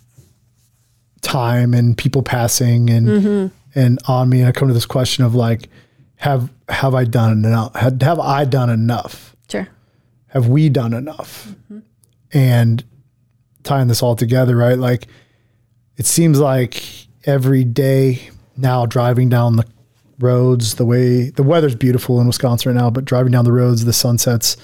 time 1.22 1.74
and 1.74 1.98
people 1.98 2.22
passing 2.24 2.90
and 2.90 3.52
and 3.76 4.00
on 4.08 4.30
me, 4.30 4.40
and 4.40 4.50
I 4.50 4.52
come 4.52 4.68
to 4.68 4.74
this 4.74 4.86
question 4.86 5.24
of 5.24 5.36
like, 5.36 5.70
have 6.18 6.50
have 6.70 6.94
I 6.96 7.06
done 7.06 7.32
enough? 7.32 7.76
Have, 7.76 8.02
have 8.02 8.20
I 8.20 8.46
done 8.46 8.70
enough? 8.70 9.36
Sure. 9.50 9.68
have 10.28 10.48
we 10.48 10.68
done 10.70 10.94
enough? 10.94 11.54
And 12.34 12.84
tying 13.64 13.88
this 13.88 14.02
all 14.02 14.16
together, 14.16 14.56
right? 14.56 14.78
Like 14.80 15.08
it 15.98 16.06
seems 16.06 16.40
like 16.40 16.84
every 17.26 17.64
day 17.64 18.30
now 18.58 18.86
driving 18.86 19.30
down 19.30 19.56
the 19.56 19.66
roads, 20.20 20.76
the 20.76 20.86
way 20.86 21.30
the 21.30 21.44
weather's 21.44 21.76
beautiful 21.76 22.20
in 22.22 22.28
Wisconsin 22.28 22.74
right 22.74 22.82
now, 22.82 22.90
but 22.90 23.06
driving 23.06 23.32
down 23.32 23.46
the 23.46 23.52
roads, 23.52 23.84
the 23.86 23.94
sunsets, 23.94 24.58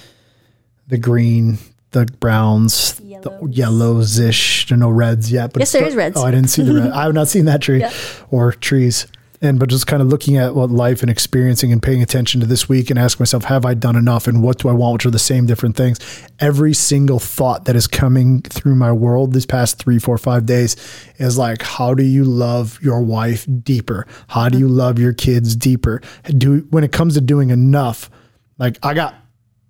the 0.88 0.98
green, 0.98 1.58
the 1.92 2.06
browns, 2.20 2.94
the 2.94 3.04
Yellows. 3.06 3.58
yellows 3.58 4.20
ish. 4.20 4.68
There 4.68 4.76
are 4.76 4.80
no 4.80 4.90
reds 4.90 5.32
yet, 5.32 5.54
but 5.54 5.60
Yes, 5.62 5.72
there 5.72 5.84
is 5.86 5.96
reds. 5.96 6.18
Oh, 6.18 6.24
I 6.26 6.32
didn't 6.32 6.50
see 6.50 6.62
the 6.64 6.74
red. 6.76 6.92
I 6.92 7.04
have 7.04 7.14
not 7.14 7.28
seen 7.28 7.46
that 7.46 7.62
tree 7.62 7.80
Yeah. 7.82 7.92
or 8.32 8.52
trees. 8.52 9.08
And 9.42 9.58
but 9.58 9.70
just 9.70 9.88
kind 9.88 10.02
of 10.02 10.10
looking 10.10 10.36
at 10.36 10.54
what 10.54 10.70
life 10.70 11.02
and 11.02 11.10
experiencing 11.10 11.72
and 11.72 11.82
paying 11.82 12.02
attention 12.02 12.42
to 12.42 12.48
this 12.48 12.68
week 12.68 12.90
and 12.90 13.00
ask 13.00 13.20
myself, 13.20 13.46
have 13.46 13.66
I 13.66 13.74
done 13.74 13.96
enough? 13.96 14.28
And 14.28 14.44
what 14.44 14.58
do 14.58 14.68
I 14.68 14.74
want? 14.74 14.94
Which 14.94 15.06
are 15.06 15.12
the 15.12 15.20
same 15.20 15.46
different 15.46 15.78
things. 15.78 16.00
Every 16.40 16.74
single 16.74 17.20
thought 17.20 17.66
that 17.66 17.76
is 17.76 17.88
coming 17.88 18.42
through 18.42 18.76
my 18.76 18.92
world 18.92 19.32
these 19.34 19.46
past 19.46 19.78
three, 19.78 19.98
four, 19.98 20.18
five 20.18 20.46
days 20.46 20.76
is 21.18 21.38
like, 21.38 21.62
how 21.62 21.94
do 21.94 22.04
you 22.04 22.26
love 22.26 22.80
your 22.82 23.02
wife 23.02 23.48
deeper? 23.64 24.06
How 24.28 24.50
do 24.50 24.58
you 24.58 24.68
love 24.68 25.00
your 25.00 25.14
kids 25.14 25.56
deeper? 25.56 26.02
Do 26.26 26.68
when 26.70 26.84
it 26.84 26.92
comes 26.92 27.14
to 27.14 27.22
doing 27.22 27.50
enough, 27.50 28.10
like 28.58 28.78
I 28.84 28.94
got 28.94 29.16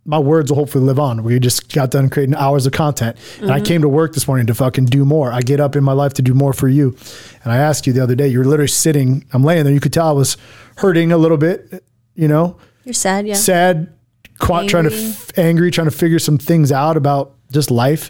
my 0.10 0.18
words 0.18 0.50
will 0.50 0.58
hopefully 0.58 0.84
live 0.84 1.00
on. 1.00 1.22
We 1.22 1.40
just 1.40 1.72
got 1.72 1.92
done 1.92 2.10
creating 2.10 2.34
hours 2.34 2.66
of 2.66 2.74
content. 2.74 3.16
And 3.40 3.52
I 3.52 3.58
mm-hmm. 3.58 3.66
came 3.66 3.82
to 3.84 3.90
work 3.90 4.14
this 4.14 4.28
morning 4.28 4.48
to 4.48 4.56
fucking 4.56 4.86
do 4.86 5.06
more. 5.06 5.32
I 5.32 5.42
get 5.42 5.60
up 5.60 5.76
in 5.76 5.84
my 5.84 5.92
life 5.92 6.16
to 6.16 6.24
do 6.24 6.34
more 6.34 6.52
for 6.52 6.68
you. 6.68 6.98
And 7.44 7.54
I 7.54 7.58
asked 7.58 7.86
you 7.86 7.94
the 7.94 8.02
other 8.02 8.16
day, 8.16 8.28
you 8.28 8.40
were 8.40 8.46
literally 8.46 8.70
sitting, 8.70 9.24
I'm 9.34 9.44
laying 9.44 9.66
there. 9.66 9.74
You 9.74 9.80
could 9.80 9.94
tell 9.94 10.08
I 10.08 10.14
was 10.14 10.36
hurting 10.78 11.12
a 11.12 11.18
little 11.18 11.38
bit, 11.38 11.84
you 12.16 12.28
know, 12.28 12.58
You're 12.86 12.94
sad, 12.94 13.28
yeah. 13.28 13.36
sad, 13.36 13.94
quite 14.40 14.68
trying 14.68 14.90
to, 14.90 14.96
f- 14.96 15.38
angry, 15.38 15.70
trying 15.70 15.86
to 15.86 15.96
figure 15.96 16.18
some 16.18 16.40
things 16.40 16.72
out 16.72 16.98
about 16.98 17.36
just 17.52 17.70
life. 17.70 18.10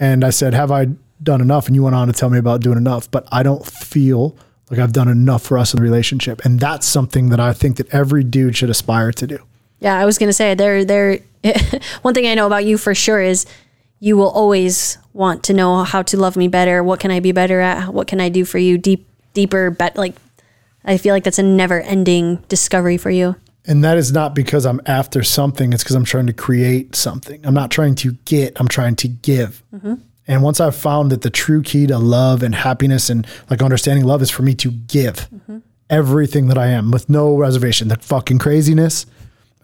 And 0.00 0.24
I 0.24 0.30
said, 0.30 0.54
have 0.54 0.72
I 0.72 0.88
done 1.22 1.40
enough? 1.40 1.68
And 1.68 1.76
you 1.76 1.84
went 1.84 1.94
on 1.94 2.08
to 2.08 2.12
tell 2.12 2.30
me 2.30 2.38
about 2.38 2.62
doing 2.62 2.78
enough, 2.78 3.08
but 3.08 3.28
I 3.30 3.44
don't 3.44 3.64
feel 3.64 4.36
like 4.70 4.80
I've 4.80 4.92
done 4.92 5.06
enough 5.06 5.44
for 5.44 5.56
us 5.56 5.72
in 5.72 5.78
the 5.78 5.84
relationship. 5.84 6.44
And 6.44 6.58
that's 6.58 6.84
something 6.84 7.28
that 7.28 7.38
I 7.38 7.52
think 7.52 7.76
that 7.76 7.94
every 7.94 8.24
dude 8.24 8.56
should 8.56 8.70
aspire 8.70 9.12
to 9.12 9.26
do. 9.28 9.38
Yeah, 9.82 9.98
I 9.98 10.04
was 10.04 10.16
gonna 10.16 10.32
say 10.32 10.54
there 10.54 10.84
there 10.84 11.18
one 12.02 12.14
thing 12.14 12.26
I 12.26 12.34
know 12.34 12.46
about 12.46 12.64
you 12.64 12.78
for 12.78 12.94
sure 12.94 13.20
is 13.20 13.46
you 13.98 14.16
will 14.16 14.30
always 14.30 14.98
want 15.12 15.42
to 15.44 15.52
know 15.52 15.82
how 15.82 16.02
to 16.02 16.16
love 16.16 16.36
me 16.36 16.48
better. 16.48 16.82
What 16.82 17.00
can 17.00 17.10
I 17.10 17.20
be 17.20 17.32
better 17.32 17.60
at? 17.60 17.92
What 17.92 18.06
can 18.06 18.20
I 18.20 18.28
do 18.28 18.44
for 18.44 18.58
you 18.58 18.78
deep 18.78 19.08
deeper 19.34 19.70
bet 19.70 19.96
like 19.96 20.14
I 20.84 20.98
feel 20.98 21.14
like 21.14 21.24
that's 21.24 21.38
a 21.38 21.42
never 21.42 21.80
ending 21.80 22.36
discovery 22.48 22.96
for 22.96 23.10
you. 23.10 23.36
And 23.64 23.84
that 23.84 23.96
is 23.96 24.12
not 24.12 24.34
because 24.34 24.66
I'm 24.66 24.80
after 24.86 25.22
something. 25.22 25.72
It's 25.72 25.84
because 25.84 25.94
I'm 25.94 26.04
trying 26.04 26.26
to 26.26 26.32
create 26.32 26.96
something. 26.96 27.44
I'm 27.46 27.54
not 27.54 27.70
trying 27.70 27.94
to 27.96 28.12
get, 28.24 28.58
I'm 28.58 28.66
trying 28.66 28.96
to 28.96 29.08
give. 29.08 29.62
Mm-hmm. 29.72 29.94
And 30.26 30.42
once 30.42 30.60
I've 30.60 30.74
found 30.74 31.12
that 31.12 31.22
the 31.22 31.30
true 31.30 31.62
key 31.62 31.86
to 31.86 31.98
love 31.98 32.42
and 32.42 32.54
happiness 32.54 33.10
and 33.10 33.26
like 33.50 33.62
understanding 33.62 34.04
love 34.04 34.22
is 34.22 34.30
for 34.30 34.42
me 34.42 34.54
to 34.56 34.70
give 34.70 35.28
mm-hmm. 35.30 35.58
everything 35.90 36.48
that 36.48 36.58
I 36.58 36.68
am 36.68 36.90
with 36.90 37.08
no 37.08 37.36
reservation, 37.36 37.88
the 37.88 37.96
fucking 37.96 38.38
craziness, 38.38 39.06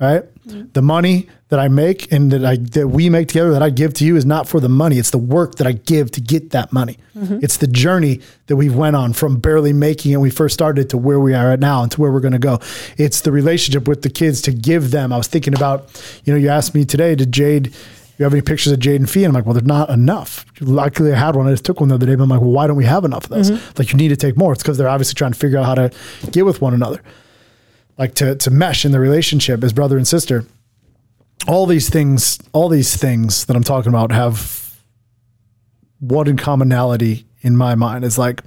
right? 0.00 0.22
Mm-hmm. 0.46 0.68
The 0.72 0.82
money 0.82 1.28
that 1.48 1.58
I 1.58 1.68
make 1.68 2.12
and 2.12 2.30
that 2.30 2.44
I 2.44 2.56
that 2.56 2.88
we 2.88 3.08
make 3.10 3.28
together 3.28 3.50
that 3.52 3.62
I 3.62 3.70
give 3.70 3.94
to 3.94 4.04
you 4.04 4.16
is 4.16 4.24
not 4.24 4.48
for 4.48 4.60
the 4.60 4.68
money. 4.68 4.98
It's 4.98 5.10
the 5.10 5.18
work 5.18 5.56
that 5.56 5.66
I 5.66 5.72
give 5.72 6.10
to 6.12 6.20
get 6.20 6.50
that 6.50 6.72
money. 6.72 6.98
Mm-hmm. 7.16 7.38
It's 7.42 7.56
the 7.56 7.66
journey 7.66 8.20
that 8.46 8.56
we've 8.56 8.74
went 8.74 8.96
on 8.96 9.12
from 9.12 9.38
barely 9.40 9.72
making 9.72 10.12
it 10.12 10.16
we 10.18 10.30
first 10.30 10.54
started 10.54 10.90
to 10.90 10.98
where 10.98 11.20
we 11.20 11.34
are 11.34 11.52
at 11.52 11.60
now 11.60 11.82
and 11.82 11.92
to 11.92 12.00
where 12.00 12.12
we're 12.12 12.20
going 12.20 12.32
to 12.32 12.38
go. 12.38 12.60
It's 12.96 13.22
the 13.22 13.32
relationship 13.32 13.88
with 13.88 14.02
the 14.02 14.10
kids 14.10 14.42
to 14.42 14.52
give 14.52 14.90
them. 14.90 15.12
I 15.12 15.16
was 15.16 15.26
thinking 15.26 15.54
about, 15.54 16.02
you 16.24 16.32
know, 16.32 16.38
you 16.38 16.48
asked 16.48 16.74
me 16.74 16.84
today, 16.84 17.14
did 17.14 17.32
Jade 17.32 17.74
you 18.18 18.24
have 18.24 18.32
any 18.32 18.42
pictures 18.42 18.72
of 18.72 18.80
Jade 18.80 19.00
and 19.00 19.08
Fee? 19.08 19.22
And 19.22 19.30
I'm 19.30 19.34
like, 19.34 19.46
well, 19.46 19.54
there's 19.54 19.64
not 19.66 19.90
enough. 19.90 20.44
Luckily, 20.60 21.12
I 21.12 21.16
had 21.16 21.36
one. 21.36 21.46
I 21.46 21.52
just 21.52 21.64
took 21.64 21.78
one 21.80 21.88
the 21.88 21.94
other 21.94 22.06
day. 22.06 22.16
But 22.16 22.24
I'm 22.24 22.28
like, 22.28 22.40
well, 22.40 22.50
why 22.50 22.66
don't 22.66 22.76
we 22.76 22.84
have 22.84 23.04
enough 23.04 23.24
of 23.24 23.30
those? 23.30 23.50
Mm-hmm. 23.50 23.72
Like, 23.78 23.92
you 23.92 23.96
need 23.96 24.08
to 24.08 24.16
take 24.16 24.36
more. 24.36 24.52
It's 24.52 24.62
because 24.62 24.76
they're 24.76 24.88
obviously 24.88 25.14
trying 25.14 25.32
to 25.32 25.38
figure 25.38 25.58
out 25.58 25.66
how 25.66 25.76
to 25.76 25.92
get 26.32 26.44
with 26.44 26.60
one 26.60 26.74
another, 26.74 27.00
like 27.98 28.14
to 28.14 28.36
to 28.36 28.50
mesh 28.50 28.84
in 28.84 28.92
the 28.92 29.00
relationship 29.00 29.62
as 29.62 29.72
brother 29.72 29.96
and 29.96 30.06
sister. 30.06 30.46
All 31.46 31.66
these 31.66 31.88
things, 31.88 32.38
all 32.52 32.68
these 32.68 32.96
things 32.96 33.44
that 33.46 33.56
I'm 33.56 33.64
talking 33.64 33.90
about 33.90 34.12
have 34.12 34.76
one 36.00 36.36
commonality 36.36 37.26
in 37.42 37.56
my 37.56 37.74
mind 37.74 38.04
is 38.04 38.18
like, 38.18 38.42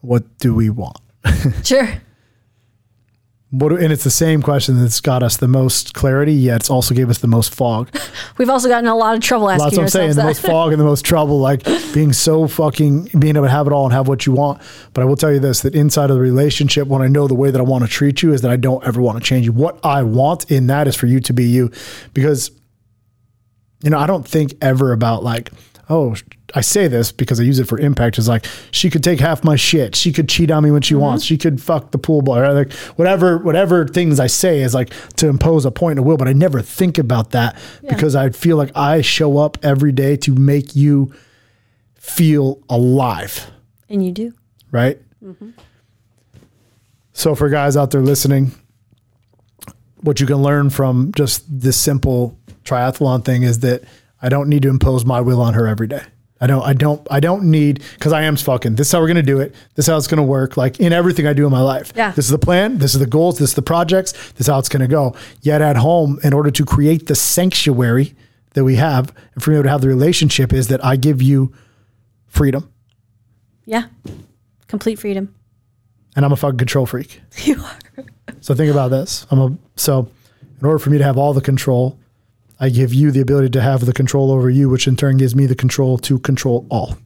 what 0.00 0.38
do 0.38 0.54
we 0.54 0.68
want? 0.70 0.98
Sure. 1.64 1.88
What 3.52 3.70
and 3.72 3.92
it's 3.92 4.02
the 4.02 4.10
same 4.10 4.40
question 4.40 4.80
that's 4.80 4.98
got 5.02 5.22
us 5.22 5.36
the 5.36 5.46
most 5.46 5.92
clarity, 5.92 6.32
yet 6.32 6.62
it's 6.62 6.70
also 6.70 6.94
gave 6.94 7.10
us 7.10 7.18
the 7.18 7.28
most 7.28 7.54
fog. 7.54 7.94
We've 8.38 8.48
also 8.48 8.66
gotten 8.66 8.88
a 8.88 8.96
lot 8.96 9.14
of 9.14 9.20
trouble 9.20 9.50
asking 9.50 9.64
That's 9.66 9.76
what 9.76 9.82
I'm 9.82 9.88
saying. 9.90 10.14
The 10.14 10.24
most 10.24 10.40
fog 10.40 10.72
and 10.72 10.80
the 10.80 10.86
most 10.86 11.04
trouble, 11.04 11.38
like 11.38 11.62
being 11.92 12.14
so 12.14 12.48
fucking 12.48 13.10
being 13.18 13.36
able 13.36 13.44
to 13.44 13.50
have 13.50 13.66
it 13.66 13.74
all 13.74 13.84
and 13.84 13.92
have 13.92 14.08
what 14.08 14.24
you 14.24 14.32
want. 14.32 14.62
But 14.94 15.02
I 15.02 15.04
will 15.04 15.16
tell 15.16 15.30
you 15.30 15.38
this: 15.38 15.60
that 15.60 15.74
inside 15.74 16.08
of 16.08 16.16
the 16.16 16.22
relationship, 16.22 16.88
when 16.88 17.02
I 17.02 17.08
know 17.08 17.28
the 17.28 17.34
way 17.34 17.50
that 17.50 17.60
I 17.60 17.62
want 17.62 17.84
to 17.84 17.90
treat 17.90 18.22
you, 18.22 18.32
is 18.32 18.40
that 18.40 18.50
I 18.50 18.56
don't 18.56 18.82
ever 18.86 19.02
want 19.02 19.18
to 19.18 19.24
change 19.24 19.44
you. 19.44 19.52
What 19.52 19.78
I 19.84 20.02
want 20.02 20.50
in 20.50 20.68
that 20.68 20.88
is 20.88 20.96
for 20.96 21.06
you 21.06 21.20
to 21.20 21.34
be 21.34 21.44
you, 21.44 21.70
because 22.14 22.52
you 23.84 23.90
know 23.90 23.98
I 23.98 24.06
don't 24.06 24.26
think 24.26 24.54
ever 24.62 24.92
about 24.92 25.24
like, 25.24 25.50
oh, 25.90 26.14
I 26.54 26.60
say 26.60 26.88
this 26.88 27.12
because 27.12 27.40
I 27.40 27.44
use 27.44 27.58
it 27.58 27.68
for 27.68 27.78
impact. 27.78 28.18
Is 28.18 28.28
like 28.28 28.46
she 28.70 28.90
could 28.90 29.02
take 29.02 29.20
half 29.20 29.42
my 29.42 29.56
shit. 29.56 29.96
She 29.96 30.12
could 30.12 30.28
cheat 30.28 30.50
on 30.50 30.62
me 30.64 30.70
when 30.70 30.82
she 30.82 30.94
mm-hmm. 30.94 31.02
wants. 31.02 31.24
She 31.24 31.38
could 31.38 31.60
fuck 31.60 31.90
the 31.90 31.98
pool 31.98 32.22
boy. 32.22 32.40
Like 32.52 32.72
whatever, 32.96 33.38
whatever 33.38 33.86
things 33.86 34.20
I 34.20 34.26
say 34.26 34.60
is 34.60 34.74
like 34.74 34.92
to 35.16 35.28
impose 35.28 35.64
a 35.64 35.70
point 35.70 35.98
of 35.98 36.04
will. 36.04 36.16
But 36.16 36.28
I 36.28 36.32
never 36.32 36.60
think 36.60 36.98
about 36.98 37.30
that 37.30 37.58
because 37.88 38.14
I 38.14 38.30
feel 38.30 38.56
like 38.56 38.70
I 38.76 39.00
show 39.00 39.38
up 39.38 39.58
every 39.62 39.92
day 39.92 40.16
to 40.18 40.34
make 40.34 40.76
you 40.76 41.12
feel 41.94 42.60
alive 42.68 43.50
and 43.88 44.04
you 44.04 44.12
do. 44.12 44.32
right? 44.70 44.98
Mm-hmm. 45.22 45.50
So 47.12 47.34
for 47.34 47.48
guys 47.48 47.76
out 47.76 47.90
there 47.90 48.00
listening, 48.00 48.52
what 50.00 50.18
you 50.18 50.26
can 50.26 50.42
learn 50.42 50.70
from 50.70 51.12
just 51.14 51.44
this 51.48 51.76
simple 51.76 52.36
triathlon 52.64 53.24
thing 53.24 53.42
is 53.42 53.60
that 53.60 53.84
I 54.20 54.28
don't 54.28 54.48
need 54.48 54.62
to 54.62 54.68
impose 54.68 55.04
my 55.04 55.20
will 55.20 55.40
on 55.40 55.54
her 55.54 55.66
every 55.66 55.86
day. 55.86 56.02
I 56.42 56.46
don't, 56.46 56.62
I 56.62 56.72
don't, 56.72 57.06
I 57.10 57.20
don't 57.20 57.44
need, 57.50 57.82
cause 58.00 58.12
I 58.12 58.22
am 58.22 58.36
fucking, 58.36 58.74
this 58.74 58.88
is 58.88 58.92
how 58.92 59.00
we're 59.00 59.06
going 59.06 59.16
to 59.16 59.22
do 59.22 59.40
it. 59.40 59.54
This 59.76 59.84
is 59.84 59.90
how 59.90 59.96
it's 59.96 60.08
going 60.08 60.18
to 60.18 60.22
work. 60.24 60.56
Like 60.56 60.80
in 60.80 60.92
everything 60.92 61.26
I 61.26 61.32
do 61.32 61.46
in 61.46 61.52
my 61.52 61.60
life. 61.62 61.92
Yeah. 61.96 62.10
This 62.10 62.24
is 62.26 62.30
the 62.32 62.38
plan. 62.38 62.78
This 62.78 62.92
is 62.94 63.00
the 63.00 63.06
goals. 63.06 63.38
This 63.38 63.50
is 63.50 63.54
the 63.54 63.62
projects. 63.62 64.12
This 64.32 64.40
is 64.40 64.46
how 64.48 64.58
it's 64.58 64.68
going 64.68 64.80
to 64.82 64.88
go. 64.88 65.14
Yet 65.40 65.60
at 65.62 65.76
home, 65.76 66.18
in 66.24 66.32
order 66.34 66.50
to 66.50 66.64
create 66.64 67.06
the 67.06 67.14
sanctuary 67.14 68.14
that 68.54 68.64
we 68.64 68.74
have 68.76 69.14
and 69.34 69.42
for 69.42 69.52
me 69.52 69.62
to 69.62 69.68
have 69.68 69.80
the 69.80 69.88
relationship 69.88 70.52
is 70.52 70.68
that 70.68 70.84
I 70.84 70.96
give 70.96 71.22
you 71.22 71.52
freedom 72.26 72.70
Yeah. 73.64 73.84
Complete 74.66 74.98
freedom. 74.98 75.34
and 76.16 76.24
I'm 76.24 76.32
a 76.32 76.36
fucking 76.36 76.58
control 76.58 76.86
freak. 76.86 77.20
You 77.44 77.62
are. 77.62 78.04
So 78.40 78.54
think 78.54 78.70
about 78.72 78.90
this. 78.90 79.26
I'm 79.30 79.38
a 79.38 79.56
so 79.76 80.08
in 80.60 80.66
order 80.66 80.78
for 80.78 80.90
me 80.90 80.98
to 80.98 81.04
have 81.04 81.16
all 81.18 81.32
the 81.32 81.40
control, 81.40 81.98
I 82.62 82.68
give 82.70 82.94
you 82.94 83.10
the 83.10 83.20
ability 83.20 83.50
to 83.50 83.60
have 83.60 83.84
the 83.86 83.92
control 83.92 84.30
over 84.30 84.48
you, 84.48 84.68
which 84.70 84.86
in 84.86 84.96
turn 84.96 85.16
gives 85.16 85.34
me 85.34 85.46
the 85.46 85.56
control 85.56 85.98
to 85.98 86.18
control 86.20 86.64
all. 86.70 86.96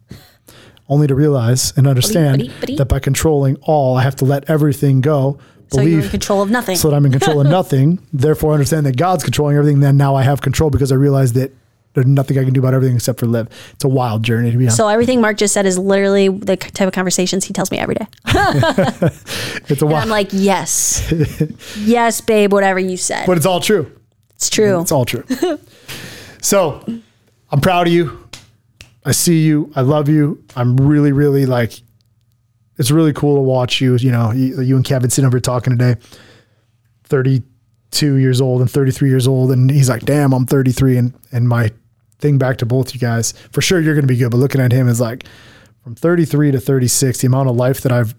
Only 0.88 1.06
to 1.06 1.14
realize 1.14 1.72
and 1.76 1.86
understand 1.86 2.38
buddy, 2.42 2.52
buddy. 2.60 2.76
that 2.76 2.84
by 2.86 2.98
controlling 3.00 3.56
all, 3.62 3.96
I 3.96 4.02
have 4.02 4.14
to 4.16 4.24
let 4.26 4.48
everything 4.50 5.00
go. 5.00 5.38
So 5.72 5.80
you're 5.80 5.94
in 5.94 5.96
Believe 5.98 6.10
control 6.10 6.42
of 6.42 6.50
nothing. 6.50 6.76
so 6.76 6.90
that 6.90 6.96
I'm 6.96 7.06
in 7.06 7.10
control 7.12 7.40
of 7.40 7.46
nothing. 7.60 7.98
Therefore, 8.12 8.52
I 8.52 8.54
understand 8.54 8.84
that 8.86 8.96
God's 8.98 9.24
controlling 9.24 9.56
everything. 9.56 9.80
Then 9.80 9.96
now 9.96 10.14
I 10.14 10.22
have 10.22 10.42
control 10.42 10.68
because 10.70 10.92
I 10.92 10.94
realize 10.94 11.32
that 11.32 11.52
there's 11.94 12.06
nothing 12.06 12.38
I 12.38 12.44
can 12.44 12.52
do 12.52 12.60
about 12.60 12.74
everything 12.74 12.94
except 12.96 13.18
for 13.18 13.26
live. 13.26 13.48
It's 13.72 13.82
a 13.84 13.88
wild 13.88 14.22
journey 14.22 14.50
to 14.52 14.58
be 14.58 14.64
honest. 14.64 14.76
So 14.76 14.86
everything 14.88 15.22
Mark 15.22 15.38
just 15.38 15.54
said 15.54 15.64
is 15.64 15.78
literally 15.78 16.28
the 16.28 16.56
type 16.58 16.86
of 16.86 16.92
conversations 16.92 17.46
he 17.46 17.54
tells 17.54 17.70
me 17.70 17.78
every 17.78 17.94
day. 17.94 18.06
it's 18.26 19.82
a 19.82 19.86
And 19.86 19.92
wild, 19.92 20.02
I'm 20.04 20.08
like, 20.10 20.28
yes, 20.32 21.10
yes, 21.78 22.20
babe, 22.20 22.52
whatever 22.52 22.78
you 22.78 22.98
said. 22.98 23.24
but 23.26 23.38
it's 23.38 23.46
all 23.46 23.60
true. 23.60 23.90
It's 24.36 24.50
true. 24.50 24.80
It's 24.80 24.92
all 24.92 25.04
true. 25.04 25.24
so 26.42 26.84
I'm 27.50 27.60
proud 27.60 27.86
of 27.86 27.92
you. 27.92 28.28
I 29.04 29.12
see 29.12 29.44
you. 29.44 29.72
I 29.74 29.80
love 29.82 30.08
you. 30.08 30.44
I'm 30.56 30.76
really, 30.76 31.12
really 31.12 31.46
like, 31.46 31.80
it's 32.78 32.90
really 32.90 33.12
cool 33.12 33.36
to 33.36 33.40
watch 33.40 33.80
you. 33.80 33.96
You 33.96 34.10
know, 34.10 34.32
you, 34.32 34.60
you 34.60 34.76
and 34.76 34.84
Kevin 34.84 35.10
sitting 35.10 35.26
over 35.26 35.40
talking 35.40 35.78
today, 35.78 35.98
32 37.04 38.16
years 38.16 38.40
old 38.40 38.60
and 38.60 38.70
33 38.70 39.08
years 39.08 39.26
old. 39.26 39.52
And 39.52 39.70
he's 39.70 39.88
like, 39.88 40.02
damn, 40.02 40.32
I'm 40.32 40.44
33. 40.44 40.96
And, 40.98 41.14
and 41.32 41.48
my 41.48 41.70
thing 42.18 42.36
back 42.36 42.58
to 42.58 42.66
both 42.66 42.94
you 42.94 43.00
guys, 43.00 43.32
for 43.52 43.60
sure 43.62 43.80
you're 43.80 43.94
going 43.94 44.06
to 44.06 44.12
be 44.12 44.18
good. 44.18 44.30
But 44.30 44.38
looking 44.38 44.60
at 44.60 44.72
him 44.72 44.88
is 44.88 45.00
like 45.00 45.24
from 45.82 45.94
33 45.94 46.50
to 46.50 46.60
36, 46.60 47.18
the 47.18 47.26
amount 47.28 47.48
of 47.48 47.56
life 47.56 47.82
that 47.82 47.92
I've, 47.92 48.14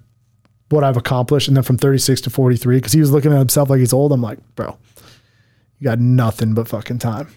what 0.70 0.84
I've 0.84 0.98
accomplished. 0.98 1.50
And 1.50 1.58
then 1.58 1.64
from 1.64 1.78
36 1.78 2.22
to 2.22 2.30
43, 2.30 2.78
because 2.78 2.94
he 2.94 3.02
was 3.02 3.12
looking 3.12 3.34
at 3.34 3.38
himself 3.38 3.70
like 3.70 3.80
he's 3.80 3.94
old. 3.94 4.14
I'm 4.14 4.22
like, 4.22 4.40
bro, 4.56 4.78
you 5.80 5.86
got 5.86 6.00
nothing 6.00 6.54
but 6.54 6.68
fucking 6.68 7.00
time. 7.00 7.28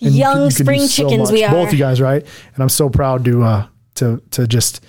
And 0.00 0.14
Young 0.14 0.36
you 0.36 0.42
can 0.42 0.48
do 0.48 0.64
spring 0.64 0.88
chickens 0.88 1.32
we 1.32 1.44
are. 1.44 1.50
Both 1.52 1.72
you 1.72 1.78
guys, 1.78 2.00
right? 2.00 2.24
And 2.54 2.62
I'm 2.62 2.68
so 2.68 2.88
proud 2.88 3.24
to 3.24 3.42
uh 3.42 3.66
to 3.96 4.22
to 4.30 4.46
just 4.46 4.84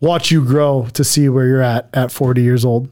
watch 0.00 0.30
you 0.30 0.44
grow 0.44 0.88
to 0.92 1.02
see 1.02 1.28
where 1.28 1.46
you're 1.46 1.62
at 1.62 1.88
at 1.94 2.12
40 2.12 2.42
years 2.42 2.64
old. 2.64 2.88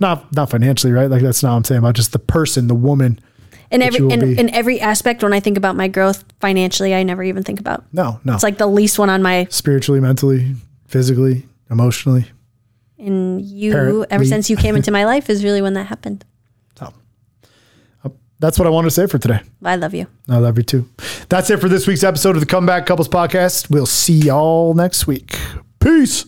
Not 0.00 0.32
not 0.34 0.50
financially, 0.50 0.92
right? 0.92 1.10
Like 1.10 1.22
that's 1.22 1.42
not 1.42 1.50
what 1.50 1.56
I'm 1.56 1.64
saying 1.64 1.78
about 1.78 1.94
just 1.94 2.12
the 2.12 2.18
person, 2.18 2.66
the 2.66 2.74
woman. 2.74 3.20
in 3.70 3.82
every 3.82 4.00
you 4.00 4.10
in, 4.10 4.38
in 4.38 4.50
every 4.50 4.80
aspect, 4.80 5.22
when 5.22 5.32
I 5.32 5.40
think 5.40 5.56
about 5.56 5.76
my 5.76 5.88
growth 5.88 6.24
financially, 6.40 6.94
I 6.94 7.02
never 7.02 7.22
even 7.22 7.42
think 7.42 7.60
about. 7.60 7.84
No, 7.92 8.20
no. 8.24 8.34
It's 8.34 8.42
like 8.42 8.58
the 8.58 8.66
least 8.66 8.98
one 8.98 9.10
on 9.10 9.22
my. 9.22 9.46
spiritually, 9.50 10.00
mentally, 10.00 10.54
physically, 10.86 11.46
emotionally. 11.70 12.26
And 12.98 13.40
you, 13.40 14.04
ever 14.10 14.24
since 14.24 14.50
you 14.50 14.56
came 14.56 14.74
into 14.74 14.90
my 14.90 15.04
life, 15.04 15.30
is 15.30 15.44
really 15.44 15.62
when 15.62 15.74
that 15.74 15.86
happened. 15.86 16.24
That's 18.40 18.58
what 18.58 18.66
I 18.66 18.70
wanted 18.70 18.86
to 18.86 18.90
say 18.92 19.06
for 19.06 19.18
today. 19.18 19.40
I 19.64 19.76
love 19.76 19.94
you. 19.94 20.06
I 20.28 20.38
love 20.38 20.56
you 20.58 20.62
too. 20.62 20.88
That's 21.28 21.50
it 21.50 21.60
for 21.60 21.68
this 21.68 21.86
week's 21.86 22.04
episode 22.04 22.36
of 22.36 22.40
the 22.40 22.46
Comeback 22.46 22.86
Couples 22.86 23.08
Podcast. 23.08 23.68
We'll 23.70 23.86
see 23.86 24.18
y'all 24.18 24.74
next 24.74 25.06
week. 25.06 25.36
Peace. 25.80 26.24